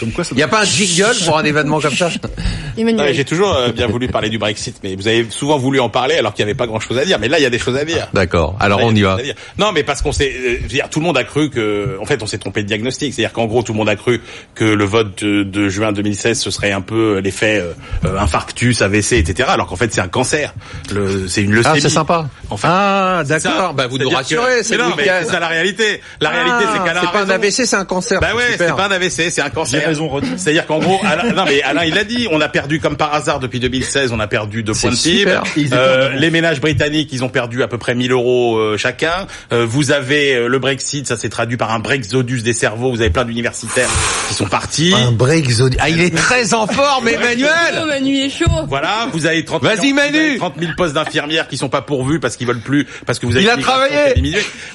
Comme 0.00 0.12
quoi, 0.12 0.24
ça 0.24 0.30
Il 0.32 0.36
n'y 0.36 0.42
a 0.42 0.48
pas 0.48 0.62
un 0.62 0.64
jingle 0.64 1.14
pour 1.24 1.38
un 1.38 1.44
événement 1.44 1.80
comme 1.80 1.94
ça. 1.94 2.08
J'ai 3.12 3.24
toujours 3.24 3.54
euh, 3.54 3.70
bien 3.70 3.86
voulu 3.86 4.08
parler 4.08 4.28
du 4.28 4.38
Brexit, 4.38 4.76
mais 4.82 4.96
vous 4.96 5.06
avez 5.06 5.26
souvent 5.30 5.58
voulu 5.58 5.80
en 5.80 5.88
parler 5.88 6.16
alors 6.16 6.34
qu'il 6.34 6.44
n'y 6.44 6.50
avait 6.50 6.58
pas 6.58 6.66
grand-chose 6.66 6.98
à 6.98 7.04
dire. 7.04 7.18
Mais 7.20 7.28
là, 7.28 7.38
il 7.38 7.42
y 7.42 7.46
a 7.46 7.50
des 7.50 7.58
choses 7.58 7.76
à 7.76 7.84
dire. 7.84 8.08
D'accord, 8.12 8.56
alors 8.60 8.80
Là, 8.80 8.86
on 8.86 8.94
y 8.94 9.02
va. 9.02 9.16
Non, 9.58 9.72
mais 9.72 9.84
parce 9.84 10.02
qu'on 10.02 10.12
s'est, 10.12 10.32
euh, 10.34 10.56
je 10.58 10.62
veux 10.62 10.68
dire, 10.68 10.90
tout 10.90 10.98
le 10.98 11.06
monde 11.06 11.16
a 11.16 11.24
cru 11.24 11.50
que, 11.50 11.96
en 12.00 12.04
fait, 12.04 12.22
on 12.22 12.26
s'est 12.26 12.38
trompé 12.38 12.62
de 12.62 12.68
diagnostic. 12.68 13.14
C'est-à-dire 13.14 13.32
qu'en 13.32 13.46
gros, 13.46 13.62
tout 13.62 13.72
le 13.72 13.78
monde 13.78 13.88
a 13.88 13.96
cru 13.96 14.20
que 14.54 14.64
le 14.64 14.84
vote 14.84 15.22
de, 15.22 15.44
de 15.44 15.68
juin 15.68 15.92
2016 15.92 16.40
ce 16.40 16.50
serait 16.50 16.72
un 16.72 16.80
peu 16.80 17.18
l'effet 17.18 17.58
euh, 17.58 17.72
euh, 18.04 18.18
infarctus, 18.18 18.82
AVC, 18.82 19.12
etc. 19.14 19.48
Alors 19.52 19.66
qu'en 19.66 19.76
fait, 19.76 19.92
c'est 19.92 20.00
un 20.00 20.08
cancer. 20.08 20.52
Le, 20.92 21.28
c'est 21.28 21.42
une 21.42 21.52
leucémie. 21.52 21.76
Ah, 21.78 21.80
c'est 21.80 21.88
sympa. 21.88 22.28
En 22.50 22.56
fait, 22.56 22.68
ah, 22.70 23.22
c'est 23.24 23.42
d'accord. 23.42 23.74
Bah, 23.74 23.86
vous 23.86 23.98
nous 23.98 24.10
rassurez, 24.10 24.62
c'est 24.62 24.76
c'est 24.76 25.40
la 25.40 25.48
réalité. 25.48 26.00
La 26.20 26.30
réalité, 26.30 26.64
c'est 26.72 26.84
qu'Alain 26.84 27.00
c'est 27.00 27.06
a 27.06 27.10
pas 27.10 27.24
un. 27.24 27.30
AVC, 27.30 27.50
c'est 27.66 27.76
un 27.76 27.84
cancer. 27.84 28.20
Bah 28.20 28.34
ouais. 28.34 28.56
C'est 28.68 28.76
pas 28.76 28.86
un 28.86 28.90
AVC, 28.90 29.30
c'est 29.30 29.40
un 29.42 29.50
cancer. 29.50 29.80
J'ai 29.80 29.86
raison, 29.86 30.08
Rodi. 30.08 30.28
C'est-à-dire 30.36 30.66
qu'en 30.66 30.78
gros, 30.78 31.00
Alain, 31.04 31.32
non 31.32 31.44
mais 31.46 31.62
Alain, 31.62 31.84
il 31.84 31.96
a 31.98 32.04
dit, 32.04 32.28
on 32.30 32.40
a 32.40 32.48
perdu 32.48 32.80
comme 32.80 32.96
par 32.96 33.14
hasard 33.14 33.40
depuis 33.40 33.60
2016, 33.60 34.12
on 34.12 34.20
a 34.20 34.26
perdu 34.26 34.62
deux 34.62 34.72
points 34.74 34.90
de 34.90 34.96
PIB. 34.96 35.72
Euh, 35.72 36.10
les 36.16 36.30
ménages 36.30 36.60
britanniques, 36.60 37.10
ils 37.12 37.24
ont 37.24 37.28
perdu 37.28 37.62
à 37.62 37.68
peu 37.68 37.78
près 37.78 37.94
1000 37.94 38.12
euros 38.12 38.56
euh, 38.58 38.76
chacun. 38.76 39.26
Euh, 39.52 39.66
vous 39.68 39.90
avez 39.92 40.34
euh, 40.34 40.48
le 40.48 40.58
Brexit, 40.58 41.06
ça 41.06 41.16
s'est 41.16 41.28
traduit 41.28 41.56
par 41.56 41.72
un 41.72 41.78
Brexodus 41.78 42.42
des 42.42 42.52
cerveaux. 42.52 42.90
Vous 42.90 43.00
avez 43.00 43.10
plein 43.10 43.24
d'universitaires 43.24 43.88
qui 44.28 44.34
sont 44.34 44.46
partis. 44.46 44.92
Un 44.94 45.12
break 45.12 45.50
zone. 45.50 45.74
Ah, 45.78 45.88
il 45.90 46.00
est 46.00 46.14
très 46.14 46.54
en 46.54 46.66
forme, 46.66 47.08
Emmanuel. 47.08 47.50
Manu 47.88 48.16
est 48.16 48.30
chaud. 48.30 48.44
Voilà, 48.68 49.08
vous 49.12 49.26
avez 49.26 49.44
30 49.44 49.62
Vas-y, 49.62 49.88
000, 49.88 49.94
Manu. 49.94 50.12
vous 50.12 50.18
avez 50.18 50.36
30 50.38 50.54
000 50.60 50.72
postes 50.76 50.94
d'infirmières 50.94 51.48
qui 51.48 51.56
sont 51.56 51.68
pas 51.68 51.82
pourvus 51.82 52.20
parce 52.20 52.36
qu'ils 52.36 52.46
veulent 52.46 52.60
plus, 52.60 52.86
parce 53.06 53.18
que 53.18 53.26
vous 53.26 53.36
avez 53.36 53.44
Il 53.44 53.50
a 53.50 53.56
travaillé. 53.56 54.14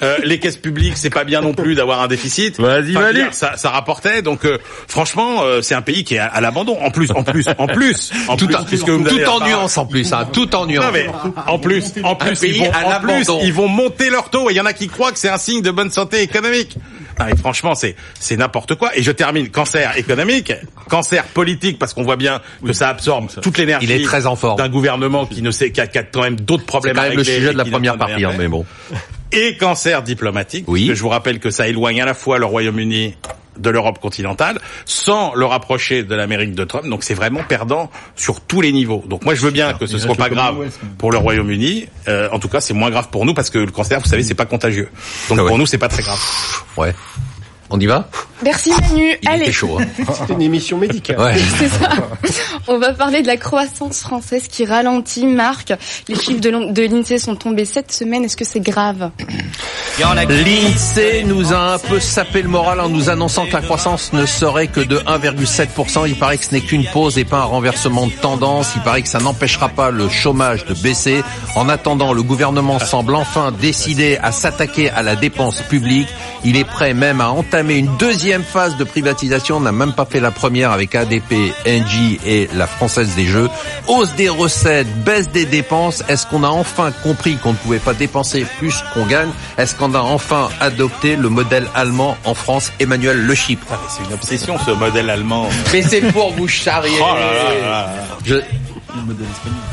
Euh, 0.04 0.18
les 0.24 0.40
caisses 0.40 0.58
publiques, 0.58 0.98
c'est 0.98 1.10
pas 1.10 1.24
bien 1.24 1.42
non 1.42 1.54
plus 1.54 1.76
d'avoir 1.76 2.02
un 2.02 2.08
déficit. 2.08 2.60
Vas-y, 2.60 2.92
Enfin, 2.92 3.02
Manu. 3.08 3.20
dire, 3.24 3.34
Ça, 3.34 3.54
ça 3.58 3.70
rapportait. 3.80 4.22
Donc, 4.22 4.46
euh, 4.46 4.58
franchement, 4.88 5.44
euh, 5.44 5.62
c'est 5.62 5.76
un 5.76 5.82
pays 5.82 6.04
qui 6.04 6.16
est 6.16 6.20
à, 6.20 6.28
à 6.28 6.42
l'abandon. 6.42 6.78
En 6.82 6.92
plus, 6.92 7.12
en 7.12 7.24
plus, 7.24 7.46
en 7.58 7.68
plus, 7.68 8.12
en 8.28 8.36
Tout, 8.38 8.46
plus, 8.48 8.56
en- 8.56 8.64
puisque 8.64 8.90
vous 8.90 9.04
tout 9.04 9.26
en 9.26 9.46
nuance 9.46 9.78
en 9.78 9.86
plus, 9.86 10.14
hein, 10.14 10.28
tout 10.32 10.56
en 10.56 10.66
nuance. 10.66 10.86
Non 10.86 10.92
mais 10.94 11.08
en 11.48 11.60
plus, 11.60 11.84
en 12.04 12.16
plus, 12.16 12.40
pays 12.40 12.56
ils 12.58 12.60
vont, 12.60 12.72
à 12.72 12.98
en 12.98 13.02
plus, 13.02 13.26
ils 13.44 13.54
vont 13.54 13.68
monter 13.68 14.10
leur 14.10 14.30
taux 14.30 14.50
et 14.50 14.54
il 14.54 14.58
y 14.58 14.62
en 14.62 14.66
a 14.66 14.74
qui 14.74 14.88
croient 14.88 15.12
que 15.12 15.20
c'est 15.20 15.30
un 15.30 15.38
signe 15.38 15.62
de 15.62 15.72
bonne 15.72 15.90
santé 15.92 16.22
économique. 16.22 16.76
Ah, 17.22 17.26
mais 17.26 17.36
franchement, 17.36 17.76
c'est 17.76 17.96
c'est 18.20 18.38
n'importe 18.38 18.76
quoi. 18.76 18.98
Et 18.98 19.04
je 19.04 19.12
termine 19.12 19.50
cancer 19.50 19.98
économique, 19.98 20.54
cancer 20.88 21.26
politique, 21.26 21.78
parce 21.78 21.94
qu'on 21.94 22.04
voit 22.04 22.16
bien 22.16 22.40
que 22.66 22.72
ça 22.72 22.88
absorbe 22.90 23.28
toute 23.42 23.58
l'énergie. 23.58 23.88
Il 23.88 23.92
est 23.92 24.04
très 24.06 24.26
en 24.26 24.36
forme. 24.38 24.58
D'un 24.58 24.70
gouvernement 24.70 25.26
qui 25.26 25.42
ne 25.42 25.52
sait, 25.52 25.72
qui 25.72 25.82
a 25.82 25.88
quand 25.88 26.22
même 26.22 26.38
d'autres 26.40 26.62
C'est 26.64 26.68
problèmes 26.68 26.96
quand 26.96 27.02
à 27.02 27.10
même 27.10 27.18
le 27.18 27.24
sujet 27.26 27.50
et 27.50 27.54
de 27.54 27.58
la 27.58 27.66
première 27.66 27.98
partie, 27.98 28.24
hein, 28.24 28.32
mais 28.38 28.48
bon. 28.48 28.66
Et 29.32 29.58
cancer 29.58 30.02
diplomatique, 30.02 30.64
Oui. 30.68 30.82
parce 30.88 30.90
que 30.92 30.96
je 30.98 31.02
vous 31.04 31.10
rappelle 31.10 31.40
que 31.40 31.50
ça 31.52 31.68
éloigne 31.68 32.02
à 32.02 32.06
la 32.06 32.14
fois 32.14 32.38
le 32.40 32.46
Royaume-Uni 32.46 33.16
de 33.60 33.70
l'Europe 33.70 34.00
continentale, 34.00 34.60
sans 34.86 35.34
le 35.36 35.46
rapprocher 35.46 36.04
de 36.04 36.16
l'Amérique 36.16 36.56
de 36.56 36.64
Trump. 36.64 36.88
Donc 36.88 37.04
c'est 37.04 37.14
vraiment 37.14 37.44
perdant 37.44 37.90
sur 38.16 38.42
tous 38.42 38.62
les 38.62 38.72
niveaux. 38.72 39.04
Donc 39.08 39.24
moi 39.26 39.36
je 39.36 39.42
veux 39.42 39.52
bien 39.52 39.74
que 39.74 39.86
ce 39.86 39.98
soit 39.98 40.16
pas 40.16 40.30
grave 40.30 40.56
pour 40.98 41.12
le 41.12 41.18
Royaume-Uni. 41.18 41.88
Euh, 42.08 42.30
en 42.32 42.40
tout 42.40 42.50
cas, 42.50 42.62
c'est 42.62 42.74
moins 42.74 42.90
grave 42.90 43.10
pour 43.10 43.26
nous 43.26 43.34
parce 43.34 43.50
que 43.50 43.60
le 43.60 43.72
cancer, 43.72 44.00
vous 44.00 44.08
savez, 44.08 44.24
c'est 44.24 44.34
pas 44.34 44.46
contagieux. 44.46 44.90
Donc 45.30 45.38
Ah 45.40 45.44
ouais. 45.44 45.48
pour 45.48 45.58
nous, 45.58 45.66
c'est 45.66 45.78
pas 45.78 45.88
très 45.90 46.02
grave. 46.04 46.20
Ouais. 46.78 46.94
On 47.70 47.80
y 47.80 47.86
va 47.86 48.10
Merci 48.42 48.72
Manu. 48.72 49.18
Il 49.22 49.30
Allez, 49.30 49.52
chaud. 49.52 49.78
Hein. 49.80 49.86
C'est 50.14 50.34
une 50.34 50.42
émission 50.42 50.78
médicale. 50.78 51.20
Ouais. 51.20 51.38
c'est 51.60 51.68
ça. 51.68 51.90
On 52.68 52.80
va 52.80 52.94
parler 52.94 53.22
de 53.22 53.28
la 53.28 53.36
croissance 53.36 54.00
française 54.00 54.48
qui 54.48 54.66
ralentit. 54.66 55.26
Marc, 55.26 55.74
les 56.08 56.16
chiffres 56.16 56.40
de 56.40 56.82
l'INSEE 56.82 57.18
sont 57.18 57.36
tombés 57.36 57.66
cette 57.66 57.92
semaine. 57.92 58.24
Est-ce 58.24 58.38
que 58.38 58.46
c'est 58.46 58.62
grave 58.62 59.12
L'INSEE 60.00 61.24
nous 61.26 61.54
a 61.54 61.74
un 61.74 61.80
peu 61.80 62.00
sapé 62.00 62.42
le 62.42 62.48
moral 62.48 62.80
en 62.80 62.88
nous 62.88 63.10
annonçant 63.10 63.46
que 63.46 63.54
la 63.54 63.62
croissance 63.62 64.14
ne 64.14 64.26
serait 64.26 64.68
que 64.68 64.80
de 64.80 64.98
1,7%. 64.98 66.08
Il 66.08 66.16
paraît 66.16 66.38
que 66.38 66.46
ce 66.46 66.54
n'est 66.54 66.62
qu'une 66.62 66.86
pause 66.86 67.18
et 67.18 67.26
pas 67.26 67.40
un 67.40 67.44
renversement 67.44 68.08
de 68.08 68.14
tendance. 68.14 68.72
Il 68.76 68.82
paraît 68.82 69.02
que 69.02 69.10
ça 69.10 69.20
n'empêchera 69.20 69.68
pas 69.68 69.92
le 69.92 70.08
chômage 70.08 70.66
de 70.66 70.74
baisser. 70.76 71.24
En 71.56 71.68
attendant, 71.68 72.14
le 72.14 72.24
gouvernement 72.24 72.80
semble 72.80 73.16
enfin 73.16 73.52
décidé 73.52 74.18
à 74.22 74.32
s'attaquer 74.32 74.90
à 74.90 75.04
la 75.04 75.18
dépense 75.18 75.62
publique. 75.64 76.08
Il 76.46 76.56
est 76.56 76.64
prêt 76.64 76.94
même 76.94 77.20
à 77.20 77.32
entamer 77.32 77.59
une 77.68 77.98
deuxième 77.98 78.44
phase 78.44 78.78
de 78.78 78.84
privatisation. 78.84 79.58
On 79.58 79.62
n'a 79.62 79.72
même 79.72 79.94
pas 79.94 80.06
fait 80.06 80.20
la 80.20 80.32
première 80.32 80.72
avec 80.72 80.96
ADP, 80.96 81.34
Engie 81.68 82.20
et 82.26 82.50
la 82.56 82.68
Française 82.68 83.16
des 83.16 83.26
Jeux. 83.26 83.50
Hausse 83.88 84.14
des 84.16 84.30
recettes, 84.30 84.88
baisse 85.04 85.30
des 85.30 85.46
dépenses. 85.46 86.04
Est-ce 86.08 86.26
qu'on 86.28 86.44
a 86.44 86.48
enfin 86.50 86.92
compris 87.04 87.38
qu'on 87.38 87.52
ne 87.52 87.58
pouvait 87.58 87.80
pas 87.80 87.94
dépenser 87.94 88.46
plus 88.60 88.76
qu'on 88.94 89.06
gagne? 89.06 89.30
Est-ce 89.58 89.76
qu'on 89.76 89.94
a 89.94 90.00
enfin 90.00 90.50
adopté 90.60 91.16
le 91.16 91.30
modèle 91.30 91.68
allemand 91.76 92.18
en 92.26 92.34
France? 92.34 92.72
Emmanuel 92.80 93.18
Le 93.26 93.36
Chypre. 93.36 93.68
Ah, 93.72 93.78
C'est 93.90 94.04
une 94.08 94.14
obsession 94.14 94.58
ce 94.66 94.72
modèle 94.72 95.10
allemand. 95.10 95.48
Mais 95.74 95.82
c'est 95.82 96.02
pour 96.12 96.32
vous 96.34 96.48
charrier. 96.48 96.98
Oh 97.02 97.16
là 97.16 97.20
là 97.20 97.44
là 97.62 97.70
là. 97.70 97.90
Je- 98.26 98.36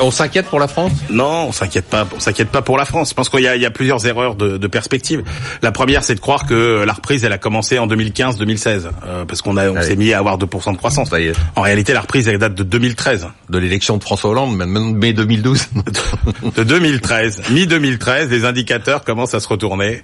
On 0.00 0.10
s'inquiète 0.10 0.46
pour 0.46 0.58
la 0.58 0.68
France? 0.68 0.92
Non, 1.10 1.46
on 1.48 1.52
s'inquiète 1.52 1.86
pas. 1.86 2.06
On 2.14 2.20
s'inquiète 2.20 2.50
pas 2.50 2.62
pour 2.62 2.76
la 2.76 2.84
France. 2.84 3.10
Je 3.10 3.14
pense 3.14 3.28
qu'il 3.28 3.40
y 3.40 3.48
a, 3.48 3.56
il 3.56 3.62
y 3.62 3.66
a 3.66 3.70
plusieurs 3.70 4.06
erreurs 4.06 4.34
de, 4.34 4.58
de 4.58 4.66
perspective. 4.66 5.22
La 5.62 5.72
première, 5.72 6.04
c'est 6.04 6.14
de 6.14 6.20
croire 6.20 6.46
que 6.46 6.84
la 6.84 6.92
reprise, 6.92 7.24
elle 7.24 7.32
a 7.32 7.38
commencé 7.38 7.78
en 7.78 7.86
2015-2016, 7.86 8.90
euh, 9.06 9.24
parce 9.24 9.42
qu'on 9.42 9.56
a, 9.56 9.70
on 9.70 9.80
s'est 9.82 9.96
mis 9.96 10.12
à 10.12 10.18
avoir 10.18 10.38
2% 10.38 10.72
de 10.72 10.76
croissance. 10.76 11.10
Ça 11.10 11.20
y 11.20 11.28
est. 11.28 11.32
En 11.54 11.62
réalité, 11.62 11.92
la 11.92 12.00
reprise, 12.00 12.28
elle 12.28 12.38
date 12.38 12.54
de 12.54 12.62
2013. 12.62 13.28
De 13.48 13.58
l'élection 13.58 13.96
de 13.96 14.02
François 14.02 14.30
Hollande, 14.30 14.56
même 14.56 14.96
mai 14.96 15.12
2012. 15.12 15.68
de 16.56 16.62
2013, 16.62 17.42
mi-2013, 17.50 18.28
les 18.28 18.44
indicateurs 18.44 19.04
commencent 19.04 19.34
à 19.34 19.40
se 19.40 19.48
retourner. 19.48 20.02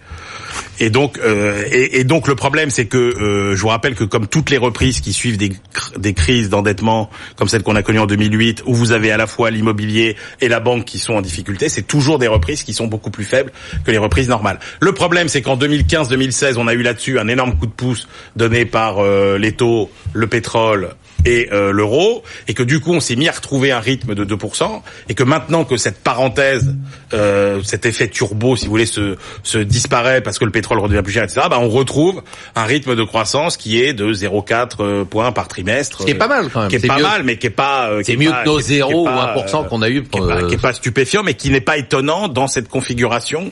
Et 0.81 0.91
donc, 0.91 1.19
euh, 1.19 1.63
et, 1.71 2.01
et 2.01 2.05
donc 2.05 2.27
le 2.27 2.35
problème, 2.35 2.71
c'est 2.71 2.87
que 2.87 2.97
euh, 2.97 3.55
je 3.55 3.61
vous 3.61 3.69
rappelle 3.69 3.95
que 3.95 4.05
comme 4.05 4.27
toutes 4.27 4.51
les 4.51 4.59
reprises 4.59 5.01
qui 5.01 5.13
suivent 5.13 5.37
des, 5.37 5.53
des 5.97 6.15
crises 6.15 6.49
d'endettement, 6.49 7.11
comme 7.37 7.49
celle 7.49 7.63
qu'on 7.63 7.77
a 7.77 7.83
connue 7.83 8.01
en 8.01 8.07
2008, 8.07 8.65
où 8.67 8.75
vous 8.75 8.93
avez 8.93 9.12
à 9.13 9.17
la 9.17 9.27
fois 9.27 9.51
l'immobilier 9.51 10.17
et 10.41 10.49
la 10.49 10.61
banque 10.61 10.85
qui 10.85 10.99
sont 10.99 11.15
en 11.15 11.21
difficulté, 11.21 11.69
c'est 11.69 11.83
toujours 11.83 12.19
des 12.19 12.29
reprises 12.29 12.63
qui 12.63 12.73
sont 12.73 12.87
beaucoup 12.87 13.11
plus 13.11 13.25
faibles 13.25 13.53
que 13.85 13.91
les 13.91 13.99
reprises 13.99 14.29
normales. 14.29 14.59
Le 14.81 14.93
problème, 14.93 15.29
c'est 15.29 15.43
qu'en 15.43 15.57
2015-2016, 15.57 16.55
on 16.57 16.67
a 16.67 16.75
eu 16.75 16.83
là-dessus 16.83 17.19
un 17.19 17.29
énorme 17.29 17.57
coup 17.57 17.67
de 17.67 17.73
pouce 17.73 18.09
donné 18.37 18.65
par 18.65 18.99
euh, 18.99 19.39
les 19.39 19.53
taux, 19.53 19.91
le 20.13 20.27
pétrole 20.27 20.95
et 21.25 21.49
euh, 21.53 21.71
l'euro, 21.73 22.23
et 22.49 22.55
que 22.55 22.63
du 22.63 22.81
coup 22.81 22.93
on 22.93 23.01
s'est 23.01 23.17
mis 23.17 23.29
à 23.29 23.33
retrouver 23.33 23.71
un 23.73 23.81
rythme 23.81 24.15
de 24.15 24.25
2%, 24.25 24.83
et 25.09 25.15
que 25.15 25.23
maintenant 25.23 25.65
que 25.65 25.77
cette 25.77 25.99
parenthèse, 26.03 26.75
euh, 27.15 27.61
cet 27.63 27.87
effet 27.87 28.09
turbo, 28.09 28.57
si 28.57 28.65
vous 28.67 28.71
voulez, 28.73 28.87
se, 28.87 29.17
se 29.43 29.59
disparaît 29.59 30.21
parce 30.21 30.39
que 30.39 30.45
le 30.45 30.51
pétrole 30.51 30.79
redevient 30.81 31.03
plus 31.03 31.13
cher, 31.13 31.25
etc., 31.25 31.47
bah, 31.51 31.59
on 31.61 31.69
retrouve 31.69 32.23
un 32.57 32.65
rythme 32.65 32.95
de 32.97 33.05
croissance 33.05 33.57
qui 33.57 33.81
est 33.83 33.93
de 33.93 34.13
0,4 34.13 34.69
euh, 34.81 35.05
points 35.05 35.33
par 35.33 35.49
trimestre. 35.49 36.01
Ce 36.01 36.05
qui 36.05 36.11
est 36.11 36.15
pas 36.17 36.29
mal, 36.29 36.49
quand 36.53 36.61
même. 36.63 36.69
Qui 36.71 36.77
est, 36.77 36.81
C'est 36.81 36.87
pas 36.89 36.97
mieux- 36.97 37.03
mal, 37.03 37.23
mais 37.23 37.37
qui 37.39 37.47
est 37.47 37.51
pas... 37.51 37.91
euh, 37.91 37.99
qui 38.01 38.05
C'est 38.07 38.13
est 38.13 38.17
mieux 38.17 38.31
pas- 38.31 38.43
que 38.43 38.49
nos 38.49 38.59
qui 38.59 38.63
est- 38.63 38.67
qui 38.67 38.73
est 38.73 38.77
0 38.79 39.03
ou 39.03 39.05
pas, 39.05 39.35
1% 39.37 39.69
qu'on 39.69 39.83
a 39.83 39.89
eu 39.89 40.03
qui 40.03 40.07
est, 40.19 40.21
pour, 40.21 40.27
pas, 40.29 40.35
euh, 40.43 40.49
qui 40.49 40.55
est 40.55 40.59
pas 40.61 40.73
stupéfiant, 40.73 41.23
mais 41.23 41.35
qui 41.35 41.51
n'est 41.51 41.61
pas 41.61 41.77
étonnant 41.79 42.29
dans 42.29 42.47
cette 42.49 42.69
configuration 42.69 43.51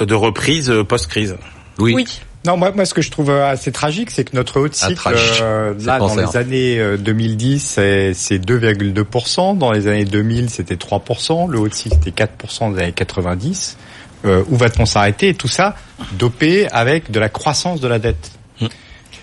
de 0.00 0.14
reprise 0.14 0.70
euh, 0.70 0.84
post-crise. 0.84 1.36
Oui. 1.78 2.06
Non, 2.46 2.56
moi, 2.56 2.70
moi, 2.72 2.84
ce 2.84 2.94
que 2.94 3.02
je 3.02 3.10
trouve 3.10 3.30
euh, 3.30 3.48
assez 3.50 3.72
tragique, 3.72 4.10
c'est 4.10 4.24
que 4.24 4.34
notre 4.36 4.60
haut 4.60 4.68
de 4.68 4.74
Ah, 4.80 4.88
cycle, 4.88 5.08
euh, 5.42 5.74
là, 5.84 5.98
dans 5.98 6.14
les 6.14 6.36
années 6.36 6.78
euh, 6.78 6.96
2010, 6.96 7.58
c'est 7.62 8.14
c'est 8.14 8.38
2,2%. 8.38 9.58
Dans 9.58 9.72
les 9.72 9.86
années 9.88 10.04
2000, 10.04 10.48
c'était 10.48 10.76
3%. 10.76 11.50
Le 11.50 11.58
haut 11.58 11.68
de 11.68 11.74
cycle, 11.74 11.96
c'était 12.02 12.24
4% 12.24 12.60
dans 12.60 12.76
les 12.76 12.82
années 12.84 12.92
90. 12.92 13.76
Euh, 14.24 14.42
où 14.48 14.56
va-t-on 14.56 14.86
s'arrêter? 14.86 15.28
Et 15.28 15.34
tout 15.34 15.48
ça 15.48 15.74
dopé 16.12 16.68
avec 16.70 17.10
de 17.10 17.20
la 17.20 17.28
croissance 17.28 17.80
de 17.80 17.88
la 17.88 17.98
dette. 17.98 18.30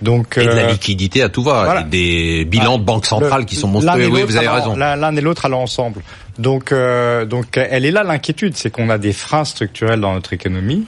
Donc, 0.02 0.38
Et 0.38 0.44
de 0.44 0.50
la 0.50 0.56
euh, 0.66 0.72
liquidité 0.74 1.22
à 1.22 1.30
tout 1.30 1.42
va. 1.42 1.64
voilà. 1.64 1.82
Et 1.82 1.84
des 1.86 2.46
bilans 2.46 2.78
de 2.78 2.84
banque 2.84 3.06
centrale 3.06 3.40
le- 3.42 3.46
qui 3.46 3.56
sont 3.56 3.70
monstrueux. 3.70 4.08
Oui, 4.12 4.24
vous 4.24 4.36
avez 4.36 4.50
raison. 4.50 4.76
l'un 4.76 4.98
l'un 4.98 5.16
et 5.16 5.22
l'autre 5.22 5.46
allant 5.46 5.62
ensemble. 5.62 6.02
Donc, 6.38 6.74
euh, 6.74 7.24
donc, 7.26 7.56
elle 7.56 7.86
est 7.86 7.92
là 7.92 8.04
l'inquiétude, 8.04 8.58
c'est 8.58 8.70
qu'on 8.70 8.90
a 8.90 8.98
des 8.98 9.14
freins 9.14 9.46
structurels 9.46 10.02
dans 10.02 10.14
notre 10.14 10.34
économie 10.34 10.86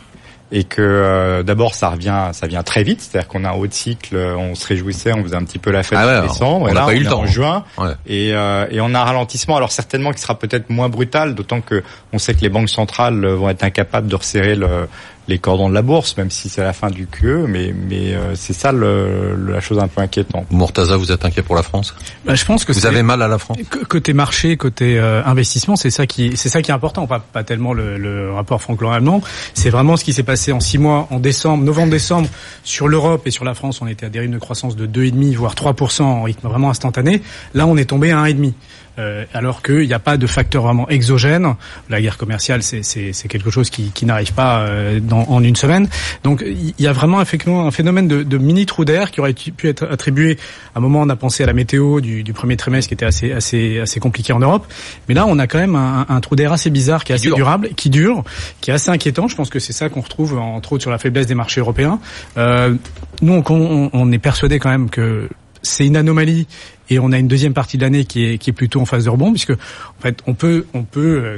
et 0.51 0.63
que 0.63 0.81
euh, 0.81 1.43
d'abord 1.43 1.73
ça 1.75 1.89
revient, 1.89 2.29
ça 2.31 2.47
vient 2.47 2.63
très 2.63 2.83
vite. 2.83 3.01
C'est-à-dire 3.01 3.27
qu'on 3.27 3.43
a 3.43 3.49
un 3.49 3.53
haut 3.53 3.67
de 3.67 3.73
cycle, 3.73 4.15
euh, 4.15 4.36
on 4.38 4.55
se 4.55 4.65
réjouissait, 4.65 5.12
on 5.13 5.21
faisait 5.23 5.36
un 5.36 5.43
petit 5.43 5.60
peu 5.60 5.71
la 5.71 5.83
fête 5.83 5.99
Ah 6.01 6.07
ouais, 6.07 6.17
en 6.17 6.21
décembre, 6.21 6.62
on 6.63 6.67
et 6.69 6.73
n'a 6.73 6.86
pas 6.86 6.93
eu 6.95 6.99
le 6.99 7.10
temps. 7.10 7.19
en 7.21 7.25
juin 7.25 7.65
Ouais. 7.77 7.91
et, 8.07 8.33
euh, 8.33 8.65
et 8.71 8.79
on 8.79 8.93
a 8.93 8.99
un 8.99 9.03
ralentissement. 9.03 9.57
Alors 9.57 9.71
certainement 9.71 10.12
qui 10.13 10.21
sera 10.21 10.39
peut-être 10.39 10.69
moins 10.69 10.88
brutal, 10.89 11.36
d'autant 11.36 11.60
que 11.62 11.83
on 12.13 12.17
sait 12.17 12.33
que 12.33 12.41
les 12.41 12.49
banques 12.49 12.69
centrales 12.69 13.25
euh, 13.25 13.36
vont 13.36 13.49
être 13.49 13.63
incapables 13.63 14.07
de 14.07 14.15
resserrer 14.15 14.55
le, 14.55 14.88
les 15.27 15.39
cordons 15.39 15.67
de 15.69 15.73
la 15.73 15.81
bourse, 15.81 16.15
même 16.17 16.31
si 16.31 16.49
c'est 16.49 16.61
la 16.63 16.73
fin 16.73 16.89
du 16.89 17.05
QE. 17.07 17.45
Mais, 17.47 17.73
mais 17.73 18.13
euh, 18.15 18.35
c'est 18.35 18.53
ça 18.53 18.71
le, 18.71 19.35
le- 19.35 19.53
la 19.53 19.59
chose 19.61 19.79
un 19.79 19.87
peu 19.87 20.01
inquiétante. 20.01 20.49
Murtaza, 20.51 20.95
vous 20.97 21.11
êtes 21.11 21.25
inquiet 21.25 21.41
pour 21.41 21.55
la 21.55 21.63
France? 21.63 21.95
Bah, 22.25 22.35
je 22.35 22.45
pense 22.45 22.63
que 22.65 22.71
Vous 22.73 22.85
avez 22.85 23.03
mal 23.03 23.21
à 23.21 23.27
la 23.27 23.37
France? 23.37 23.57
Côté 23.89 24.13
marché, 24.13 24.55
côté 24.57 24.97
euh, 24.99 25.23
investissement, 25.25 25.75
c'est 25.75 25.89
ça 25.89 26.05
qui 26.07 26.37
c'est 26.37 26.49
ça 26.49 26.61
qui 26.61 26.71
est 26.71 26.73
important, 26.73 27.07
pas, 27.07 27.19
pas 27.19 27.43
tellement 27.43 27.73
le, 27.73 27.97
le 27.97 28.31
rapport 28.31 28.61
franco-allemand. 28.61 29.21
C'est 29.53 29.69
vraiment 29.69 29.97
ce 29.97 30.03
qui 30.03 30.13
s'est 30.13 30.23
passé 30.23 30.51
en 30.51 30.59
six 30.59 30.77
mois, 30.77 31.07
en 31.11 31.19
décembre, 31.19 31.63
novembre-décembre, 31.63 32.29
sur 32.63 32.87
l'Europe 32.87 33.25
et 33.27 33.31
sur 33.31 33.43
la 33.45 33.53
France, 33.53 33.81
on 33.81 33.87
était 33.87 34.05
à 34.05 34.09
des 34.09 34.19
rythmes 34.19 34.33
de 34.35 34.39
croissance 34.39 34.75
de 34.75 34.87
2,5 34.87 35.35
voire 35.35 35.55
3% 35.55 36.03
en 36.03 36.23
rythme 36.23 36.47
vraiment 36.47 36.69
instantané. 36.69 37.21
Là, 37.53 37.67
on 37.67 37.75
est 37.77 37.85
tombé 37.85 38.11
à 38.11 38.23
1,5. 38.23 38.53
Euh, 38.99 39.25
alors 39.33 39.62
qu'il 39.62 39.86
n'y 39.88 39.93
a 39.93 39.99
pas 39.99 40.17
de 40.17 40.25
facteur 40.25 40.63
vraiment 40.63 40.89
exogène. 40.89 41.53
La 41.89 42.01
guerre 42.01 42.17
commerciale, 42.17 42.63
c'est- 42.63 43.27
quelque 43.27 43.51
chose 43.51 43.69
qui, 43.69 43.91
qui 43.91 44.05
n'arrive 44.05 44.33
pas 44.33 44.60
euh, 44.62 44.99
dans, 44.99 45.23
en 45.29 45.43
une 45.43 45.55
semaine. 45.55 45.88
Donc 46.23 46.43
il 46.45 46.73
y 46.79 46.88
a 46.88 46.93
vraiment 46.93 47.21
effectivement 47.21 47.67
un 47.67 47.71
phénomène 47.71 48.07
de, 48.07 48.23
de 48.23 48.38
mini 48.38 48.65
trou 48.65 48.86
d'air 48.86 49.12
qui 49.12 49.19
aurait 49.19 49.33
pu 49.33 49.67
être 49.67 49.86
attribué. 49.91 50.38
À 50.73 50.79
un 50.79 50.81
moment, 50.81 51.01
on 51.01 51.10
a 51.10 51.15
pensé 51.15 51.43
à 51.43 51.45
la 51.45 51.53
météo 51.53 52.01
du, 52.01 52.23
du 52.23 52.33
premier 52.33 52.57
trimestre 52.57 52.88
qui 52.88 52.93
était 52.95 53.05
assez 53.05 53.31
assez 53.31 53.79
assez 53.79 53.99
compliqué 53.99 54.33
en 54.33 54.39
Europe. 54.39 54.65
Mais 55.07 55.13
là, 55.13 55.25
on 55.27 55.38
a 55.39 55.45
quand 55.47 55.60
même 55.60 55.75
un, 55.75 56.05
un 56.10 56.19
trou 56.21 56.36
d'air 56.36 56.51
assez 56.53 56.69
bizarre 56.69 57.03
qui 57.03 57.12
est 57.12 57.15
assez 57.15 57.29
durable, 57.36 57.69
qui 57.75 57.89
dure, 57.89 58.23
qui 58.62 58.71
est 58.71 58.73
assez 58.73 58.89
inquiétant. 58.89 59.27
Je 59.27 59.36
pense 59.36 59.49
que 59.49 59.60
c'est 59.60 59.73
ça 59.73 59.89
qu'on 59.89 60.01
retrouve 60.01 60.38
entre 60.39 60.73
autres 60.73 60.81
sur 60.83 60.91
la 60.91 60.97
faiblesse 60.97 61.27
des 61.27 61.36
marchés 61.36 61.60
européens. 61.62 61.99
Euh, 62.38 62.73
nous, 63.21 63.33
on, 63.33 63.43
on, 63.51 63.89
on 63.93 64.12
est 64.12 64.17
persuadé 64.19 64.57
quand 64.60 64.69
même 64.69 64.89
que 64.89 65.27
c'est 65.67 65.86
une 65.86 65.97
anomalie 65.97 66.47
et 66.89 66.99
on 66.99 67.12
a 67.12 67.17
une 67.17 67.27
deuxième 67.27 67.53
partie 67.53 67.77
de 67.77 67.84
l'année 67.84 68.06
qui 68.06 68.25
est, 68.25 68.38
qui 68.38 68.49
est 68.49 68.53
plutôt 68.53 68.82
en 68.82 68.86
phase 68.86 69.06
de 69.06 69.10
rebond 69.10 69.32
puisque 69.32 69.51
en 69.51 70.01
fait 70.01 70.19
on 70.27 70.34
peut 70.34 70.65
on 70.73 70.84
peut 70.84 71.21
euh, 71.23 71.38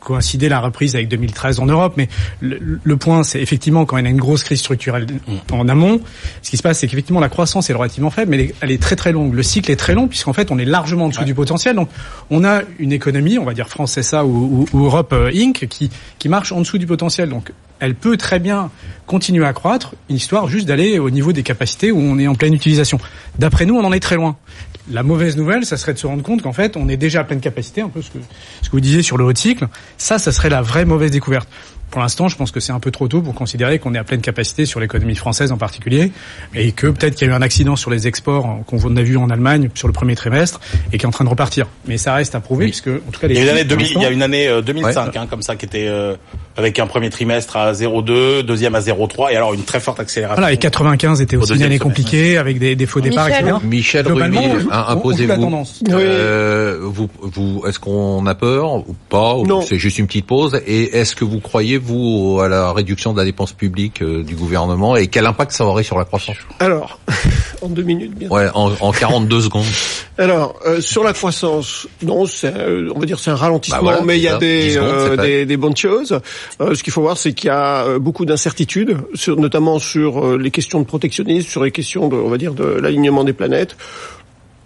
coïncider 0.00 0.48
la 0.48 0.60
reprise 0.60 0.96
avec 0.96 1.08
2013 1.08 1.60
en 1.60 1.66
Europe, 1.66 1.94
mais 1.96 2.08
le, 2.40 2.80
le 2.82 2.96
point, 2.96 3.22
c'est 3.22 3.40
effectivement 3.40 3.84
quand 3.84 3.96
il 3.98 4.04
y 4.04 4.06
a 4.06 4.10
une 4.10 4.16
grosse 4.16 4.42
crise 4.42 4.58
structurelle 4.58 5.06
en 5.52 5.68
amont, 5.68 6.00
ce 6.42 6.50
qui 6.50 6.56
se 6.56 6.62
passe, 6.62 6.80
c'est 6.80 6.88
qu'effectivement 6.88 7.20
la 7.20 7.28
croissance 7.28 7.70
est 7.70 7.74
relativement 7.74 8.10
faible, 8.10 8.30
mais 8.30 8.52
elle 8.60 8.70
est, 8.70 8.82
très 8.82 8.96
très 8.96 9.12
longue. 9.12 9.34
Le 9.34 9.42
cycle 9.42 9.70
est 9.70 9.76
très 9.76 9.94
long 9.94 10.08
puisqu'en 10.08 10.32
fait 10.32 10.50
on 10.50 10.58
est 10.58 10.64
largement 10.64 11.04
en 11.04 11.08
dessous 11.08 11.24
du 11.24 11.34
potentiel. 11.34 11.76
Donc 11.76 11.90
on 12.30 12.44
a 12.44 12.62
une 12.78 12.92
économie, 12.92 13.38
on 13.38 13.44
va 13.44 13.54
dire 13.54 13.68
France 13.68 14.00
SA 14.00 14.24
ou, 14.24 14.66
ou, 14.72 14.78
ou 14.78 14.84
Europe 14.84 15.12
euh, 15.12 15.30
Inc. 15.34 15.66
qui 15.68 15.90
qui 16.18 16.28
marche 16.28 16.50
en 16.52 16.60
dessous 16.60 16.78
du 16.78 16.86
potentiel. 16.86 17.28
Donc 17.28 17.52
elle 17.80 17.94
peut 17.94 18.16
très 18.16 18.38
bien 18.38 18.70
continuer 19.06 19.44
à 19.46 19.52
croître, 19.52 19.94
histoire 20.08 20.48
juste 20.48 20.68
d'aller 20.68 20.98
au 20.98 21.10
niveau 21.10 21.32
des 21.32 21.42
capacités 21.42 21.90
où 21.90 21.98
on 21.98 22.18
est 22.18 22.28
en 22.28 22.34
pleine 22.36 22.54
utilisation. 22.54 22.98
D'après 23.38 23.66
nous, 23.66 23.76
on 23.76 23.84
en 23.84 23.92
est 23.92 24.00
très 24.00 24.16
loin. 24.16 24.36
La 24.90 25.02
mauvaise 25.02 25.36
nouvelle, 25.36 25.64
ça 25.66 25.76
serait 25.76 25.94
de 25.94 25.98
se 25.98 26.06
rendre 26.06 26.22
compte 26.22 26.42
qu'en 26.42 26.52
fait, 26.52 26.76
on 26.76 26.88
est 26.88 26.96
déjà 26.96 27.20
à 27.20 27.24
pleine 27.24 27.40
capacité, 27.40 27.80
un 27.80 27.88
peu 27.88 28.02
ce 28.02 28.10
que, 28.10 28.18
ce 28.62 28.68
que 28.68 28.72
vous 28.72 28.80
disiez 28.80 29.02
sur 29.02 29.16
le 29.18 29.24
haut 29.24 29.34
cycle. 29.34 29.66
Ça, 29.98 30.18
ça 30.18 30.30
serait 30.32 30.48
la 30.50 30.62
vraie 30.62 30.84
mauvaise 30.84 31.10
découverte. 31.10 31.48
Pour 31.90 32.00
l'instant, 32.00 32.28
je 32.28 32.36
pense 32.36 32.52
que 32.52 32.60
c'est 32.60 32.70
un 32.70 32.78
peu 32.78 32.92
trop 32.92 33.08
tôt 33.08 33.20
pour 33.20 33.34
considérer 33.34 33.80
qu'on 33.80 33.94
est 33.94 33.98
à 33.98 34.04
pleine 34.04 34.20
capacité 34.20 34.64
sur 34.64 34.78
l'économie 34.78 35.16
française 35.16 35.50
en 35.50 35.56
particulier, 35.58 36.12
et 36.54 36.70
que 36.70 36.86
peut-être 36.86 37.16
qu'il 37.16 37.26
y 37.26 37.30
a 37.30 37.34
eu 37.34 37.36
un 37.36 37.42
accident 37.42 37.74
sur 37.74 37.90
les 37.90 38.06
exports 38.06 38.60
qu'on 38.66 38.96
a 38.96 39.02
vu 39.02 39.16
en 39.16 39.28
Allemagne 39.28 39.70
sur 39.74 39.88
le 39.88 39.92
premier 39.92 40.14
trimestre 40.14 40.60
et 40.92 40.98
qui 40.98 41.04
est 41.04 41.08
en 41.08 41.10
train 41.10 41.24
de 41.24 41.30
repartir. 41.30 41.66
Mais 41.86 41.98
ça 41.98 42.14
reste 42.14 42.36
à 42.36 42.40
prouver, 42.40 42.66
puisque 42.66 42.86
en 42.88 43.10
tout 43.10 43.18
cas 43.20 43.26
les 43.26 43.34
Il 43.34 43.38
y 43.38 43.40
a 43.40 43.42
une 43.42 43.48
année, 43.50 43.60
chiffres, 43.68 43.74
pour 43.74 43.78
2000, 43.78 43.86
il 43.88 43.92
y 43.92 43.96
a 43.96 43.98
l'instant- 43.98 44.14
une 44.14 44.22
année 44.22 44.46
euh, 44.48 44.62
2005 44.62 45.16
hein, 45.16 45.26
comme 45.28 45.42
ça 45.42 45.56
qui 45.56 45.66
était 45.66 45.88
euh, 45.88 46.14
avec 46.60 46.78
un 46.78 46.86
premier 46.86 47.08
trimestre 47.08 47.56
à 47.56 47.72
0,2, 47.72 48.42
deuxième 48.42 48.74
à 48.74 48.80
0,3 48.80 49.32
et 49.32 49.36
alors 49.36 49.54
une 49.54 49.62
très 49.64 49.80
forte 49.80 49.98
accélération. 49.98 50.40
Voilà, 50.40 50.52
et 50.52 50.58
95 50.58 51.20
était 51.22 51.36
Au 51.36 51.40
aussi 51.40 51.54
une 51.54 51.62
année 51.62 51.78
compliquée 51.78 52.36
avec 52.36 52.58
des, 52.58 52.76
des 52.76 52.86
faux 52.86 53.00
départs, 53.00 53.26
Michel. 53.26 53.46
etc. 53.46 53.56
Michel 53.64 54.04
Globalement, 54.04 54.42
la 54.70 54.90
imposez-vous. 54.90 55.64
Euh, 55.90 56.78
vous, 56.82 57.08
vous, 57.22 57.64
est-ce 57.66 57.78
qu'on 57.78 58.26
a 58.26 58.34
peur 58.34 58.74
ou 58.76 58.94
pas. 59.08 59.36
C'est 59.66 59.78
juste 59.78 59.98
une 59.98 60.06
petite 60.06 60.26
pause? 60.26 60.60
Et 60.66 60.98
est-ce 60.98 61.16
que 61.16 61.24
vous 61.24 61.40
croyez 61.40 61.78
vous 61.78 62.40
à 62.42 62.48
la 62.48 62.72
réduction 62.72 63.12
de 63.12 63.18
la 63.18 63.24
dépense 63.24 63.52
publique 63.52 64.02
euh, 64.02 64.22
du 64.22 64.34
gouvernement 64.34 64.96
et 64.96 65.06
quel 65.06 65.26
impact 65.26 65.52
ça 65.52 65.64
aurait 65.64 65.82
sur 65.82 65.98
la 65.98 66.04
croissance? 66.04 66.36
Alors, 66.58 67.00
en 67.62 67.68
deux 67.68 67.82
minutes, 67.82 68.14
bien. 68.14 68.28
Ouais, 68.28 68.48
en, 68.54 68.72
en 68.80 68.92
42 68.92 69.40
secondes. 69.40 69.64
Alors, 70.18 70.58
euh, 70.66 70.80
sur 70.80 71.04
la 71.04 71.12
croissance, 71.12 71.86
non, 72.02 72.26
c'est, 72.26 72.54
euh, 72.54 72.90
on 72.94 72.98
va 72.98 73.06
dire 73.06 73.18
c'est 73.18 73.30
un 73.30 73.36
ralentissement, 73.36 73.78
Bah 73.78 73.84
voilà, 73.84 74.02
mais 74.02 74.18
il 74.18 74.22
y 74.22 74.28
a 74.28 74.38
des, 74.38 74.62
10 74.68 74.72
secondes, 74.74 74.88
euh, 74.88 75.16
des, 75.16 75.46
des 75.46 75.56
bonnes 75.56 75.76
choses. 75.76 76.20
Euh, 76.60 76.74
ce 76.74 76.82
qu'il 76.82 76.92
faut 76.92 77.02
voir, 77.02 77.16
c'est 77.16 77.32
qu'il 77.32 77.48
y 77.48 77.50
a 77.50 77.84
euh, 77.84 77.98
beaucoup 77.98 78.24
d'incertitudes, 78.24 78.96
sur, 79.14 79.36
notamment 79.36 79.78
sur 79.78 80.38
les 80.38 80.50
questions 80.50 80.80
de 80.80 80.86
protectionnisme, 80.86 81.48
sur 81.48 81.64
les 81.64 81.70
questions 81.70 82.08
de, 82.08 82.16
on 82.16 82.28
va 82.28 82.38
dire, 82.38 82.54
de 82.54 82.64
l'alignement 82.64 83.24
des 83.24 83.32
planètes. 83.32 83.76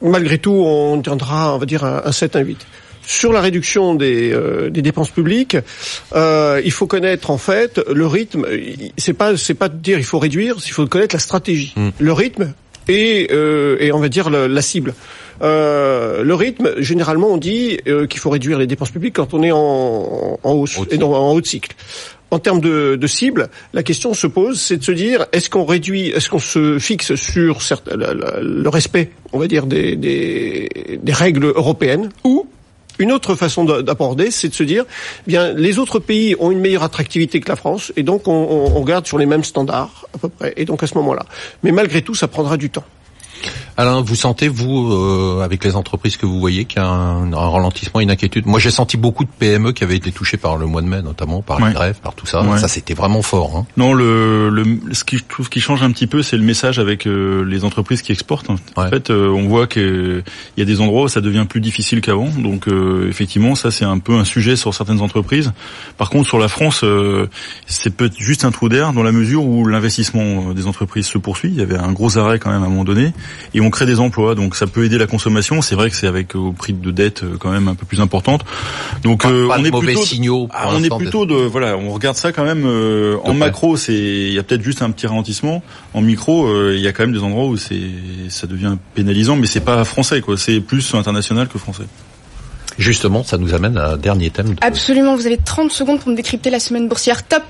Malgré 0.02 0.38
tout, 0.38 0.52
on 0.52 1.00
tiendra, 1.00 1.54
on 1.54 1.58
va 1.58 1.66
dire, 1.66 1.84
un, 1.84 2.02
un 2.04 2.12
7, 2.12 2.36
un 2.36 2.40
8. 2.40 2.66
Sur 3.06 3.32
la 3.32 3.40
réduction 3.40 3.94
des, 3.94 4.32
euh, 4.32 4.70
des 4.70 4.82
dépenses 4.82 5.10
publiques, 5.10 5.56
euh, 6.14 6.60
il 6.64 6.72
faut 6.72 6.86
connaître 6.86 7.30
en 7.30 7.38
fait 7.38 7.80
le 7.92 8.06
rythme. 8.06 8.46
C'est 8.96 9.12
pas 9.12 9.36
c'est 9.36 9.54
pas 9.54 9.68
de 9.68 9.76
dire 9.76 9.98
il 9.98 10.04
faut 10.04 10.18
réduire, 10.18 10.56
il 10.64 10.70
faut 10.70 10.86
connaître 10.86 11.14
la 11.14 11.20
stratégie, 11.20 11.74
le 11.98 12.12
rythme 12.12 12.54
et 12.88 13.28
euh, 13.32 13.76
et 13.80 13.92
on 13.92 13.98
va 13.98 14.08
dire 14.08 14.30
le- 14.30 14.46
la 14.46 14.62
cible. 14.62 14.94
Euh, 15.42 16.22
le 16.22 16.34
rythme, 16.34 16.70
généralement, 16.78 17.28
on 17.32 17.36
dit 17.36 17.78
euh, 17.88 18.06
qu'il 18.06 18.20
faut 18.20 18.30
réduire 18.30 18.58
les 18.58 18.66
dépenses 18.68 18.90
publiques 18.92 19.14
quand 19.16 19.34
on 19.34 19.42
est 19.42 19.50
en, 19.52 20.38
en 20.42 20.52
hausse 20.52 20.78
Haut 20.78 20.84
de 20.84 20.94
et 20.94 20.98
non 20.98 21.14
en 21.14 21.32
haut 21.32 21.40
de 21.40 21.46
cycle. 21.46 21.74
En 22.30 22.38
termes 22.38 22.60
de, 22.60 22.96
de 22.96 23.06
cible, 23.06 23.48
la 23.74 23.82
question 23.82 24.12
se 24.14 24.26
pose, 24.26 24.60
c'est 24.60 24.76
de 24.76 24.82
se 24.84 24.92
dire 24.92 25.26
est-ce 25.32 25.50
qu'on 25.50 25.64
réduit, 25.64 26.08
est-ce 26.08 26.28
qu'on 26.30 26.38
se 26.38 26.78
fixe 26.78 27.14
sur 27.14 27.62
certes- 27.62 27.88
la- 27.94 28.14
la- 28.14 28.40
le 28.40 28.68
respect, 28.68 29.10
on 29.32 29.38
va 29.38 29.46
dire 29.46 29.66
des, 29.66 29.94
des, 29.96 30.68
des 31.00 31.12
règles 31.12 31.44
européennes, 31.46 32.10
ou 32.24 32.46
une 32.98 33.12
autre 33.12 33.34
façon 33.34 33.64
de- 33.64 33.82
d'aborder, 33.82 34.30
c'est 34.30 34.48
de 34.48 34.54
se 34.54 34.62
dire, 34.62 34.84
eh 35.26 35.30
bien, 35.30 35.52
les 35.52 35.78
autres 35.78 35.98
pays 35.98 36.36
ont 36.38 36.50
une 36.50 36.60
meilleure 36.60 36.82
attractivité 36.84 37.40
que 37.40 37.48
la 37.48 37.56
France, 37.56 37.92
et 37.96 38.02
donc 38.02 38.28
on, 38.28 38.32
on, 38.32 38.76
on 38.76 38.80
garde 38.82 39.06
sur 39.06 39.18
les 39.18 39.26
mêmes 39.26 39.44
standards 39.44 40.06
à 40.14 40.18
peu 40.18 40.28
près. 40.28 40.52
Et 40.56 40.64
donc 40.64 40.82
à 40.82 40.86
ce 40.86 40.94
moment-là, 40.98 41.24
mais 41.62 41.72
malgré 41.72 42.02
tout, 42.02 42.14
ça 42.14 42.28
prendra 42.28 42.56
du 42.56 42.70
temps. 42.70 42.84
Alain, 43.76 44.00
vous 44.02 44.14
sentez, 44.14 44.48
vous, 44.48 44.92
euh, 44.92 45.42
avec 45.42 45.64
les 45.64 45.74
entreprises 45.76 46.16
que 46.16 46.26
vous 46.26 46.38
voyez, 46.38 46.64
qu'il 46.64 46.80
y 46.80 46.84
a 46.84 46.88
un, 46.88 47.32
un 47.32 47.48
ralentissement, 47.50 48.00
une 48.00 48.10
inquiétude? 48.10 48.46
Moi, 48.46 48.60
j'ai 48.60 48.70
senti 48.70 48.96
beaucoup 48.96 49.24
de 49.24 49.30
PME 49.38 49.72
qui 49.72 49.82
avaient 49.84 49.96
été 49.96 50.12
touchées 50.12 50.36
par 50.36 50.56
le 50.56 50.66
mois 50.66 50.80
de 50.82 50.86
mai, 50.86 51.02
notamment, 51.02 51.42
par 51.42 51.60
Ouais. 51.60 51.68
les 51.68 51.74
grèves, 51.74 51.98
par 52.00 52.14
tout 52.14 52.26
ça. 52.26 52.42
Ouais. 52.42 52.58
Ça, 52.58 52.68
c'était 52.68 52.94
vraiment 52.94 53.22
fort. 53.22 53.56
Hein. 53.56 53.66
Non, 53.76 53.92
le, 53.94 54.48
le 54.50 54.64
ce 54.92 55.02
qui 55.04 55.18
je 55.18 55.24
trouve 55.28 55.48
qui 55.48 55.60
change 55.60 55.82
un 55.82 55.90
petit 55.90 56.06
peu, 56.06 56.22
c'est 56.22 56.36
le 56.36 56.44
message 56.44 56.78
avec 56.78 57.06
euh, 57.06 57.44
les 57.44 57.64
entreprises 57.64 58.02
qui 58.02 58.12
exportent. 58.12 58.50
En 58.50 58.56
Ouais. 58.76 58.88
fait, 58.90 59.10
euh, 59.10 59.28
on 59.28 59.48
voit 59.48 59.66
que 59.66 60.22
il 60.56 60.60
y 60.60 60.62
a 60.62 60.66
des 60.66 60.80
endroits 60.80 61.02
où 61.04 61.08
ça 61.08 61.20
devient 61.20 61.46
plus 61.48 61.60
difficile 61.60 62.00
qu'avant. 62.00 62.28
Donc, 62.28 62.68
euh, 62.68 63.08
effectivement, 63.08 63.54
ça 63.54 63.70
c'est 63.70 63.84
un 63.84 63.98
peu 63.98 64.14
un 64.14 64.24
sujet 64.24 64.56
sur 64.56 64.72
certaines 64.74 65.00
entreprises. 65.00 65.52
Par 65.98 66.10
contre, 66.10 66.28
sur 66.28 66.38
la 66.38 66.48
France, 66.48 66.82
euh, 66.84 67.28
c'est 67.66 67.94
peut-être 67.96 68.18
juste 68.18 68.44
un 68.44 68.50
trou 68.52 68.68
d'air 68.68 68.92
dans 68.92 69.02
la 69.02 69.12
mesure 69.12 69.44
où 69.44 69.66
l'investissement 69.66 70.52
des 70.52 70.66
entreprises 70.66 71.06
se 71.06 71.18
poursuit. 71.18 71.50
Il 71.52 71.58
y 71.58 71.62
avait 71.62 71.76
un 71.78 71.92
gros 71.92 72.18
arrêt 72.18 72.38
quand 72.38 72.50
même 72.50 72.62
à 72.62 72.66
un 72.66 72.68
moment 72.68 72.84
donné, 72.84 73.12
et 73.54 73.60
on 73.60 73.70
crée 73.70 73.86
des 73.86 74.00
emplois. 74.00 74.34
Donc, 74.34 74.54
ça 74.56 74.66
peut 74.66 74.84
aider 74.84 74.98
la 74.98 75.06
consommation. 75.06 75.62
C'est 75.62 75.74
vrai 75.74 75.90
que 75.90 75.96
c'est 75.96 76.06
avec 76.06 76.34
au 76.34 76.52
prix 76.52 76.72
de 76.72 76.90
dette 76.90 77.22
euh, 77.22 77.36
quand 77.38 77.50
même 77.50 77.68
un 77.68 77.74
peu 77.74 77.86
plus 77.86 78.00
importante. 78.00 78.44
Donc, 79.02 79.22
Pas, 79.22 79.30
euh, 79.30 79.48
pas 79.48 79.58
on 79.58 79.62
de 79.62 79.68
est 79.68 79.70
mauvais 79.70 79.86
plutôt 79.88 80.02
signaux. 80.02 80.48
ah, 80.52 80.68
on 80.72 80.82
est 80.82 80.96
plutôt 80.96 81.26
de 81.26 81.34
voilà, 81.34 81.76
on 81.76 81.90
regarde 81.92 82.16
ça 82.16 82.32
quand 82.32 82.44
même 82.44 82.64
euh, 82.66 83.16
en 83.18 83.30
près. 83.30 83.34
macro, 83.34 83.76
c'est 83.76 83.94
il 83.94 84.32
y 84.32 84.38
a 84.38 84.42
peut-être 84.42 84.62
juste 84.62 84.82
un 84.82 84.90
petit 84.90 85.06
ralentissement. 85.06 85.62
En 85.92 86.00
micro, 86.00 86.46
euh, 86.46 86.74
il 86.74 86.80
y 86.82 86.88
a 86.88 86.92
quand 86.92 87.02
même 87.04 87.12
des 87.12 87.22
endroits 87.22 87.46
où 87.46 87.56
c'est 87.56 87.80
ça 88.28 88.46
devient 88.46 88.76
pénalisant, 88.94 89.36
mais 89.36 89.46
c'est 89.46 89.60
pas 89.64 89.84
français 89.84 90.20
quoi, 90.20 90.36
c'est 90.36 90.60
plus 90.60 90.94
international 90.94 91.48
que 91.48 91.58
français. 91.58 91.84
Justement, 92.78 93.22
ça 93.22 93.38
nous 93.38 93.54
amène 93.54 93.76
à 93.78 93.90
un 93.90 93.96
dernier 93.96 94.30
thème. 94.30 94.54
de- 94.54 94.56
Absolument, 94.60 95.14
vous 95.16 95.26
avez 95.26 95.36
30 95.38 95.70
secondes 95.70 96.00
pour 96.00 96.08
me 96.10 96.16
décrypter 96.16 96.50
la 96.50 96.58
semaine 96.58 96.88
boursière 96.88 97.22
top. 97.22 97.42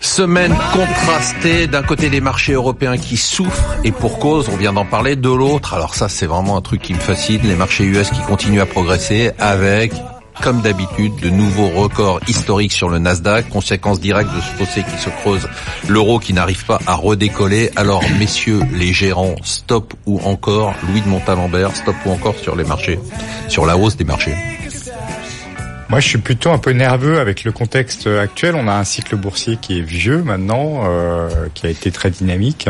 Semaine 0.00 0.54
contrastée, 0.72 1.66
d'un 1.66 1.82
côté 1.82 2.08
les 2.10 2.20
marchés 2.20 2.52
européens 2.52 2.96
qui 2.98 3.16
souffrent 3.16 3.76
et 3.84 3.90
pour 3.92 4.18
cause, 4.18 4.48
on 4.52 4.56
vient 4.56 4.72
d'en 4.72 4.84
parler, 4.84 5.16
de 5.16 5.28
l'autre, 5.30 5.74
alors 5.74 5.94
ça 5.94 6.08
c'est 6.08 6.26
vraiment 6.26 6.56
un 6.56 6.60
truc 6.60 6.82
qui 6.82 6.94
me 6.94 6.98
fascine, 7.00 7.40
les 7.44 7.56
marchés 7.56 7.84
US 7.84 8.10
qui 8.10 8.20
continuent 8.20 8.60
à 8.60 8.66
progresser 8.66 9.32
avec, 9.38 9.92
comme 10.42 10.60
d'habitude, 10.62 11.16
de 11.20 11.30
nouveaux 11.30 11.68
records 11.68 12.20
historiques 12.28 12.72
sur 12.72 12.88
le 12.88 12.98
Nasdaq, 12.98 13.48
conséquence 13.48 14.00
directe 14.00 14.30
de 14.34 14.40
ce 14.40 14.64
fossé 14.64 14.82
qui 14.82 14.98
se 14.98 15.10
creuse, 15.10 15.48
l'euro 15.88 16.18
qui 16.18 16.32
n'arrive 16.32 16.64
pas 16.64 16.78
à 16.86 16.94
redécoller. 16.94 17.70
Alors 17.76 18.02
messieurs 18.18 18.60
les 18.72 18.92
gérants, 18.92 19.36
stop 19.42 19.94
ou 20.06 20.20
encore, 20.20 20.74
Louis 20.88 21.00
de 21.00 21.08
Montalembert, 21.08 21.74
stop 21.76 21.96
ou 22.04 22.10
encore 22.10 22.36
sur 22.36 22.56
les 22.56 22.64
marchés, 22.64 22.98
sur 23.48 23.66
la 23.66 23.76
hausse 23.76 23.96
des 23.96 24.04
marchés. 24.04 24.34
Moi, 25.90 26.00
je 26.00 26.08
suis 26.08 26.18
plutôt 26.18 26.50
un 26.50 26.58
peu 26.58 26.72
nerveux 26.72 27.20
avec 27.20 27.44
le 27.44 27.52
contexte 27.52 28.06
actuel. 28.06 28.54
On 28.56 28.66
a 28.68 28.72
un 28.72 28.84
cycle 28.84 29.16
boursier 29.16 29.58
qui 29.58 29.78
est 29.78 29.82
vieux 29.82 30.22
maintenant, 30.22 30.84
euh, 30.86 31.28
qui 31.54 31.66
a 31.66 31.70
été 31.70 31.92
très 31.92 32.10
dynamique. 32.10 32.68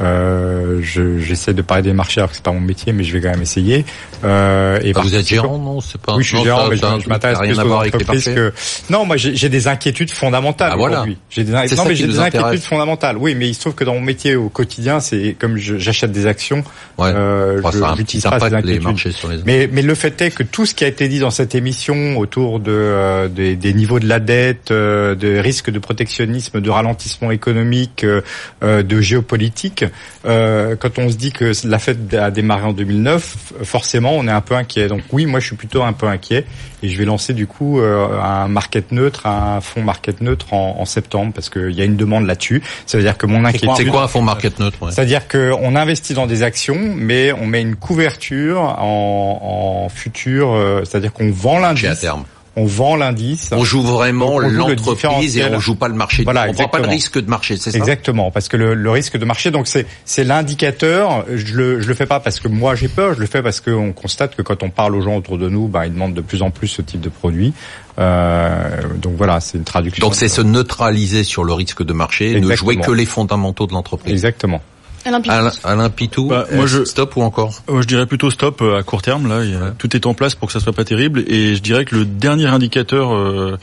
Euh, 0.00 0.80
je- 0.82 1.18
J'essaie 1.18 1.52
de 1.54 1.62
parler 1.62 1.82
des 1.82 1.92
marchés 1.92 2.20
alors 2.20 2.30
que 2.30 2.36
c'est 2.36 2.42
pas 2.44 2.52
mon 2.52 2.60
métier, 2.60 2.92
mais 2.92 3.04
je 3.04 3.12
vais 3.12 3.20
quand 3.20 3.30
même 3.30 3.42
essayer. 3.42 3.84
Euh, 4.24 4.78
et 4.82 4.92
Ah, 4.94 5.00
vous 5.00 5.14
êtes 5.14 5.26
gérant, 5.26 5.58
non 5.58 5.80
C'est 5.80 6.00
pas 6.00 6.14
Oui, 6.16 6.22
je 6.22 6.28
suis 6.28 6.36
non, 6.38 6.44
gérant, 6.44 6.68
mais 6.68 6.76
je, 6.76 7.08
m'intéresse 7.08 7.38
plus 7.38 7.58
à 7.58 7.66
aux 7.66 7.72
avec 7.74 7.94
entreprises 7.94 8.24
que. 8.24 8.52
Non, 8.88 9.04
moi 9.04 9.16
j'ai 9.16 9.48
des 9.48 9.68
inquiétudes 9.68 10.10
fondamentales 10.10 10.70
Ah, 10.72 10.76
voilà. 10.76 10.94
aujourd'hui. 10.96 11.18
J'ai 11.30 11.44
des, 11.44 11.52
non, 11.52 11.84
mais 11.86 11.94
j'ai 11.94 12.06
des 12.06 12.18
inquiétudes 12.18 12.62
fondamentales. 12.62 13.16
Oui, 13.18 13.34
mais 13.34 13.48
il 13.48 13.54
se 13.54 13.60
trouve 13.60 13.74
que 13.74 13.84
dans 13.84 13.94
mon 13.94 14.00
métier 14.00 14.36
au 14.36 14.48
quotidien, 14.48 15.00
c'est 15.00 15.36
comme 15.38 15.56
j'achète 15.58 16.12
des 16.12 16.26
actions, 16.26 16.64
Ouais. 16.98 17.12
euh, 17.14 17.60
Enfin, 17.62 17.94
je- 17.96 18.02
petit 18.02 18.20
pas 18.20 18.38
ces 18.40 18.54
inquiétudes. 18.54 19.12
sur 19.12 19.28
les 19.28 19.38
Mais, 19.44 19.68
mais 19.70 19.82
le 19.82 19.94
fait 19.94 20.20
est 20.22 20.30
que 20.30 20.42
tout 20.42 20.66
ce 20.66 20.74
qui 20.74 20.84
a 20.84 20.88
été 20.88 21.08
dit 21.08 21.18
dans 21.18 21.30
cette 21.30 21.54
émission 21.54 22.16
autour 22.18 22.60
de, 22.60 22.70
euh, 22.72 23.28
des, 23.28 23.56
des 23.56 23.74
niveaux 23.74 24.00
de 24.00 24.08
la 24.08 24.20
dette, 24.20 24.70
euh, 24.70 25.14
de 25.14 25.36
risques 25.38 25.70
de 25.70 25.78
protectionnisme, 25.78 26.60
de 26.60 26.70
ralentissement 26.70 27.30
économique, 27.30 28.04
euh, 28.04 28.22
euh, 28.62 28.82
de 28.82 29.00
géopolitique, 29.00 29.84
euh, 30.26 30.76
quand 30.76 30.98
on 30.98 31.08
se 31.08 31.16
dit 31.16 31.32
que 31.32 31.52
la 31.66 31.78
fête 31.78 32.12
a 32.14 32.30
démarré 32.30 32.64
en 32.64 32.72
2009, 32.72 33.52
forcément 33.62 34.12
on 34.14 34.26
est 34.26 34.32
un 34.32 34.40
peu 34.40 34.54
inquiet. 34.54 34.88
Donc 34.88 35.02
oui, 35.12 35.26
moi 35.26 35.40
je 35.40 35.46
suis 35.46 35.56
plutôt 35.56 35.82
un 35.82 35.92
peu 35.92 36.06
inquiet 36.06 36.44
et 36.82 36.88
je 36.88 36.98
vais 36.98 37.04
lancer 37.04 37.34
du 37.34 37.46
coup 37.46 37.80
euh, 37.80 38.20
un 38.20 38.48
market 38.48 38.92
neutre, 38.92 39.26
un 39.26 39.60
fonds 39.60 39.82
market 39.82 40.20
neutre 40.20 40.52
en, 40.54 40.76
en 40.78 40.84
septembre 40.84 41.32
parce 41.34 41.50
qu'il 41.50 41.72
y 41.72 41.80
a 41.80 41.84
une 41.84 41.96
demande 41.96 42.26
là-dessus. 42.26 42.62
Ça 42.86 42.98
veut 42.98 43.04
dire 43.04 43.16
que 43.18 43.26
mon 43.26 43.44
inquiétude... 43.44 43.70
C'est 43.76 43.84
quoi 43.86 44.02
un 44.04 44.08
fonds 44.08 44.22
market 44.22 44.58
neutre 44.58 44.82
ouais 44.82 44.92
C'est-à-dire 44.92 45.28
qu'on 45.28 45.76
investit 45.76 46.14
dans 46.14 46.26
des 46.26 46.42
actions, 46.42 46.78
mais 46.96 47.32
on 47.32 47.46
met 47.46 47.60
une 47.60 47.76
couverture 47.76 48.60
en, 48.60 49.84
en 49.84 49.88
futur, 49.88 50.52
euh, 50.52 50.82
c'est-à-dire 50.84 51.12
qu'on 51.12 51.30
vend 51.30 51.58
Chez 51.58 51.86
à 51.86 51.90
l'indice. 51.90 52.00
terme. 52.00 52.24
On 52.56 52.64
vend 52.64 52.96
l'indice. 52.96 53.50
On 53.52 53.64
joue 53.64 53.82
vraiment 53.82 54.38
le 54.38 54.48
l'entreprise 54.48 55.36
et 55.38 55.44
on 55.44 55.60
joue 55.60 55.76
pas 55.76 55.88
le 55.88 55.94
marché. 55.94 56.24
Voilà, 56.24 56.46
on 56.48 56.52
prend 56.52 56.68
pas 56.68 56.80
de 56.80 56.88
risque 56.88 57.18
de 57.20 57.30
marché, 57.30 57.56
c'est 57.56 57.70
ça 57.70 57.78
Exactement, 57.78 58.30
parce 58.30 58.48
que 58.48 58.56
le, 58.56 58.74
le 58.74 58.90
risque 58.90 59.16
de 59.16 59.24
marché, 59.24 59.50
donc 59.50 59.68
c'est 59.68 59.86
c'est 60.04 60.24
l'indicateur. 60.24 61.24
Je 61.32 61.54
le 61.54 61.80
je 61.80 61.86
le 61.86 61.94
fais 61.94 62.06
pas 62.06 62.18
parce 62.20 62.40
que 62.40 62.48
moi 62.48 62.74
j'ai 62.74 62.88
peur, 62.88 63.14
je 63.14 63.20
le 63.20 63.26
fais 63.26 63.42
parce 63.42 63.60
qu'on 63.60 63.92
constate 63.92 64.34
que 64.34 64.42
quand 64.42 64.62
on 64.62 64.70
parle 64.70 64.96
aux 64.96 65.00
gens 65.00 65.16
autour 65.16 65.38
de 65.38 65.48
nous, 65.48 65.68
bah, 65.68 65.86
ils 65.86 65.92
demandent 65.92 66.14
de 66.14 66.20
plus 66.20 66.42
en 66.42 66.50
plus 66.50 66.68
ce 66.68 66.82
type 66.82 67.00
de 67.00 67.08
produit. 67.08 67.52
Euh, 67.98 68.82
donc 69.00 69.14
voilà, 69.16 69.40
c'est 69.40 69.58
une 69.58 69.64
traduction. 69.64 70.04
Donc 70.04 70.14
c'est 70.14 70.28
se 70.28 70.40
neutraliser 70.40 71.24
sur 71.24 71.44
le 71.44 71.52
risque 71.52 71.84
de 71.84 71.92
marché, 71.92 72.32
ne 72.32 72.38
Exactement. 72.38 72.56
jouer 72.56 72.76
que 72.84 72.90
les 72.90 73.06
fondamentaux 73.06 73.66
de 73.66 73.72
l'entreprise. 73.72 74.12
Exactement. 74.12 74.60
Alain 75.04 75.20
Pitou. 75.20 75.32
Alain, 75.34 75.50
Alain 75.64 75.90
Pitou, 75.90 76.26
Bah, 76.28 76.46
moi, 76.52 76.66
je- 76.66 76.84
stop 76.84 77.16
ou 77.16 77.22
encore 77.22 77.62
Euh, 77.70 77.80
je 77.82 77.86
dirais 77.86 78.06
plutôt 78.06 78.30
stop 78.30 78.60
euh, 78.60 78.78
à 78.78 78.82
court 78.82 79.00
terme. 79.02 79.28
Là, 79.28 79.44
il 79.44 79.58
tout 79.78 79.96
est 79.96 80.04
en 80.06 80.12
place 80.14 80.34
pour 80.34 80.48
que 80.48 80.52
ça 80.52 80.60
soit 80.60 80.72
pas 80.74 80.84
terrible. 80.84 81.24
Et 81.26 81.54
je 81.54 81.62
dirais 81.62 81.84
que 81.84 81.96
le 81.96 82.04
dernier 82.04 82.46
indicateur 82.46 83.14
euh, 83.14 83.56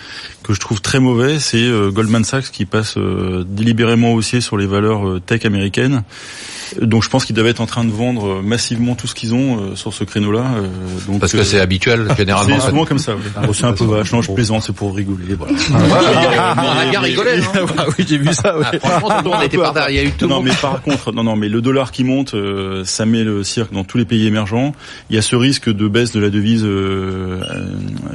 que 0.43 0.53
je 0.53 0.59
trouve 0.59 0.81
très 0.81 0.99
mauvais, 0.99 1.39
c'est 1.39 1.57
euh, 1.63 1.91
Goldman 1.91 2.23
Sachs 2.23 2.51
qui 2.51 2.65
passe 2.65 2.97
euh, 2.97 3.43
délibérément 3.47 4.13
haussier 4.13 4.41
sur 4.41 4.57
les 4.57 4.65
valeurs 4.65 5.07
euh, 5.07 5.19
tech 5.19 5.45
américaines. 5.45 6.03
Donc 6.81 7.03
je 7.03 7.09
pense 7.09 7.25
qu'ils 7.25 7.35
doivent 7.35 7.47
être 7.47 7.61
en 7.61 7.65
train 7.65 7.85
de 7.85 7.91
vendre 7.91 8.27
euh, 8.27 8.41
massivement 8.41 8.95
tout 8.95 9.07
ce 9.07 9.15
qu'ils 9.15 9.33
ont 9.33 9.59
euh, 9.71 9.75
sur 9.75 9.93
ce 9.93 10.03
créneau-là. 10.03 10.45
euh, 10.57 10.67
donc 11.07 11.19
Parce 11.19 11.31
que 11.31 11.37
euh, 11.37 11.43
c'est 11.43 11.59
habituel, 11.59 12.07
généralement. 12.17 12.59
c'est 12.59 12.69
souvent 12.69 12.85
comme 12.85 12.99
ça. 12.99 13.15
Oui. 13.15 13.21
Bon, 13.45 13.53
c'est 13.53 13.65
un 13.65 13.73
peu 13.73 13.85
vache. 13.85 14.11
Non, 14.11 14.21
je 14.21 14.31
plaisante, 14.31 14.63
c'est 14.63 14.73
pour 14.75 14.95
rigoler. 14.95 15.35
Voilà. 15.35 15.53
on 15.71 16.79
a 16.79 16.85
bien 16.89 16.99
rigolé. 16.99 17.31
Ah 17.77 17.85
oui, 17.97 18.05
j'ai 18.07 18.17
vu 18.17 18.33
ça. 18.33 18.55
Ah, 18.83 18.99
franchement, 18.99 19.41
était 19.41 19.57
par 19.57 19.73
derrière. 19.73 19.89
Il 19.89 19.95
y 19.95 19.99
a 19.99 20.09
eu 20.09 20.11
tout 20.11 20.25
le 20.25 20.29
Non, 20.29 20.41
mais 20.41 20.51
par 20.61 20.81
contre, 20.81 21.11
non, 21.11 21.23
non, 21.23 21.35
mais 21.35 21.49
le 21.49 21.61
dollar 21.61 21.91
qui 21.91 22.03
monte, 22.03 22.33
euh, 22.33 22.83
ça 22.85 23.05
met 23.05 23.23
le 23.23 23.43
cirque 23.43 23.73
dans 23.73 23.83
tous 23.83 23.97
les 23.97 24.05
pays 24.05 24.25
émergents. 24.27 24.73
Il 25.09 25.15
y 25.15 25.19
a 25.19 25.21
ce 25.21 25.35
risque 25.35 25.69
de 25.73 25.87
baisse 25.87 26.11
de 26.11 26.19
la 26.19 26.29
devise 26.29 26.65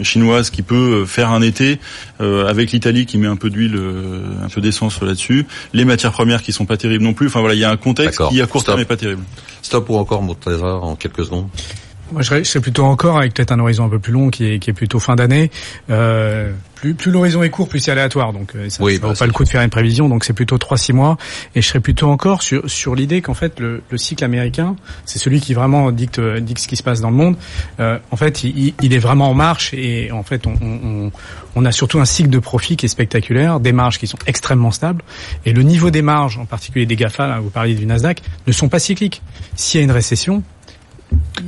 chinoise 0.03 0.51
qui 0.51 0.63
peut 0.63 1.05
faire 1.07 1.31
un 1.31 1.43
été 1.43 1.79
euh, 2.21 2.47
avec 2.47 2.73
l'Italie 2.73 3.07
qui 3.07 3.19
met 3.19 3.27
un 3.27 3.37
peu 3.37 3.51
d'huile, 3.51 3.77
euh, 3.77 4.21
un 4.45 4.49
peu 4.49 4.61
d'essence 4.61 5.01
là-dessus. 5.03 5.47
Les 5.73 5.85
matières 5.85 6.13
premières 6.13 6.43
qui 6.43 6.53
sont 6.53 6.67
pas 6.67 6.77
terribles 6.77 7.05
non 7.05 7.15
plus. 7.15 7.27
Enfin 7.29 7.41
voilà, 7.41 7.55
il 7.55 7.61
y 7.61 7.65
a 7.65 7.71
un 7.71 7.77
contexte 7.77 8.21
qui 8.31 8.41
à 8.43 8.47
court 8.47 8.61
Stop. 8.61 8.75
terme 8.75 8.81
est 8.81 8.89
pas 8.89 8.97
terrible. 8.97 9.23
Stop 9.63 9.89
ou 9.91 9.97
encore, 9.97 10.23
Murtaza, 10.23 10.67
en 10.67 10.97
quelques 10.97 11.25
secondes. 11.25 11.49
Moi, 12.13 12.23
je 12.23 12.43
serais, 12.45 12.61
plutôt 12.61 12.85
encore 12.85 13.19
avec 13.19 13.35
peut-être 13.35 13.53
un 13.53 13.59
horizon 13.59 13.85
un 13.85 13.89
peu 13.89 13.99
plus 13.99 14.13
long 14.13 14.31
qui 14.31 14.45
est, 14.47 14.59
qui 14.59 14.71
est 14.71 14.75
plutôt 14.75 14.99
fin 15.01 15.17
d'année. 15.17 15.51
Euh, 15.91 16.53
plus 16.75 16.95
plus 16.95 17.11
l'horizon 17.13 17.43
est 17.43 17.51
court, 17.51 17.69
plus 17.69 17.79
c'est 17.81 17.91
aléatoire. 17.93 18.33
Donc, 18.33 18.55
euh, 18.55 18.69
ça 18.69 18.83
Oui, 18.83 18.95
ne 18.95 18.99
bah, 18.99 19.09
vaut 19.09 19.15
pas 19.15 19.27
le 19.27 19.33
coup 19.33 19.45
de 19.45 19.49
faire 19.49 19.63
une 19.63 19.71
prévision. 19.71 20.09
Donc, 20.09 20.25
c'est 20.25 20.33
plutôt 20.33 20.57
3-6 20.59 20.93
mois. 20.93 21.17
Et 21.55 21.63
je 21.63 21.69
serais 21.69 21.81
plutôt 21.81 22.09
encore 22.09 22.43
sur 22.43 22.69
sur 22.69 22.95
l'idée 22.95 23.23
qu'en 23.23 23.35
fait, 23.35 23.59
le, 23.61 23.83
le 23.91 23.99
cycle 23.99 24.25
américain, 24.25 24.77
c'est 25.05 25.19
celui 25.19 25.41
qui 25.41 25.55
vraiment 25.55 25.91
dicte 25.93 26.21
dicte 26.21 26.61
ce 26.61 26.69
qui 26.69 26.77
se 26.77 26.83
passe 26.83 27.01
dans 27.01 27.11
le 27.11 27.17
monde. 27.17 27.37
Euh, 27.81 27.99
en 28.11 28.17
fait, 28.17 28.45
il, 28.45 28.75
il 28.83 28.93
est 28.95 28.99
vraiment 28.99 29.31
en 29.31 29.35
marche. 29.35 29.73
Et 29.75 30.11
en 30.13 30.23
fait, 30.23 30.47
on, 30.47 30.55
on, 30.61 31.07
on- 31.07 31.13
on 31.55 31.67
a 31.67 31.73
surtout 31.73 32.01
un 32.01 32.07
cycle 32.07 32.31
de 32.31 32.39
profit 32.39 32.77
qui 32.79 32.87
est 32.87 32.89
spectaculaire, 32.89 33.61
des 33.61 33.73
marges 33.73 33.99
qui 33.99 34.07
sont 34.07 34.17
extrêmement 34.27 34.71
stables. 34.71 35.03
Et 35.45 35.53
le 35.53 35.63
niveau 35.63 35.91
des 35.91 36.01
marges, 36.01 36.39
en 36.39 36.47
particulier 36.47 36.87
des 36.87 36.97
GAFA, 36.97 37.27
là, 37.29 37.41
vous 37.41 37.51
parliez 37.51 37.75
du 37.75 37.85
Nasdaq, 37.85 38.23
ne 38.47 38.53
sont 38.53 38.71
pas 38.71 38.79
cycliques. 38.79 39.21
S'il 39.55 39.79
y 39.79 39.83
a 39.83 39.85
une 39.85 39.91
récession, 39.91 40.43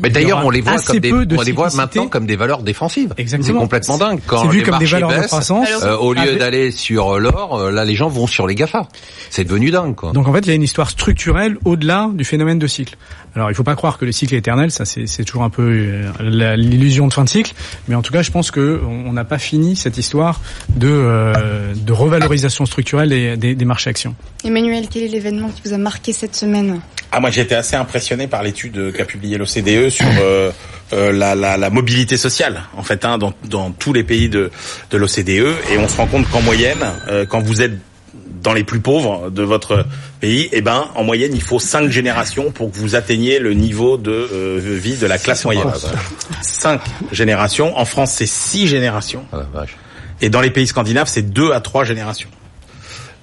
Mais 0.02 0.10
d'ailleurs, 0.10 0.44
on 0.44 0.50
les 0.50 0.60
voit 0.60 0.72
assez 0.72 0.92
comme 1.00 1.00
des, 1.00 1.36
on 1.36 1.42
les 1.42 1.52
voit 1.52 1.70
maintenant 1.74 2.08
comme 2.08 2.26
des 2.26 2.36
valeurs 2.36 2.62
défensives. 2.62 3.14
Exactement. 3.16 3.52
C'est 3.52 3.58
complètement 3.60 3.98
dingue. 3.98 4.20
Quand 4.26 4.42
C'est 4.42 4.48
vu 4.48 4.58
les 4.58 4.62
comme 4.64 4.78
des 4.78 4.86
valeurs 4.86 5.10
de 5.10 5.14
baissent, 5.16 5.26
croissance. 5.26 5.68
euh, 5.82 5.96
au 5.96 6.12
lieu 6.12 6.20
Avec- 6.20 6.38
d'aller 6.38 6.70
sur 6.70 7.18
l'or, 7.18 7.56
euh, 7.56 7.70
là, 7.70 7.84
les 7.84 7.94
gens 7.94 8.08
vont 8.08 8.26
sur 8.26 8.46
les 8.46 8.54
Gafa. 8.54 8.88
C'est 9.30 9.44
devenu 9.44 9.70
dingue, 9.70 9.94
quoi. 9.94 10.12
Donc 10.12 10.28
en 10.28 10.32
fait, 10.32 10.40
il 10.40 10.48
y 10.48 10.52
a 10.52 10.54
une 10.54 10.62
histoire 10.62 10.90
structurelle 10.90 11.56
au-delà 11.64 12.10
du 12.12 12.24
phénomène 12.24 12.58
de 12.58 12.66
cycle. 12.66 12.96
Alors 13.36 13.50
il 13.50 13.54
faut 13.56 13.64
pas 13.64 13.74
croire 13.74 13.98
que 13.98 14.04
le 14.04 14.12
cycle 14.12 14.32
est 14.34 14.38
éternel, 14.38 14.70
ça 14.70 14.84
c'est 14.84 15.24
toujours 15.24 15.42
un 15.42 15.50
peu 15.50 15.62
euh, 16.20 16.54
l'illusion 16.56 17.08
de 17.08 17.12
fin 17.12 17.24
de 17.24 17.28
cycle, 17.28 17.52
mais 17.88 17.96
en 17.96 18.02
tout 18.02 18.12
cas, 18.12 18.22
je 18.22 18.30
pense 18.30 18.52
que 18.52 18.80
on 18.86 19.12
n'a 19.12 19.24
pas 19.24 19.38
fini 19.38 19.74
cette 19.74 19.98
histoire 19.98 20.40
de 20.76 20.86
euh, 20.88 21.74
de 21.74 21.92
revalorisation 21.92 22.64
structurelle 22.64 23.08
des, 23.08 23.36
des, 23.36 23.56
des 23.56 23.64
marchés 23.64 23.90
actions. 23.90 24.14
Emmanuel, 24.44 24.84
quel 24.88 25.02
est 25.02 25.08
l'événement 25.08 25.48
qui 25.48 25.62
vous 25.68 25.74
a 25.74 25.78
marqué 25.78 26.12
cette 26.12 26.36
semaine? 26.36 26.80
Ah 27.16 27.20
moi 27.20 27.30
j'ai 27.30 27.42
été 27.42 27.54
assez 27.54 27.76
impressionné 27.76 28.26
par 28.26 28.42
l'étude 28.42 28.92
qu'a 28.92 29.04
publiée 29.04 29.38
l'OCDE 29.38 29.88
sur 29.88 30.04
euh, 30.20 30.50
euh, 30.92 31.12
la, 31.12 31.36
la, 31.36 31.56
la 31.56 31.70
mobilité 31.70 32.16
sociale 32.16 32.62
en 32.76 32.82
fait 32.82 33.04
hein, 33.04 33.18
dans, 33.18 33.32
dans 33.44 33.70
tous 33.70 33.92
les 33.92 34.02
pays 34.02 34.28
de, 34.28 34.50
de 34.90 34.98
l'OCDE 34.98 35.28
et 35.70 35.78
on 35.78 35.86
se 35.86 35.96
rend 35.96 36.08
compte 36.08 36.28
qu'en 36.28 36.42
moyenne 36.42 36.84
euh, 37.06 37.24
quand 37.24 37.40
vous 37.40 37.62
êtes 37.62 37.78
dans 38.42 38.52
les 38.52 38.64
plus 38.64 38.80
pauvres 38.80 39.30
de 39.30 39.44
votre 39.44 39.86
pays, 40.20 40.48
eh 40.50 40.60
ben 40.60 40.88
en 40.96 41.04
moyenne 41.04 41.30
il 41.34 41.40
faut 41.40 41.60
cinq 41.60 41.88
générations 41.88 42.50
pour 42.50 42.72
que 42.72 42.76
vous 42.78 42.96
atteigniez 42.96 43.38
le 43.38 43.54
niveau 43.54 43.96
de 43.96 44.10
euh, 44.10 44.58
vie 44.60 44.96
de 44.96 45.06
la 45.06 45.18
classe 45.18 45.44
moyenne. 45.44 45.70
Cinq 46.42 46.80
générations. 47.12 47.78
En 47.78 47.84
France 47.84 48.10
c'est 48.12 48.26
six 48.26 48.66
générations. 48.66 49.24
Ah. 49.32 49.44
Et 50.20 50.30
dans 50.30 50.40
les 50.40 50.50
pays 50.50 50.66
scandinaves 50.66 51.08
c'est 51.08 51.30
deux 51.30 51.52
à 51.52 51.60
trois 51.60 51.84
générations. 51.84 52.28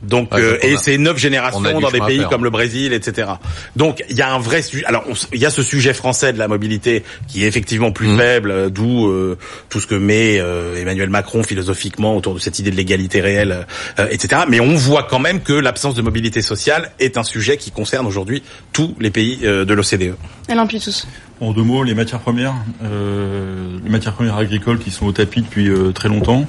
Donc 0.03 0.33
Ouais, 0.33 0.41
euh, 0.41 0.57
et 0.63 0.77
c'est 0.77 0.97
neuf 0.97 1.13
on 1.15 1.17
générations 1.17 1.61
dans 1.61 1.91
des 1.91 1.99
pays 1.99 2.19
faire. 2.19 2.29
comme 2.29 2.43
le 2.43 2.49
Brésil, 2.49 2.93
etc. 2.93 3.29
Donc 3.75 4.03
il 4.09 4.15
y 4.15 4.21
a 4.21 4.33
un 4.33 4.39
vrai 4.39 4.61
sujet. 4.61 4.83
Alors 4.85 5.03
il 5.33 5.39
y 5.39 5.45
a 5.45 5.49
ce 5.49 5.61
sujet 5.63 5.93
français 5.93 6.33
de 6.33 6.39
la 6.39 6.47
mobilité 6.47 7.03
qui 7.27 7.43
est 7.43 7.47
effectivement 7.47 7.91
plus 7.91 8.07
Mhm. 8.07 8.17
faible, 8.17 8.51
euh, 8.51 8.69
d'où 8.69 9.07
euh, 9.07 9.37
tout 9.69 9.79
ce 9.79 9.87
que 9.87 9.95
met 9.95 10.39
euh, 10.39 10.81
Emmanuel 10.81 11.09
Macron 11.09 11.43
philosophiquement 11.43 12.15
autour 12.17 12.33
de 12.33 12.39
cette 12.39 12.57
idée 12.59 12.71
de 12.71 12.75
l'égalité 12.75 13.21
réelle, 13.21 13.67
euh, 13.99 14.07
etc. 14.09 14.43
Mais 14.49 14.59
on 14.59 14.75
voit 14.75 15.03
quand 15.03 15.19
même 15.19 15.41
que 15.41 15.53
l'absence 15.53 15.93
de 15.95 16.01
mobilité 16.01 16.41
sociale 16.41 16.91
est 16.99 17.17
un 17.17 17.23
sujet 17.23 17.57
qui 17.57 17.71
concerne 17.71 18.07
aujourd'hui 18.07 18.41
tous 18.73 18.95
les 18.99 19.11
pays 19.11 19.39
euh, 19.43 19.65
de 19.65 19.73
l'OCDE. 19.73 20.15
Alain 20.49 20.65
Pitus. 20.65 21.07
En 21.39 21.53
deux 21.53 21.63
mots, 21.63 21.83
les 21.83 21.95
matières 21.95 22.19
premières, 22.19 22.53
euh, 22.83 23.77
les 23.83 23.89
matières 23.89 24.13
premières 24.13 24.37
agricoles 24.37 24.77
qui 24.79 24.91
sont 24.91 25.07
au 25.07 25.11
tapis 25.11 25.41
depuis 25.41 25.69
euh, 25.69 25.91
très 25.91 26.07
longtemps. 26.07 26.45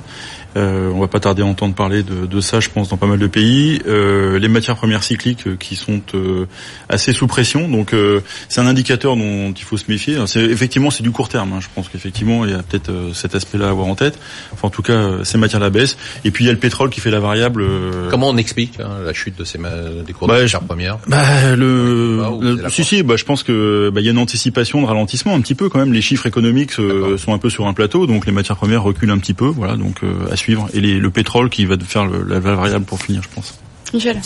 Euh, 0.57 0.91
on 0.95 1.01
va 1.01 1.09
pas 1.09 1.21
tarder 1.21 1.43
à 1.43 1.47
entendre 1.47 1.75
parler 1.75 2.03
de, 2.03 2.27
de 2.27 2.41
ça, 2.41 2.61
je 2.61 2.69
pense, 2.69 2.89
dans 2.91 2.97
pas 2.99 3.07
mal 3.07 3.19
de 3.19 3.27
pays. 3.27 3.81
Euh, 3.87 4.39
les 4.39 4.49
matières 4.49 4.77
premières 4.77 5.03
cycliques 5.03 5.47
euh, 5.47 5.57
qui 5.59 5.77
sont 5.77 6.03
euh, 6.15 6.47
assez 6.89 7.13
sous 7.13 7.27
pression, 7.27 7.69
donc 7.69 7.95
euh, 7.95 8.21
c'est 8.49 8.61
un 8.61 8.67
indicateur 8.67 9.17
dont 9.17 9.53
il 9.53 9.63
faut 9.65 9.77
se 9.79 9.85
méfier. 9.89 10.15
Alors, 10.17 10.29
effectivement 10.37 10.91
c'est 10.91 11.03
du 11.03 11.11
court 11.11 11.29
terme. 11.29 11.53
hein. 11.55 11.61
Je 11.61 11.69
pense 11.75 11.89
qu'effectivement 11.89 12.45
il 12.45 12.51
y 12.51 12.55
a 12.55 12.63
peut-être 12.63 12.91
euh, 12.91 13.13
cet 13.15 13.35
aspect-là 13.35 13.69
à 13.69 13.71
avoir 13.71 13.87
en 13.87 13.95
tête. 13.95 14.19
Enfin, 14.53 14.69
en 14.69 14.71
tout 14.71 14.83
cas, 14.83 15.25
ces 15.25 15.39
matières 15.39 15.61
la 15.61 15.71
baisse. 15.71 15.97
Et 16.25 16.31
puis 16.31 16.45
il 16.45 16.47
y 16.49 16.51
a 16.51 16.53
le 16.53 16.59
pétrole 16.59 16.91
qui 16.91 17.01
fait 17.01 17.11
la 17.11 17.21
variable. 17.21 17.65
Comment 18.11 18.29
on 18.29 18.37
explique 18.37 18.79
hein, 18.81 18.99
la 19.05 19.13
chute 19.13 19.39
de 19.39 19.45
ces 19.45 19.59
des 20.07 20.13
cours 20.13 20.29
Bah, 20.29 20.37
de 20.39 20.43
matières 20.43 20.61
premières? 20.63 20.99
Bah, 21.07 21.57
le, 21.57 22.59
si 22.69 22.85
si, 22.85 23.03
bah, 23.03 23.17
je 23.17 23.25
pense 23.25 23.43
que 23.43 23.91
bah, 23.91 24.01
il 24.01 24.05
y 24.05 24.09
a 24.09 24.13
une 24.13 24.19
anticipation 24.19 24.83
de 24.83 24.87
ralentissement 24.87 25.35
un 25.35 25.41
petit 25.41 25.55
peu 25.55 25.69
quand 25.69 25.79
même. 25.79 25.93
Les 25.93 26.03
chiffres 26.03 26.27
économiques 26.27 26.73
sont 26.73 27.33
un 27.33 27.39
peu 27.39 27.49
sur 27.51 27.67
un 27.67 27.73
plateau, 27.73 28.07
donc 28.07 28.27
les 28.27 28.33
matières 28.33 28.57
premières 28.57 28.83
reculent 28.83 29.11
un 29.11 29.19
petit 29.19 29.35
peu, 29.35 29.47
voilà, 29.47 29.77
donc 29.77 30.01
suivre. 30.43 30.69
Et 30.75 30.81
les- 30.81 30.99
le 30.99 31.11
pétrole 31.11 31.49
qui 31.51 31.65
va 31.65 31.77
faire 31.79 32.05
le- 32.07 32.23
la 32.25 32.41
variable 32.41 32.85
pour 32.85 33.01
finir, 33.01 33.23
je 33.23 33.29
pense. 33.35 33.55
Michel. 33.95 34.21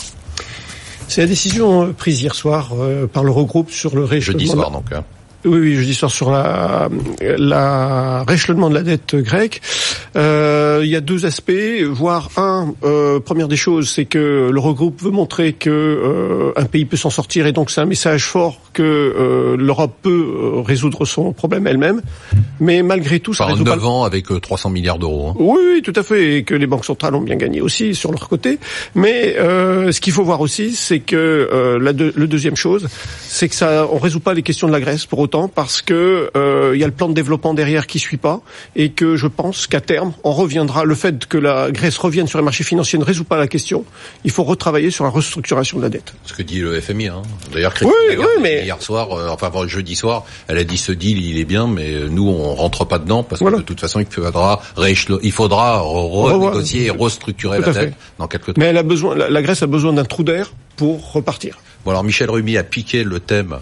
C'est 1.07 1.21
la 1.21 1.27
décision 1.27 1.83
euh, 1.87 1.93
prise 1.93 2.21
hier 2.21 2.35
soir 2.35 2.71
euh, 2.73 3.07
par 3.07 3.23
l'Eurogroupe 3.23 3.71
sur 3.71 3.95
le 3.95 4.03
rééchelonnement. 4.03 4.39
Jeudi 4.41 4.51
soir, 4.51 4.71
donc. 4.71 4.91
hein. 4.93 5.03
Oui, 5.47 5.59
oui, 5.59 5.75
jeudi 5.75 5.93
soir 5.93 6.11
sur 6.11 6.29
la, 6.31 6.89
la 7.37 8.23
rééchelonnement 8.27 8.69
de 8.69 8.75
la 8.75 8.83
dette 8.83 9.15
grecque. 9.15 9.61
Euh, 10.15 10.81
il 10.83 10.89
y 10.89 10.95
a 10.95 11.01
deux 11.01 11.25
aspects, 11.25 11.51
voire 11.89 12.29
un. 12.37 12.73
Euh, 12.83 13.19
première 13.19 13.47
des 13.47 13.55
choses, 13.55 13.89
c'est 13.89 14.05
que 14.05 14.49
l'Eurogroupe 14.51 15.01
veut 15.01 15.11
montrer 15.11 15.53
que 15.53 15.69
euh, 15.69 16.51
un 16.55 16.65
pays 16.65 16.85
peut 16.85 16.97
s'en 16.97 17.09
sortir, 17.09 17.47
et 17.47 17.51
donc 17.51 17.69
c'est 17.71 17.81
un 17.81 17.85
message 17.85 18.25
fort 18.25 18.59
que 18.73 18.83
euh, 18.83 19.55
l'Europe 19.57 19.95
peut 20.01 20.09
euh, 20.57 20.61
résoudre 20.61 21.05
son 21.05 21.33
problème 21.33 21.67
elle-même. 21.67 22.01
Mais 22.59 22.81
malgré 22.83 23.19
tout, 23.19 23.33
ça 23.33 23.45
Par 23.45 23.53
résout 23.53 23.63
pas 23.63 23.75
9 23.75 23.85
ans 23.85 24.03
avec 24.03 24.31
euh, 24.31 24.39
300 24.39 24.69
milliards 24.69 24.99
d'euros. 24.99 25.29
hein. 25.29 25.35
oui, 25.39 25.59
oui, 25.75 25.81
tout 25.81 25.93
à 25.95 26.03
fait, 26.03 26.37
et 26.37 26.43
que 26.43 26.53
les 26.55 26.67
banques 26.67 26.85
centrales 26.85 27.15
ont 27.15 27.21
bien 27.21 27.35
gagné 27.35 27.61
aussi 27.61 27.95
sur 27.95 28.11
leur 28.11 28.27
côté. 28.29 28.59
Mais 28.95 29.35
euh, 29.37 29.91
ce 29.91 30.01
qu'il 30.01 30.13
faut 30.13 30.23
voir 30.23 30.41
aussi, 30.41 30.75
c'est 30.75 30.99
que 30.99 31.15
euh, 31.15 31.79
la 31.79 31.93
deux- 31.93 32.13
le 32.15 32.27
deuxième 32.27 32.55
chose, 32.55 32.87
c'est 33.27 33.47
que 33.49 33.55
ça, 33.55 33.87
on 33.91 33.97
résout 33.97 34.19
pas 34.19 34.33
les 34.33 34.41
questions 34.43 34.67
de 34.67 34.71
la 34.73 34.79
Grèce 34.79 35.05
pour 35.05 35.19
autant, 35.19 35.36
parce 35.47 35.83
que 35.83 36.31
euh, 36.35 36.71
il 36.73 36.79
y 36.79 36.83
a 36.83 36.87
le 36.87 36.93
plan 36.93 37.07
de 37.07 37.13
développement 37.13 37.53
derrière 37.53 37.85
qui 37.85 37.99
suit 37.99 38.17
pas, 38.17 38.41
et 38.75 38.89
que 38.89 39.15
je 39.15 39.27
pense 39.27 39.67
qu'à 39.67 39.81
terme, 39.81 40.13
on 40.23 40.31
reviendra. 40.31 40.83
Le 40.85 40.95
fait 40.95 41.27
que 41.27 41.37
la 41.37 41.69
Grèce 41.69 41.97
revienne 41.99 42.25
sur 42.27 42.39
les 42.39 42.43
marchés 42.43 42.63
financiers 42.63 42.97
ne 42.97 43.03
résout 43.03 43.23
pas 43.25 43.37
la 43.37 43.47
question. 43.47 43.85
Il 44.23 44.31
faut 44.31 44.43
retravailler 44.43 44.89
sur 44.89 45.03
la 45.03 45.11
restructuration 45.11 45.77
de 45.77 45.83
la 45.83 45.89
dette. 45.89 46.13
Ce 46.25 46.33
que 46.33 46.41
dit 46.41 46.59
le 46.61 46.81
FMI. 46.81 47.09
Hein. 47.09 47.21
D'ailleurs, 47.53 47.73
Oui, 47.83 47.91
Lagarde 48.09 48.25
oui, 48.29 48.33
a 48.33 48.37
dit 48.37 48.41
mais- 48.41 48.63
hier 48.65 48.81
soir, 48.81 49.11
euh, 49.11 49.29
enfin 49.29 49.51
jeudi 49.67 49.95
soir, 49.95 50.23
elle 50.47 50.57
a 50.57 50.63
dit 50.63 50.77
ce 50.77 50.91
deal 50.91 51.23
il 51.23 51.37
est 51.37 51.45
bien, 51.45 51.67
mais 51.67 51.93
nous 52.09 52.27
on 52.27 52.55
rentre 52.55 52.85
pas 52.85 52.97
dedans 52.97 53.21
parce 53.21 53.41
Voilà. 53.41 53.57
que 53.57 53.61
de 53.61 53.67
toute 53.67 53.79
façon 53.81 53.99
il 53.99 54.07
faudra 54.07 54.61
il 55.21 55.31
faudra 55.31 55.79
renégocier 55.81 56.85
et 56.85 56.89
restructurer 56.89 57.59
la 57.59 57.73
fait. 57.73 57.79
dette 57.87 57.93
dans 58.17 58.27
quelques 58.27 58.47
temps. 58.47 58.53
Mais 58.57 58.65
elle 58.65 58.77
a 58.77 58.83
besoin, 58.83 59.15
la, 59.15 59.29
la 59.29 59.41
Grèce 59.41 59.61
a 59.63 59.67
besoin 59.67 59.93
d'un 59.93 60.05
trou 60.05 60.23
d'air 60.23 60.53
pour 60.77 61.11
repartir. 61.11 61.57
Bon 61.83 61.91
alors 61.91 62.03
Michel 62.03 62.29
Rumi 62.29 62.57
a 62.57 62.63
piqué 62.63 63.03
le 63.03 63.19
thème 63.19 63.57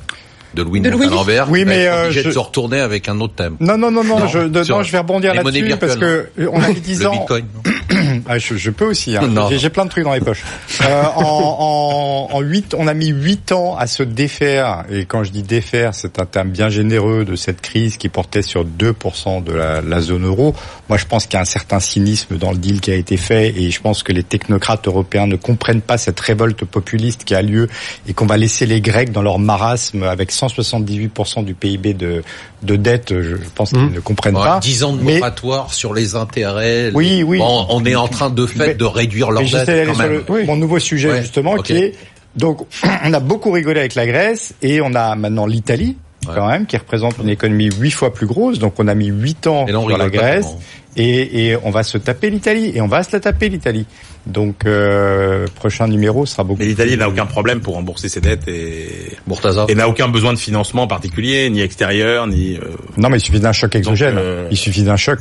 de 0.55 0.63
Louis 0.63 0.81
De. 0.81 0.89
Montalembert. 0.89 1.47
Oui, 1.49 1.63
mais, 1.65 1.87
euh, 1.87 2.07
de 2.07 2.11
je- 2.11 2.31
se 2.31 2.39
retourner 2.39 2.79
avec 2.79 3.07
un 3.09 3.19
autre 3.19 3.35
thème. 3.35 3.57
Non, 3.59 3.77
non, 3.77 3.91
non, 3.91 4.03
non, 4.03 4.19
Non, 4.19 4.27
je, 4.27 4.39
non, 4.39 4.83
je 4.83 4.91
vais 4.91 4.97
rebondir 4.99 5.33
là-dessus 5.35 5.73
parce 5.79 5.95
que 5.97 6.29
euh, 6.39 6.47
on 6.51 6.61
avait 6.61 6.73
10 6.73 7.01
Le 7.01 7.07
ans. 7.07 7.25
Ah, 8.27 8.37
je, 8.37 8.55
je 8.55 8.71
peux 8.71 8.85
aussi. 8.85 9.15
Hein. 9.17 9.29
J'ai- 9.51 9.69
plein 9.69 9.85
de 9.85 9.89
trucs 9.89 10.03
dans 10.03 10.13
les 10.13 10.19
poches. 10.21 10.43
Euh, 10.81 11.03
en, 11.15 12.27
en, 12.31 12.35
en 12.35 12.41
8, 12.41 12.75
on 12.77 12.87
a 12.87 12.93
mis 12.93 13.07
8 13.07 13.51
ans 13.53 13.75
à 13.77 13.87
se 13.87 14.03
défaire. 14.03 14.83
Et 14.91 15.05
quand 15.05 15.23
je 15.23 15.31
dis 15.31 15.41
défaire, 15.41 15.93
c'est 15.95 16.19
un 16.19 16.25
terme 16.25 16.49
bien 16.49 16.69
généreux 16.69 17.23
de 17.25 17.35
cette 17.35 17.61
crise 17.61 17.97
qui 17.97 18.09
portait 18.09 18.41
sur 18.41 18.65
2% 18.65 19.43
de 19.43 19.53
la, 19.53 19.81
la 19.81 20.01
zone 20.01 20.25
euro. 20.25 20.53
Moi, 20.89 20.97
je 20.97 21.05
pense 21.05 21.25
qu'il 21.25 21.35
y 21.35 21.37
a 21.37 21.41
un 21.41 21.45
certain 21.45 21.79
cynisme 21.79 22.37
dans 22.37 22.51
le 22.51 22.57
deal 22.57 22.81
qui 22.81 22.91
a 22.91 22.95
été 22.95 23.17
fait. 23.17 23.49
Et 23.57 23.71
je 23.71 23.81
pense 23.81 24.03
que 24.03 24.11
les 24.11 24.23
technocrates 24.23 24.87
européens 24.87 25.27
ne 25.27 25.35
comprennent 25.37 25.81
pas 25.81 25.97
cette 25.97 26.19
révolte 26.19 26.65
populiste 26.65 27.23
qui 27.23 27.33
a 27.35 27.41
lieu 27.41 27.67
et 28.07 28.13
qu'on 28.13 28.25
va 28.27 28.37
laisser 28.37 28.65
les 28.65 28.81
Grecs 28.81 29.11
dans 29.11 29.21
leur 29.21 29.39
marasme 29.39 30.03
avec 30.03 30.31
178% 30.31 31.43
du 31.45 31.53
PIB 31.53 31.93
de, 31.93 32.23
de 32.63 32.75
dette. 32.75 33.13
Je 33.21 33.35
pense 33.55 33.69
qu'ils 33.69 33.79
Mmh. 33.79 33.93
ne 33.93 33.99
comprennent 33.99 34.35
Ouais, 34.37 34.43
pas. 34.43 34.59
10 34.59 34.83
ans 34.83 34.93
de 34.93 35.01
Mais- 35.03 35.17
moratoire 35.17 35.73
sur 35.73 35.93
les 35.93 36.15
intérêts. 36.15 36.91
Oui, 36.93 37.23
oui. 37.23 37.37
Bon, 37.39 37.65
on 37.69 37.83
est 37.85 37.95
en 37.95 38.07
train 38.07 38.14
de 38.29 38.45
fait 38.45 38.67
Mais- 38.67 38.73
de 38.75 38.85
réduire 38.85 39.31
leur 39.31 39.43
dette 39.43 39.65
d'aller 39.65 39.85
quand 39.85 39.93
sur 39.95 40.03
même. 40.03 40.23
le- 40.27 40.43
mon 40.45 40.55
nouveau 40.55 40.79
sujet 40.79 41.09
Ouais, 41.11 41.21
justement 41.21 41.55
qui 41.57 41.73
est 41.73 41.93
donc 42.35 42.65
on 43.03 43.13
a 43.13 43.19
beaucoup 43.19 43.51
rigolé 43.51 43.79
avec 43.79 43.95
la 43.95 44.05
Grèce 44.07 44.53
et 44.61 44.81
on 44.81 44.93
a 44.95 45.15
maintenant 45.15 45.45
l'Italie 45.45 45.97
quand 46.25 46.47
même 46.47 46.65
qui 46.65 46.75
représente 46.75 47.17
une 47.21 47.29
économie 47.29 47.69
huit 47.79 47.91
fois 47.91 48.11
plus 48.13 48.25
grosse 48.25 48.57
donc 48.59 48.73
on 48.79 48.87
a 48.87 48.95
mis 48.95 49.07
huit 49.07 49.45
ans 49.47 49.65
Et 49.67 49.71
là, 49.71 49.79
sur 49.79 49.97
la 49.97 50.09
Grèce 50.09 50.45
tellement. 50.45 50.59
et, 50.97 51.49
et 51.49 51.57
on 51.63 51.69
va 51.69 51.83
se 51.83 51.99
taper 51.99 52.31
l'Italie 52.31 52.71
et 52.73 52.81
on 52.81 52.87
va 52.87 53.03
se 53.03 53.09
la 53.13 53.19
taper 53.19 53.47
l'Italie 53.49 53.85
donc 54.25 54.65
euh, 54.65 55.45
prochain 55.53 55.87
numéro 55.87 56.25
sera 56.25 56.43
beaucoup 56.43 56.59
Mais 56.61 56.65
l'Italie 56.65 56.91
plus- 56.93 56.99
n'a 56.99 57.09
aucun 57.09 57.27
problème 57.27 57.59
pour 57.59 57.75
rembourser 57.75 58.09
ses 58.09 58.21
dettes 58.21 58.47
et, 58.47 58.87
Murtaza. 59.27 59.65
et 59.69 59.75
n'a 59.75 59.87
aucun 59.87 60.07
besoin 60.07 60.33
de 60.33 60.39
financement 60.39 60.87
particulier, 60.87 61.47
ni 61.51 61.61
extérieur, 61.61 62.25
ni. 62.25 62.55
euh, 62.55 62.61
non 62.97 63.09
mais 63.09 63.17
il 63.17 63.21
suffit 63.21 63.39
d'un 63.39 63.51
choc 63.53 63.75
exogène 63.75 64.15
euh, 64.17 64.47
il 64.49 64.57
suffit 64.57 64.81
d'un 64.81 64.97
choc 64.97 65.19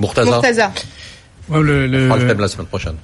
Murtaza. 0.00 0.30
Murtaza. 0.30 0.72
Ouais, 1.50 1.62
le- 1.62 1.86
le- 1.86 2.04
On 2.04 2.08
fera 2.08 2.18
le 2.18 2.26
thème 2.28 2.40
la 2.40 2.48
semaine 2.48 2.66
prochaine. 2.66 2.94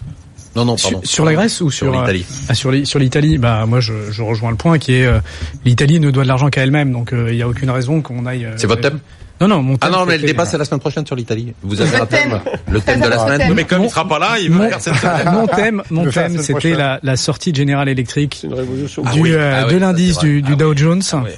Non, 0.56 0.64
non, 0.64 0.76
pardon. 0.76 1.00
Sur, 1.02 1.10
sur 1.10 1.24
la 1.24 1.32
Grèce 1.34 1.60
ou 1.60 1.70
sur, 1.70 1.86
Sur 1.92 2.00
l'Italie. 2.00 2.24
euh, 2.30 2.46
ah, 2.50 2.54
sur 2.54 2.70
l'I- 2.70 2.86
sur 2.86 2.98
l'Italie, 3.00 3.38
bah 3.38 3.66
moi 3.66 3.80
je, 3.80 3.92
je 4.12 4.22
rejoins 4.22 4.50
le 4.50 4.56
point 4.56 4.78
qui 4.78 4.94
est 4.94 5.04
euh, 5.06 5.18
l'Italie 5.64 5.98
ne 5.98 6.10
doit 6.12 6.22
de 6.22 6.28
l'argent 6.28 6.48
qu'à 6.48 6.62
elle-même, 6.62 6.92
donc 6.92 7.12
euh, 7.12 7.26
il 7.30 7.36
n'y 7.36 7.42
a 7.42 7.48
aucune 7.48 7.70
raison 7.70 8.02
qu'on 8.02 8.24
aille. 8.24 8.44
euh, 8.44 8.52
C'est 8.56 8.68
votre 8.68 8.82
thème? 8.82 9.00
Non, 9.40 9.48
non, 9.48 9.62
mon 9.62 9.74
Ah 9.80 9.86
thème, 9.88 9.90
non, 9.98 10.06
mais 10.06 10.16
le 10.16 10.26
débat 10.26 10.46
c'est 10.46 10.56
la 10.56 10.64
semaine 10.64 10.80
prochaine 10.80 11.04
sur 11.04 11.16
l'Italie. 11.16 11.52
Vous 11.62 11.80
avez 11.80 11.96
Le 11.96 12.02
un 12.02 12.06
thème. 12.06 12.40
Le 12.70 12.80
thème 12.80 13.00
de 13.00 13.08
la 13.08 13.18
semaine. 13.18 13.52
Mais 13.54 13.64
comme 13.64 13.82
il 13.82 13.90
sera 13.90 14.06
pas 14.06 14.18
là, 14.20 14.36
il 14.40 14.50
Mon, 14.50 14.60
va 14.60 14.68
faire 14.68 14.80
cette 14.80 14.94
semaine. 14.94 15.28
mon 15.32 15.46
thème, 15.48 15.82
mon 15.90 16.08
thème, 16.10 16.38
c'était 16.40 16.74
la, 16.74 17.00
la 17.02 17.16
sortie 17.16 17.50
de 17.50 17.56
General 17.56 17.88
Electric. 17.88 18.46
Ah 18.46 19.12
du, 19.12 19.20
oui, 19.20 19.32
euh, 19.32 19.52
ah 19.56 19.62
de 19.64 19.66
oui, 19.66 19.72
ça, 19.74 19.78
l'indice 19.80 20.18
du, 20.18 20.40
du 20.40 20.52
Ah 20.52 20.56
Dow 20.56 20.70
oui. 20.70 20.76
Jones. 20.76 21.02
Ah 21.12 21.22
oui. 21.24 21.30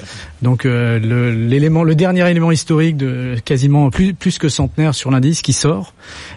Donc 0.42 0.66
euh, 0.66 0.98
le- 0.98 1.30
l'élément, 1.32 1.82
le 1.84 1.94
dernier 1.94 2.30
élément 2.30 2.50
historique 2.52 2.98
de 2.98 3.36
quasiment 3.44 3.88
plus 3.90 4.12
plus 4.12 4.38
que 4.38 4.50
centenaire 4.50 4.94
sur 4.94 5.10
l'indice 5.10 5.40
qui 5.40 5.54
sort. 5.54 5.94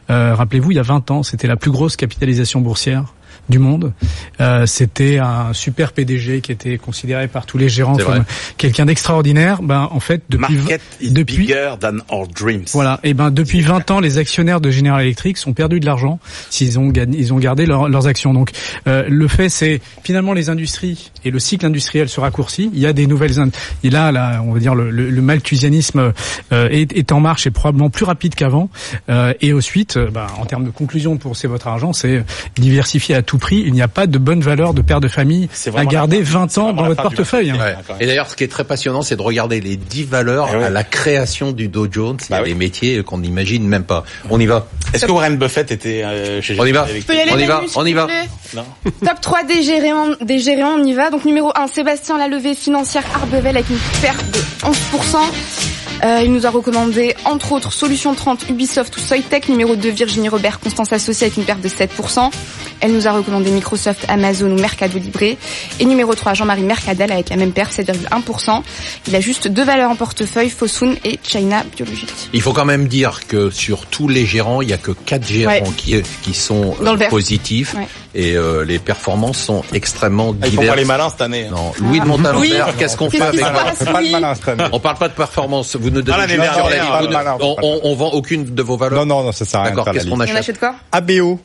Euh, 0.10 0.34
Rappelez-vous, 0.36 0.72
il 0.72 0.76
y 0.76 0.80
a 0.80 0.84
20 0.84 1.12
ans, 1.12 1.24
c'était 1.24 1.47
la 1.47 1.57
plus 1.57 1.72
grosse 1.72 1.97
capitalisation 1.97 2.62
boursière 2.62 3.14
du 3.50 3.60
monde. 3.60 3.93
Euh, 4.41 4.66
c'était 4.66 5.18
un 5.18 5.54
super 5.54 5.91
PDG 5.91 6.41
qui 6.41 6.52
était 6.52 6.78
considéré 6.78 7.28
par 7.28 7.45
tous 7.45 7.58
les 7.58 7.68
gérants 7.70 7.97
comme 7.97 8.24
quelqu'un 8.58 8.86
d'extraordinaire. 8.86 9.62
Ben 9.62 9.88
en 9.91 10.00
fait 10.00 10.22
depuis 10.30 10.56
Market 10.58 10.82
is 11.02 11.12
depuis 11.12 11.38
bigger 11.38 11.74
than 11.80 11.97
our 12.10 12.28
dreams. 12.28 12.66
voilà. 12.74 13.00
Et 13.04 13.14
ben 13.14 13.32
depuis 13.32 13.62
20 13.62 13.89
ans, 13.91 14.00
les 14.00 14.18
actionnaires 14.20 14.62
de 14.62 14.70
General 14.72 15.02
Electric 15.02 15.38
ont 15.47 15.54
perdu 15.54 15.80
de 15.80 15.86
l'argent 15.86 16.20
s'ils 16.50 16.78
ont 16.80 16.89
gagné, 16.89 17.18
ils 17.18 17.34
ont 17.34 17.39
gardé 17.39 17.66
leur- 17.66 17.89
leurs 17.89 18.08
actions. 18.08 18.34
Donc 18.34 18.52
euh, 18.88 19.06
le 19.10 19.28
fait, 19.28 19.50
c'est 19.50 19.82
finalement 20.04 20.34
les 20.34 20.50
industries 20.50 21.12
et 21.26 21.32
le 21.32 21.39
cycle 21.39 21.66
industriel 21.66 22.08
se 22.10 22.20
raccourcit. 22.20 22.70
Il 22.74 22.80
y 22.80 22.86
a 22.86 22.93
des 22.93 23.08
nouvelles. 23.08 23.39
ind- 23.39 23.52
Et 23.84 23.89
là, 23.89 24.12
là, 24.12 24.43
on 24.45 24.54
va 24.54 24.60
dire 24.60 24.76
le, 24.76 24.91
le, 24.91 25.10
le 25.10 25.22
malthusianisme 25.22 26.14
euh, 26.54 26.70
est, 26.70 26.93
est 26.95 27.12
en 27.12 27.20
marche 27.20 27.47
et 27.47 27.52
probablement 27.52 27.89
plus 27.89 28.06
rapide 28.06 28.36
qu'avant. 28.36 28.70
Euh, 29.10 29.34
et 29.41 29.54
ensuite, 29.54 29.97
euh, 29.97 30.10
ben, 30.12 30.28
en 30.39 30.45
termes 30.45 30.66
de 30.66 30.70
conclusion 30.70 31.18
pour 31.18 31.36
c'est 31.36 31.47
votre 31.47 31.68
argent, 31.68 31.93
c'est 31.93 32.24
diversifier 32.58 33.16
à 33.16 33.22
tout 33.22 33.39
prix. 33.40 33.64
Il 33.66 33.74
n'y 33.74 33.82
a 33.82 33.88
pas 33.88 34.06
de 34.08 34.18
bonne 34.18 34.42
valeur 34.42 34.74
de 34.74 34.82
père 34.82 35.00
de 35.00 35.08
famille 35.08 35.50
à 35.76 35.86
garder 35.86 36.20
la 36.20 36.26
fin- 36.26 36.40
20 36.40 36.52
c'est 36.52 36.60
ans 36.60 36.74
dans 36.74 36.84
votre 36.86 37.02
portefeuille. 37.02 37.50
hein. 37.52 37.58
Ouais. 37.60 37.76
Et 38.00 38.06
d'ailleurs, 38.06 38.30
ce 38.30 38.36
qui 38.36 38.44
est 38.44 38.48
très 38.48 38.64
passionnant, 38.64 39.02
c'est 39.02 39.16
de 39.16 39.22
regarder 39.22 39.60
les 39.62 39.76
10 39.78 40.04
valeurs 40.04 40.50
Eh 40.54 40.64
à 40.66 40.70
la 40.70 40.84
création 40.84 41.52
du 41.52 41.68
Dow 41.68 41.88
Jones. 41.92 42.18
Il 42.30 42.32
y 42.32 42.36
a 42.36 42.38
Bah 42.38 42.44
oui. 42.44 42.50
des 42.50 42.56
métiers 42.56 43.04
qu'on 43.04 43.18
n'imagine 43.20 43.68
même 43.68 43.84
pas. 43.84 44.04
On 44.30 44.40
y 44.40 44.46
va. 44.46 44.68
Est-ce 44.94 45.06
que 45.06 45.12
Warren 45.12 45.38
Buffett 45.38 45.72
était 45.72 46.04
euh, 46.04 46.42
chez 46.42 46.56
On 46.60 46.66
y 46.66 46.72
va. 46.72 46.88
Y 46.90 47.04
On 47.34 47.38
y 47.40 47.46
va, 47.46 47.62
on 47.76 47.86
y 47.86 47.94
va. 47.94 48.08
Non. 48.56 48.64
Top 49.06 49.22
3 49.22 49.44
des 49.44 49.62
gérants, 49.64 50.08
des 50.22 50.40
gérants, 50.40 50.76
on 50.80 50.84
y 50.84 50.94
va. 50.94 51.10
Donc 51.12 51.26
numéro 51.26 51.52
1, 51.56 51.68
Sébastien 51.68 52.18
Lalevée, 52.18 52.56
financière 52.56 53.04
Arbevel 53.16 53.56
avec 53.58 53.70
une 53.70 53.78
perte 54.02 54.26
de 54.32 54.40
11%. 54.68 55.18
Euh, 56.02 56.22
il 56.24 56.32
nous 56.32 56.46
a 56.46 56.50
recommandé, 56.50 57.14
entre 57.26 57.52
autres, 57.52 57.74
Solution 57.74 58.14
30, 58.16 58.50
Ubisoft 58.50 58.96
ou 58.96 59.00
Soitec. 59.02 59.50
Numéro 59.50 59.76
2, 59.76 59.90
Virginie 59.90 60.30
Robert, 60.30 60.60
Constance 60.60 60.94
Associée 60.94 61.26
avec 61.28 61.38
une 61.38 61.44
perte 61.44 61.62
de 61.62 61.68
7%. 61.68 62.32
Elle 62.82 62.93
nous 62.93 63.07
a 63.07 63.11
recommandé 63.11 63.51
Microsoft, 63.51 64.05
Amazon 64.07 64.51
ou 64.51 64.59
Mercado 64.59 64.97
Libre. 64.97 65.19
Et 65.80 65.86
numéro 65.86 66.13
3, 66.15 66.34
Jean-Marie 66.34 66.61
Mercadal 66.63 67.11
avec 67.11 67.30
la 67.30 67.36
même 67.36 67.51
perte, 67.51 67.73
7,1%. 67.73 68.61
Il 69.07 69.15
a 69.15 69.19
juste 69.19 69.47
deux 69.47 69.63
valeurs 69.63 69.91
en 69.91 69.95
portefeuille, 69.95 70.49
Fosun 70.49 70.95
et 71.03 71.19
China 71.23 71.63
Biologique. 71.75 72.13
Il 72.34 72.41
faut 72.41 72.53
quand 72.53 72.65
même 72.65 72.88
dire 72.88 73.21
que 73.27 73.49
sur 73.49 73.86
tous 73.86 74.07
les 74.07 74.25
gérants, 74.25 74.61
il 74.61 74.69
y 74.69 74.73
a 74.73 74.77
que 74.77 74.91
quatre 74.91 75.27
gérants 75.27 75.49
Ouais. 75.51 75.63
qui, 75.77 76.01
qui 76.21 76.34
sont 76.34 76.75
Dans 76.82 76.93
le 76.93 76.99
vert. 76.99 77.09
positifs 77.09 77.73
Ouais. 77.75 77.88
et 78.13 78.36
euh, 78.36 78.63
les 78.63 78.77
performances 78.80 79.38
sont 79.39 79.63
extrêmement 79.73 80.36
Ah, 80.41 80.47
Ils 80.47 80.51
font 80.53 80.57
pas 80.57 80.61
les 80.75 80.84
diverses. 80.84 80.88
malins 80.88 81.09
cette 81.09 81.21
année. 81.21 81.45
hein. 81.47 81.55
Non, 81.55 81.71
Louis 81.80 81.99
de 81.99 82.05
Montalembert, 82.05 82.67
Oui. 82.67 82.73
qu'est-ce 82.77 82.95
qu'on 82.97 83.09
fait 83.09 83.21
avec 83.21 83.39
pas 83.41 83.49
de 83.49 84.11
malin 84.11 84.36
cette 84.36 84.47
année. 84.49 84.63
On 84.71 84.80
parle 84.80 84.97
pas 84.97 85.07
de 85.09 85.13
performance. 85.13 85.75
Vous 85.75 85.89
ne 85.89 86.01
donnez 86.01 86.17
l'année 86.17 86.36
juste 86.36 86.53
sur 86.53 86.69
la 86.69 87.38
on, 87.39 87.55
on- 87.61 87.80
on 87.84 87.95
vend 87.95 88.09
aucune 88.11 88.45
de 88.45 88.61
vos 88.63 88.77
valeurs. 88.77 89.05
Non, 89.05 89.17
non, 89.17 89.23
non, 89.25 89.32
ça 89.32 89.45
sert 89.45 89.59
à 89.59 89.63
rien 89.63 89.71
de 89.71 89.77
D'accord. 89.77 89.93
Qu'est-ce 89.93 90.05
qu'on 90.07 90.17
liste. 90.17 90.34
On 90.34 90.38
achète 90.38 90.38
achète 90.38 90.59
quoi 90.59 90.75
ABO, 90.91 91.39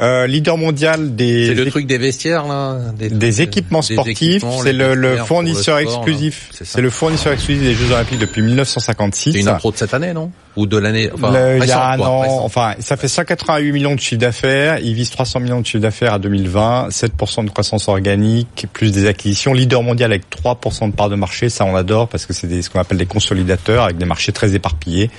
euh, 0.00 0.26
leader 0.26 0.56
mondial 0.56 1.14
des 1.16 1.46
C'est 1.48 1.54
le 1.54 1.70
truc 1.70 1.86
des 1.86 1.98
vestiaires 1.98 2.46
là, 2.46 2.78
des 2.98 3.42
équipements 3.42 3.80
des 3.80 3.94
sportifs, 3.94 4.44
c'est 4.62 4.72
le, 4.72 4.94
le 4.94 5.08
pour 5.10 5.18
le 5.18 5.24
fournisseur 5.24 5.78
sport, 5.80 5.92
exclusif. 5.96 6.48
C'est 6.52 6.80
le 6.80 6.90
fournisseur 6.90 7.32
exclusif 7.32 7.62
des 7.62 7.74
Jeux 7.74 7.92
Olympiques 7.92 8.18
depuis 8.18 8.42
1956. 8.42 9.32
C'est 9.32 9.40
une 9.40 9.48
intro 9.48 9.70
de 9.72 9.76
cette 9.76 9.94
année, 9.94 10.12
non? 10.12 10.30
Ou 10.56 10.66
de 10.66 10.78
l'année 10.78 11.10
enfin, 11.12 11.32
Le- 11.32 11.58
il 11.62 11.68
y 11.68 11.70
a 11.70 11.90
un 11.90 11.96
quoi, 11.98 12.08
an, 12.08 12.40
enfin, 12.42 12.74
ça 12.80 12.96
fait 12.96 13.08
188 13.08 13.72
millions 13.72 13.94
de 13.94 14.00
chiffre 14.00 14.20
d'affaires. 14.20 14.78
Il 14.82 14.94
vise 14.94 15.10
300 15.10 15.40
millions 15.40 15.60
de 15.60 15.66
chiffre 15.66 15.82
d'affaires 15.82 16.14
à 16.14 16.18
2020, 16.18 16.88
7% 16.88 17.44
de 17.44 17.50
croissance 17.50 17.88
organique, 17.88 18.66
plus 18.72 18.90
des 18.90 19.06
acquisitions. 19.06 19.52
Leader 19.52 19.82
mondial 19.82 20.12
avec 20.12 20.24
3% 20.30 20.90
de 20.90 20.94
part 20.94 21.10
de 21.10 21.16
marché, 21.16 21.50
ça 21.50 21.64
on 21.66 21.76
adore 21.76 22.08
parce 22.08 22.24
que 22.24 22.32
c'est 22.32 22.46
des- 22.46 22.62
ce 22.62 22.70
qu'on 22.70 22.80
appelle 22.80 22.96
des 22.98 23.04
consolidateurs 23.06 23.84
avec 23.84 23.98
des 23.98 24.06
marchés 24.06 24.32
très 24.32 24.54
éparpillés. 24.54 25.10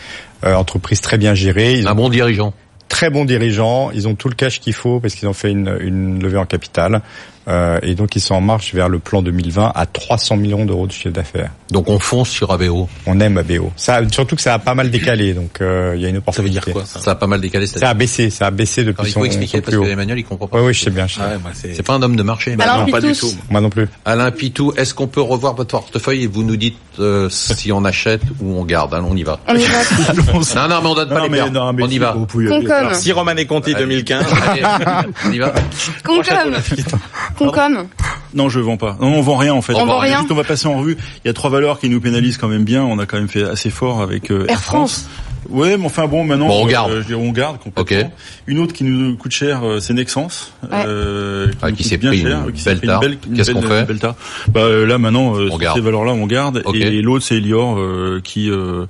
Euh, 0.44 0.54
entreprise 0.56 1.02
très 1.02 1.18
bien 1.18 1.34
gérée. 1.34 1.74
Ils 1.80 1.88
ont 1.88 1.92
un 1.92 1.96
bon 1.96 2.10
dirigeant. 2.10 2.54
Très 2.88 3.10
bons 3.10 3.26
dirigeants. 3.26 3.92
Ils 3.92 4.08
ont 4.08 4.16
tout 4.16 4.30
le 4.30 4.36
cash 4.36 4.60
qu'il 4.60 4.74
faut 4.74 5.00
parce 5.00 5.16
qu'ils 5.16 5.28
ont 5.28 5.34
fait 5.34 5.52
une, 5.52 6.22
levée 6.22 6.38
en 6.38 6.46
capital. 6.46 7.02
Euh, 7.48 7.80
et 7.82 7.96
donc 7.96 8.16
ils 8.16 8.20
sont 8.20 8.36
en 8.36 8.42
marche 8.42 8.74
vers 8.74 8.90
le 8.90 9.00
plan 9.00 9.22
2020 9.22 9.72
à 9.74 9.86
300 9.86 10.36
millions 10.38 10.66
d'euros 10.66 10.86
de 10.88 10.92
chiffre 10.92 11.10
d'affaires. 11.14 11.52
Donc 11.72 11.90
on 11.90 11.98
fonce 12.00 12.30
sur 12.30 12.52
ABO. 12.52 12.90
On 13.06 13.20
aime 13.22 13.38
ABO. 13.38 13.72
Ça, 13.78 14.02
surtout 14.12 14.36
que 14.36 14.42
ça 14.42 14.54
a 14.54 14.60
pas 14.60 14.76
mal 14.76 14.92
décalé, 14.92 15.34
donc 15.34 15.62
euh, 15.62 15.94
il 15.96 16.02
y 16.02 16.06
a 16.06 16.10
une 16.10 16.16
Ça 16.16 16.20
veut 16.20 16.50
opportunité. 16.50 16.52
dire 16.66 16.74
quoi? 16.74 16.86
Ça 16.86 17.00
Ça 17.00 17.12
a 17.12 17.16
pas 17.16 17.28
mal 17.28 17.40
décalé 17.40 17.66
Ça 17.68 17.90
a 17.90 17.94
baissé, 17.94 18.30
ça 18.30 18.48
a 18.48 18.52
baissé 18.52 18.82
Alors, 18.82 18.94
depuis 18.96 19.10
il 19.10 19.14
son, 19.14 19.20
faut 19.22 19.26
expliquer 19.26 19.58
son 19.60 19.64
parce 19.64 19.78
que. 19.78 19.90
Emmanuel 19.90 20.20
il 20.20 20.24
comprend 20.26 20.48
pas. 20.48 20.58
Oui, 20.60 20.68
oui, 20.68 20.74
je 20.74 20.84
sais 20.84 20.90
bien. 20.90 21.06
Ah 21.20 21.28
bien. 21.28 21.36
ouais, 21.38 21.52
c'est- 21.54 21.84
pas 21.84 21.94
un 21.94 22.02
homme 22.02 22.16
de 22.18 22.24
marché. 22.24 22.52
Alors, 22.60 22.76
Emmanuel. 22.76 22.86
non, 22.88 22.92
pas 22.92 23.02
du 23.08 23.14
tout. 23.18 23.32
Moi 23.50 23.62
non 23.62 23.70
plus. 23.70 23.88
Alain 24.04 24.32
Pitou, 24.32 24.74
est-ce 24.76 24.94
qu'on 24.94 25.08
peut 25.08 25.22
revoir 25.22 25.54
votre 25.56 25.72
portefeuille 25.72 26.24
et 26.24 26.28
vous 26.28 26.44
nous 26.44 26.58
dites 26.58 26.78
euh, 27.00 27.30
si 27.30 27.72
on 27.72 27.86
achète 27.86 28.22
ou 28.42 28.58
on 28.60 28.66
garde? 28.66 28.94
Allons, 28.94 29.12
on 29.12 29.16
y 29.16 29.24
va. 29.24 29.40
On 29.48 29.56
y 29.56 29.64
va. 29.64 29.78
Non, 30.58 30.68
non, 30.68 30.80
mais 30.82 30.88
on 30.90 30.96
donne 30.96 31.10
pas 31.10 31.16
Non, 31.16 31.24
les 31.24 31.30
mais, 31.30 31.38
pertes. 31.38 31.52
non, 31.54 31.74
mais 31.74 31.84
on 31.84 31.88
y 31.88 31.92
si, 31.94 32.00
va. 32.00 32.12
vous 32.14 32.26
pouvez. 32.26 32.50
Si 32.94 33.12
Roman 33.12 33.36
et 33.38 33.46
Conti 33.46 33.74
2015. 33.74 34.26
Allez, 34.48 34.62
on 35.26 35.32
y 35.32 35.40
va. 35.40 35.54
Concom. 36.04 36.54
Concom. 37.38 37.88
Non, 38.34 38.50
je 38.50 38.60
vends 38.60 38.78
pas. 38.78 38.98
Non, 39.00 39.08
on 39.16 39.22
vend 39.22 39.38
rien 39.38 39.54
en 39.54 39.62
fait. 39.62 39.74
On 39.76 39.86
vend 39.86 40.00
rien 40.00 40.20
Juste, 40.20 40.32
on 40.32 40.36
va 40.36 40.44
passer 40.44 40.68
en 40.68 40.78
revue. 40.80 40.98
Il 41.24 41.28
y 41.28 41.30
a 41.30 41.34
trois 41.34 41.50
valeurs 41.50 41.80
qui 41.80 41.90
nous 41.90 42.02
pénalisent 42.02 42.38
quand 42.38 42.48
même 42.50 42.66
bien. 42.66 42.84
On 42.84 43.00
a 43.00 43.06
quand 43.06 43.18
même 43.18 43.30
fait 43.30 43.44
assez 43.44 43.70
fort 43.70 44.02
avec 44.02 44.32
euh, 44.32 44.46
Air 44.48 44.62
France. 44.62 45.08
Ouais, 45.50 45.78
mais 45.78 45.86
enfin 45.86 46.08
bon, 46.08 46.26
maintenant 46.26 46.48
Bon, 46.50 46.64
on 46.64 46.68
garde. 46.68 46.92
euh, 46.92 47.02
je 47.02 47.08
dirais, 47.08 47.22
on 47.22 47.32
garde 47.32 47.58
complètement. 47.60 48.08
Ok. 48.10 48.12
Une 48.48 48.60
autre 48.60 48.74
qui 48.74 48.84
nous 48.84 49.16
coûte 49.16 49.32
cher, 49.32 49.62
euh, 49.64 49.80
c'est 49.80 49.94
Nexens, 49.94 50.52
euh, 50.74 51.48
Ah, 51.62 51.72
qui 51.72 51.78
coûte 51.78 51.86
s'est 51.86 51.98
bien 51.98 52.10
pris 52.10 52.22
cher, 52.22 52.44
une 52.48 52.52
qui 52.54 52.62
s'est 52.62 52.72
belle 52.72 52.78
pris 52.80 52.86
une 52.88 52.92
tare. 52.92 53.00
belle, 53.00 53.18
une 53.30 53.38
Qu'est-ce 53.38 53.52
qu'on 53.54 53.62
fait 53.62 53.86
belle. 53.86 54.00
Bah 54.50 54.60
euh, 54.62 54.86
là 54.86 54.98
maintenant, 54.98 55.38
euh, 55.38 55.48
On 55.52 55.58
garde. 55.58 55.78
ces 55.78 55.82
valeurs-là, 55.82 56.12
on 56.12 56.26
garde. 56.26 56.64
Ok. 56.66 56.76
Et 56.76 57.02
l'autre, 57.02 57.24
c'est 57.24 57.36
Elior, 57.38 57.78
euh, 57.80 58.20
qui 58.22 58.50
euh, 58.52 58.88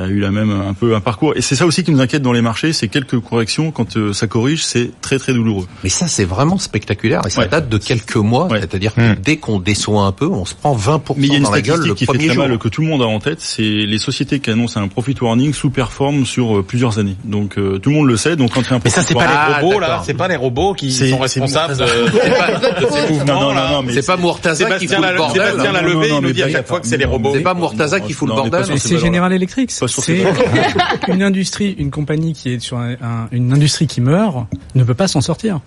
a 0.00 0.06
eu 0.08 0.20
la 0.20 0.30
même 0.30 0.50
un 0.50 0.74
peu 0.74 0.94
un 0.94 1.00
parcours. 1.00 1.32
Et 1.36 1.40
c'est 1.42 1.54
ça 1.56 1.66
aussi 1.66 1.84
qui 1.84 1.90
nous 1.92 2.00
inquiète 2.00 2.22
dans 2.22 2.32
les 2.32 2.42
marchés, 2.42 2.72
c'est 2.72 2.88
quelques 2.88 3.18
corrections 3.20 3.70
quand 3.70 3.96
euh, 3.96 4.12
ça 4.12 4.26
corrige, 4.26 4.64
c'est 4.64 4.90
très 5.00 5.18
très 5.18 5.32
douloureux. 5.32 5.66
Mais 5.84 5.90
ça, 5.90 6.06
c'est 6.08 6.24
vraiment 6.24 6.58
spectaculaire 6.58 7.22
et 7.26 7.30
ça 7.30 7.40
Ouais. 7.42 7.48
date 7.48 7.68
de 7.68 7.78
quelques 7.78 8.16
mois. 8.16 8.46
Ouais. 8.46 8.60
C'est-à-dire 8.60 8.94
que 8.94 9.00
Hmm. 9.00 9.16
dès 9.22 9.36
qu'on 9.38 9.58
déçoit 9.60 10.02
un 10.04 10.12
peu, 10.12 10.26
on 10.26 10.44
se 10.44 10.54
prend 10.54 10.74
20% 10.74 11.14
Mais 11.18 11.26
il 11.26 11.32
y 11.32 11.34
a 11.34 11.38
une 11.38 11.44
dans 11.44 11.50
la 11.50 11.60
gueule 11.62 11.80
le 11.86 11.94
qui 11.94 12.00
fait 12.04 12.12
premier 12.12 12.26
très 12.26 12.34
jour. 12.34 12.46
mal, 12.48 12.58
que 12.58 12.68
tout 12.68 12.82
le 12.82 12.88
monde 12.88 13.02
a 13.02 13.06
en 13.06 13.18
tête, 13.18 13.40
c'est 13.40 13.62
les 13.62 13.98
sociétés 13.98 14.40
qui 14.40 14.50
annoncent 14.50 14.78
un 14.80 14.88
profit 14.88 15.14
warning 15.20 15.52
sous-performent 15.54 16.26
sur 16.26 16.58
euh, 16.58 16.62
plusieurs 16.62 16.98
années. 16.98 17.16
Donc 17.24 17.56
euh, 17.58 17.78
tout 17.78 17.90
le 17.90 17.96
monde 17.96 18.08
le 18.08 18.16
sait. 18.16 18.36
Donc 18.36 18.52
quand 18.52 18.60
il 18.62 18.70
y 18.70 18.72
a 18.72 18.76
un 18.76 18.80
Mais 18.84 18.90
ça, 18.90 19.00
profit 19.02 19.08
c'est 19.08 19.14
pas 19.14 19.20
warning- 19.26 19.48
les 19.48 19.54
robots, 19.66 19.80
d'accord. 19.80 19.96
là. 19.96 20.02
C'est 20.04 20.14
pas 20.14 20.28
les 20.28 20.36
robots 20.36 20.74
qui 20.74 20.92
sont 20.92 21.18
responsables 21.18 21.76
de, 21.76 21.84
ces 21.86 23.08
mouvements, 23.12 23.24
Non, 23.26 23.40
non, 23.40 23.54
là. 23.54 23.68
non, 23.68 23.76
non, 23.76 23.82
mais 23.82 23.92
C'est 23.94 24.06
pas 24.06 24.16
Mourtaza 24.16 24.78
qui 24.78 24.86
fout 24.86 24.96
le 24.98 25.16
bordel. 25.16 25.44
Sébastien 25.46 25.72
Non, 25.72 25.82
non, 25.94 26.02
il 26.04 26.20
nous 26.22 26.32
dit 26.32 26.42
à 26.42 26.48
chaque 26.50 26.66
fois 26.66 26.80
que 26.80 26.86
c'est 26.86 26.96
les 26.96 27.04
robots. 27.04 27.32
C'est 27.34 27.40
pas 27.40 27.54
Mourtaza 27.54 28.00
qui 28.00 28.12
fout 28.12 28.28
le 28.28 28.34
bordel. 28.34 28.64
c'est. 28.78 28.98
General 28.98 29.32
Electric. 29.32 29.70
Pas 29.90 30.02
sur 30.02 30.04
ces 30.04 30.16
C'est 30.18 30.22
valeurs. 30.24 30.98
une 31.08 31.22
industrie, 31.22 31.72
une 31.78 31.90
compagnie 31.90 32.32
qui 32.32 32.50
est 32.50 32.60
sur 32.60 32.78
un- 32.78 32.92
un- 33.02 33.28
une 33.32 33.52
industrie 33.52 33.86
qui 33.86 34.00
meurt 34.00 34.46
ne 34.74 34.84
peut 34.84 34.94
pas 34.94 35.08
s'en 35.08 35.20
sortir. 35.20 35.60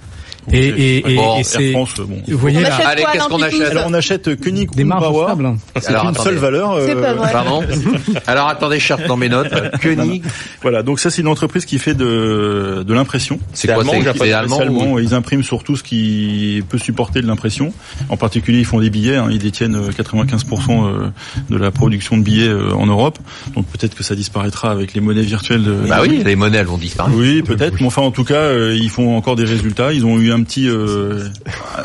Et, 0.52 0.68
et, 0.68 1.12
et, 1.12 1.16
Bon, 1.16 1.38
et 1.40 1.44
c'est, 1.44 1.72
France, 1.72 1.96
bon. 2.00 2.22
vous 2.28 2.38
voyez 2.38 2.58
On 2.58 2.62
là, 2.62 2.74
achète 2.76 2.86
Allez, 2.86 3.04
quoi, 3.04 3.12
qu'est-ce 3.14 3.28
qu'on 3.28 3.42
achète 3.42 3.62
Alors 3.72 3.86
on 3.88 3.94
achète 3.94 4.42
Koenig 4.42 4.70
des 4.76 4.84
Power. 4.86 5.24
stables. 5.26 5.56
C'est 5.80 5.88
Alors, 5.90 6.04
une 6.04 6.10
attendez. 6.10 6.30
seule 6.30 6.38
valeur. 6.38 6.78
C'est 6.86 6.92
euh, 6.96 7.02
pas 7.02 7.14
vrai. 7.14 7.32
Pardon 7.32 7.64
Alors 8.28 8.48
attendez, 8.50 8.80
je 8.80 8.84
cherche 8.86 9.08
dans 9.08 9.18
mes 9.18 9.30
notes. 9.30 9.54
Koenig, 9.82 10.24
Voilà, 10.62 10.84
donc 10.84 11.00
ça 11.00 11.10
c'est 11.10 11.22
une 11.22 11.28
entreprise 11.28 11.66
qui 11.66 11.80
fait 11.80 11.94
de, 11.94 12.84
de 12.86 12.94
l'impression. 12.94 13.40
c'est 13.54 13.68
quoi 13.74 13.84
C'est 13.84 14.32
allemand 14.34 14.60
allemand, 14.60 14.92
ou- 14.94 15.00
Ils 15.00 15.14
impriment 15.14 15.44
sur 15.44 15.64
tout 15.64 15.76
ce 15.76 15.84
qui 15.84 16.64
peut 16.70 16.78
supporter 16.78 17.22
de 17.22 17.28
l'impression. 17.28 17.74
En 18.10 18.18
particulier, 18.18 18.60
ils 18.60 18.66
font 18.66 18.80
des 18.80 18.90
billets. 18.90 19.16
hein. 19.16 19.28
Ils 19.32 19.40
détiennent 19.40 19.76
euh, 19.76 19.92
95% 19.92 20.86
euh, 20.86 21.08
de 21.50 21.58
la 21.58 21.72
production 21.72 22.18
de 22.18 22.24
billets 22.24 22.48
euh, 22.50 22.74
en 22.74 22.86
Europe. 22.86 23.18
Donc 23.56 23.66
peut-être 23.68 23.96
que 23.96 24.04
ça 24.04 24.16
disparaîtra 24.16 24.72
avec 24.72 24.94
les 24.94 25.02
monnaies 25.02 25.22
virtuelles. 25.22 25.64
De... 25.64 25.74
Bah 25.88 26.00
oui, 26.02 26.22
les 26.24 26.36
monnaies 26.36 26.58
elles 26.58 26.66
vont 26.66 26.78
disparaître. 26.78 27.16
Oui, 27.18 27.42
peut-être. 27.44 27.76
Mais 27.80 27.86
enfin, 27.88 28.02
en 28.02 28.12
tout 28.12 28.24
cas, 28.26 28.34
euh, 28.36 28.76
ils 28.80 28.90
font 28.90 29.16
encore 29.16 29.36
des 29.36 29.46
résultats. 29.46 29.94
Ils 29.94 30.06
ont 30.06 30.20
eu 30.20 30.32
un 30.34 30.44
petit. 30.44 30.68
euh, 30.68 31.30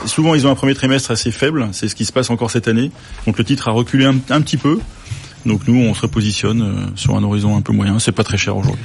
souvent, 0.06 0.34
ils 0.34 0.46
ont 0.46 0.50
un 0.50 0.54
premier 0.56 0.74
trimestre 0.74 1.10
assez 1.10 1.30
faible. 1.30 1.68
C'est 1.72 1.88
ce 1.88 1.94
qui 1.94 2.04
se 2.04 2.12
passe 2.12 2.30
encore 2.30 2.50
cette 2.50 2.66
année. 2.68 2.90
Donc 3.26 3.38
le 3.38 3.44
titre 3.44 3.68
a 3.68 3.70
reculé 3.72 4.04
un, 4.06 4.16
un 4.30 4.40
petit 4.40 4.56
peu. 4.56 4.78
Donc 5.46 5.62
nous, 5.68 5.80
on 5.80 5.94
se 5.94 6.02
repositionne 6.02 6.62
euh, 6.62 6.90
sur 6.96 7.16
un 7.16 7.22
horizon 7.22 7.56
un 7.56 7.60
peu 7.62 7.72
moyen. 7.72 7.98
C'est 8.00 8.12
pas 8.12 8.24
très 8.24 8.36
cher 8.36 8.56
aujourd'hui. 8.56 8.82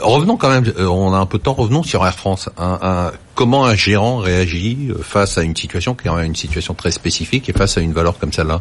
Revenons 0.00 0.36
quand 0.36 0.48
même, 0.48 0.64
euh, 0.78 0.86
on 0.86 1.12
a 1.12 1.18
un 1.18 1.26
peu 1.26 1.38
de 1.38 1.42
temps, 1.42 1.52
revenons 1.52 1.82
sur 1.82 2.06
Air 2.06 2.14
France. 2.14 2.48
Un- 2.56 2.78
un- 2.80 3.12
comment 3.34 3.64
un 3.66 3.74
gérant 3.74 4.18
réagit 4.18 4.88
euh, 4.90 5.02
face 5.02 5.36
à 5.36 5.42
une 5.42 5.56
situation 5.56 5.94
qui 5.94 6.06
est 6.08 6.26
une 6.26 6.36
situation 6.36 6.74
très 6.74 6.92
spécifique 6.92 7.48
et 7.48 7.52
face 7.52 7.76
à 7.76 7.80
une 7.80 7.92
valeur 7.92 8.18
comme 8.18 8.32
celle-là? 8.32 8.60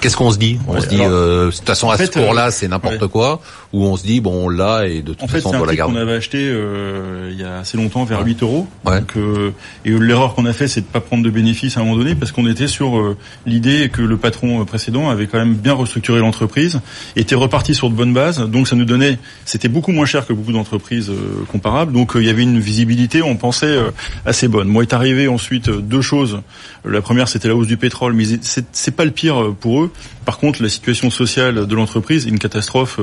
Qu'est-ce 0.00 0.16
qu'on 0.16 0.30
se 0.30 0.38
dit? 0.38 0.60
On 0.68 0.74
Ouais, 0.74 0.80
se 0.80 0.86
dit, 0.86 0.94
alors, 1.02 1.08
euh, 1.10 1.46
de 1.46 1.50
toute 1.50 1.66
façon, 1.66 1.90
à 1.90 1.96
fait, 1.96 2.06
ce 2.06 2.12
cours-là, 2.12 2.52
c'est 2.52 2.68
n'importe 2.68 3.02
ouais. 3.02 3.08
quoi 3.08 3.42
où 3.72 3.84
on 3.84 3.96
se 3.96 4.04
dit 4.04 4.20
bon 4.20 4.46
on 4.46 4.48
l'a 4.48 4.86
et 4.86 5.02
de 5.02 5.12
toute 5.12 5.22
En 5.22 5.26
fait, 5.28 5.38
façon 5.38 5.50
c'est 5.50 5.56
on 5.56 5.58
un 5.58 5.62
doit 5.64 5.66
la 5.66 5.72
titre 5.72 5.84
qu'on 5.86 5.92
garder. 5.92 6.10
avait 6.10 6.18
acheté 6.18 6.38
euh, 6.40 7.28
il 7.30 7.38
y 7.38 7.44
a 7.44 7.58
assez 7.58 7.76
longtemps 7.76 8.04
vers 8.04 8.24
8 8.24 8.42
euros. 8.42 8.66
Ouais. 8.86 9.00
Donc, 9.00 9.16
euh, 9.16 9.50
et 9.84 9.90
l'erreur 9.90 10.34
qu'on 10.34 10.46
a 10.46 10.52
fait, 10.52 10.68
c'est 10.68 10.80
de 10.80 10.86
pas 10.86 11.00
prendre 11.00 11.22
de 11.22 11.30
bénéfices 11.30 11.76
à 11.76 11.80
un 11.80 11.84
moment 11.84 11.96
donné 11.96 12.14
parce 12.14 12.32
qu'on 12.32 12.46
était 12.48 12.66
sur 12.66 12.98
euh, 12.98 13.16
l'idée 13.46 13.90
que 13.92 14.00
le 14.02 14.16
patron 14.16 14.60
euh, 14.60 14.64
précédent 14.64 15.10
avait 15.10 15.26
quand 15.26 15.38
même 15.38 15.54
bien 15.54 15.74
restructuré 15.74 16.20
l'entreprise, 16.20 16.80
était 17.16 17.34
reparti 17.34 17.74
sur 17.74 17.90
de 17.90 17.94
bonnes 17.94 18.14
bases. 18.14 18.38
Donc 18.40 18.68
ça 18.68 18.76
nous 18.76 18.84
donnait, 18.86 19.18
c'était 19.44 19.68
beaucoup 19.68 19.92
moins 19.92 20.06
cher 20.06 20.26
que 20.26 20.32
beaucoup 20.32 20.52
d'entreprises 20.52 21.10
euh, 21.10 21.44
comparables. 21.52 21.92
Donc 21.92 22.12
il 22.14 22.24
y 22.24 22.30
avait 22.30 22.42
une 22.44 22.58
visibilité, 22.60 23.22
on 23.22 23.36
pensait 23.36 23.66
euh, 23.66 23.90
assez 24.24 24.48
bonne. 24.48 24.68
Moi 24.68 24.82
est 24.82 24.94
arrivé 24.94 25.28
ensuite 25.28 25.68
deux 25.68 26.00
choses. 26.02 26.40
La 26.84 27.02
première, 27.02 27.28
c'était 27.28 27.48
la 27.48 27.54
hausse 27.54 27.66
du 27.66 27.76
pétrole, 27.76 28.14
mais 28.14 28.24
c'est 28.40 28.64
c'est 28.72 28.92
pas 28.96 29.04
le 29.04 29.10
pire 29.10 29.52
pour 29.60 29.82
eux. 29.82 29.90
Par 30.24 30.38
contre, 30.38 30.62
la 30.62 30.68
situation 30.68 31.10
sociale 31.10 31.66
de 31.66 31.74
l'entreprise 31.74 32.26
est 32.26 32.30
une 32.30 32.38
catastrophe 32.38 33.00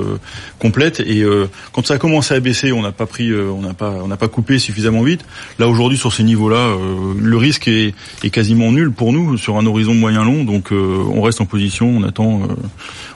complète. 0.59 0.99
Et 0.99 1.21
euh, 1.21 1.49
quand 1.71 1.85
ça 1.85 1.95
a 1.95 1.97
commencé 1.97 2.33
à 2.33 2.39
baisser, 2.39 2.71
on 2.71 2.81
n'a 2.81 2.91
pas 2.91 3.05
pris, 3.05 3.29
euh, 3.29 3.49
on 3.49 3.61
n'a 3.61 3.73
pas, 3.73 3.91
on 4.03 4.07
n'a 4.07 4.17
pas 4.17 4.27
coupé 4.27 4.59
suffisamment 4.59 5.03
vite. 5.03 5.25
Là 5.59 5.67
aujourd'hui, 5.67 5.97
sur 5.97 6.13
ces 6.13 6.23
niveaux-là, 6.23 6.57
euh, 6.57 7.13
le 7.17 7.37
risque 7.37 7.67
est, 7.67 7.93
est 8.23 8.29
quasiment 8.29 8.71
nul 8.71 8.91
pour 8.91 9.13
nous 9.13 9.37
sur 9.37 9.57
un 9.57 9.65
horizon 9.65 9.93
moyen 9.93 10.23
long. 10.23 10.43
Donc, 10.43 10.71
euh, 10.71 11.03
on 11.13 11.21
reste 11.21 11.41
en 11.41 11.45
position, 11.45 11.87
on 11.87 12.03
attend, 12.03 12.43
euh, 12.43 12.55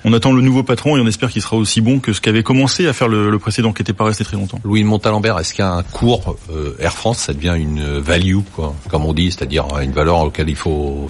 on 0.05 0.13
attend 0.13 0.31
le 0.31 0.41
nouveau 0.41 0.63
patron 0.63 0.97
et 0.97 0.99
on 0.99 1.07
espère 1.07 1.29
qu'il 1.29 1.41
sera 1.41 1.57
aussi 1.57 1.81
bon 1.81 1.99
que 1.99 2.13
ce 2.13 2.21
qu'avait 2.21 2.43
commencé 2.43 2.87
à 2.87 2.93
faire 2.93 3.07
le, 3.07 3.29
le 3.29 3.39
précédent, 3.39 3.73
qui 3.73 3.81
n'était 3.81 3.93
pas 3.93 4.05
resté 4.05 4.23
très 4.23 4.37
longtemps. 4.37 4.59
Louis 4.63 4.83
Montalembert, 4.83 5.39
est-ce 5.39 5.53
qu'un 5.53 5.83
cours 5.83 6.35
Air 6.79 6.93
France, 6.93 7.19
ça 7.19 7.33
devient 7.33 7.55
une 7.57 7.99
value, 7.99 8.37
quoi, 8.53 8.75
comme 8.89 9.05
on 9.05 9.13
dit, 9.13 9.31
c'est-à-dire 9.31 9.65
une 9.81 9.91
valeur 9.91 10.19
auquel 10.19 10.49
il 10.49 10.55
faut, 10.55 11.09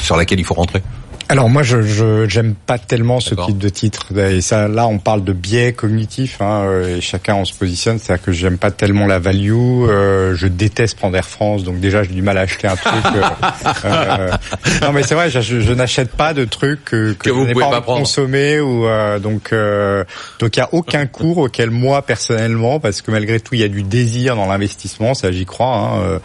sur 0.00 0.16
laquelle 0.16 0.40
il 0.40 0.44
faut 0.44 0.54
rentrer? 0.54 0.82
Alors 1.32 1.48
moi, 1.48 1.62
je 1.62 1.80
je- 1.80 2.28
j'aime 2.28 2.54
pas 2.54 2.76
tellement 2.76 3.18
ce 3.18 3.34
type 3.46 3.56
de 3.56 3.68
titre. 3.70 4.08
Et 4.18 4.42
ça, 4.42 4.68
là, 4.68 4.86
on 4.86 4.98
parle 4.98 5.24
de 5.24 5.32
biais 5.32 5.72
cognitif, 5.72 6.42
hein, 6.42 6.64
euh, 6.66 6.98
et 6.98 7.00
chacun 7.00 7.36
on 7.36 7.46
se 7.46 7.54
positionne. 7.54 7.98
C'est-à-dire 7.98 8.22
que 8.22 8.32
j'aime 8.32 8.58
pas 8.58 8.70
tellement 8.70 9.06
la 9.06 9.18
value. 9.18 9.52
euh, 9.52 10.34
je 10.34 10.46
déteste 10.46 10.98
prendre 10.98 11.16
Air 11.16 11.24
France, 11.26 11.64
donc 11.64 11.80
déjà 11.80 12.02
j'ai 12.02 12.10
du 12.12 12.20
mal 12.20 12.36
à 12.36 12.42
acheter 12.42 12.68
un 12.68 12.76
truc. 12.76 13.04
euh, 13.16 13.22
euh, 13.86 14.30
non, 14.82 14.92
mais 14.92 15.02
c'est 15.04 15.14
vrai, 15.14 15.30
je, 15.30 15.40
je- 15.40 15.60
je 15.60 15.72
n'achète 15.72 16.10
pas 16.10 16.34
de 16.34 16.44
trucs 16.44 16.84
que, 16.84 17.12
Que 17.14 17.30
je 17.30 17.34
vous 17.34 17.46
n'ai 17.46 17.52
pouvez 17.54 17.64
pas, 17.64 17.80
pas 17.80 17.80
consommer 17.80 18.60
ou 18.60 18.86
euh, 18.86 19.18
donc 19.18 19.54
euh, 19.54 20.04
donc 20.38 20.54
il 20.56 20.60
y 20.60 20.62
a 20.62 20.68
aucun 20.72 21.06
cours 21.18 21.38
auquel 21.38 21.70
moi 21.70 22.02
personnellement, 22.02 22.78
parce 22.78 23.00
que 23.00 23.10
malgré 23.10 23.40
tout 23.40 23.54
il 23.54 23.62
y 23.62 23.64
a 23.64 23.68
du 23.68 23.82
désir 23.82 24.36
dans 24.36 24.46
l'investissement, 24.46 25.14
ça 25.14 25.32
j'y 25.32 25.46
crois, 25.46 25.66
hein, 25.76 25.98
euh, 26.02 26.18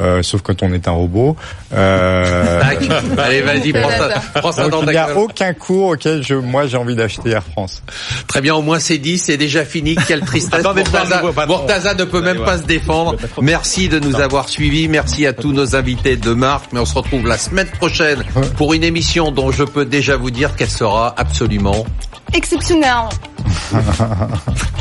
euh, 0.00 0.22
sauf 0.22 0.40
quand 0.40 0.62
on 0.62 0.72
est 0.72 0.88
un 0.88 0.92
robot. 0.92 1.36
Euh. 1.74 2.62
Allez, 3.18 3.42
vas-y, 3.42 3.72
prends 3.72 3.90
ça, 3.90 4.22
donc 4.56 4.84
il 4.86 4.90
n'y 4.90 4.96
a 4.96 5.16
aucun 5.16 5.52
cours 5.54 5.88
auquel 5.88 6.22
je, 6.22 6.34
moi 6.34 6.66
j'ai 6.66 6.76
envie 6.76 6.96
d'acheter 6.96 7.30
Air 7.30 7.42
France. 7.42 7.82
Très 8.26 8.40
bien, 8.40 8.54
au 8.54 8.62
moins 8.62 8.78
c'est 8.78 8.98
dit, 8.98 9.18
c'est 9.18 9.36
déjà 9.36 9.64
fini. 9.64 9.96
Quelle 10.08 10.22
tristesse. 10.22 10.64
Murtaza 10.64 11.94
ne 11.94 12.04
peut 12.04 12.20
même 12.20 12.44
pas 12.44 12.58
se 12.58 12.64
défendre. 12.64 13.16
Merci 13.40 13.88
de 13.88 13.98
nous 13.98 14.16
avoir 14.16 14.48
suivis. 14.48 14.88
Merci 14.88 15.26
à 15.26 15.32
tous 15.32 15.52
nos 15.52 15.76
invités 15.76 16.16
de 16.16 16.32
marque. 16.32 16.72
Mais 16.72 16.80
on 16.80 16.86
se 16.86 16.94
retrouve 16.94 17.26
la 17.26 17.38
semaine 17.38 17.68
prochaine 17.68 18.24
pour 18.56 18.74
une 18.74 18.84
émission 18.84 19.30
dont 19.30 19.50
je 19.50 19.64
peux 19.64 19.84
déjà 19.84 20.16
vous 20.16 20.30
dire 20.30 20.56
qu'elle 20.56 20.70
sera 20.70 21.14
absolument 21.16 21.84
Exceptionnel. 22.32 23.08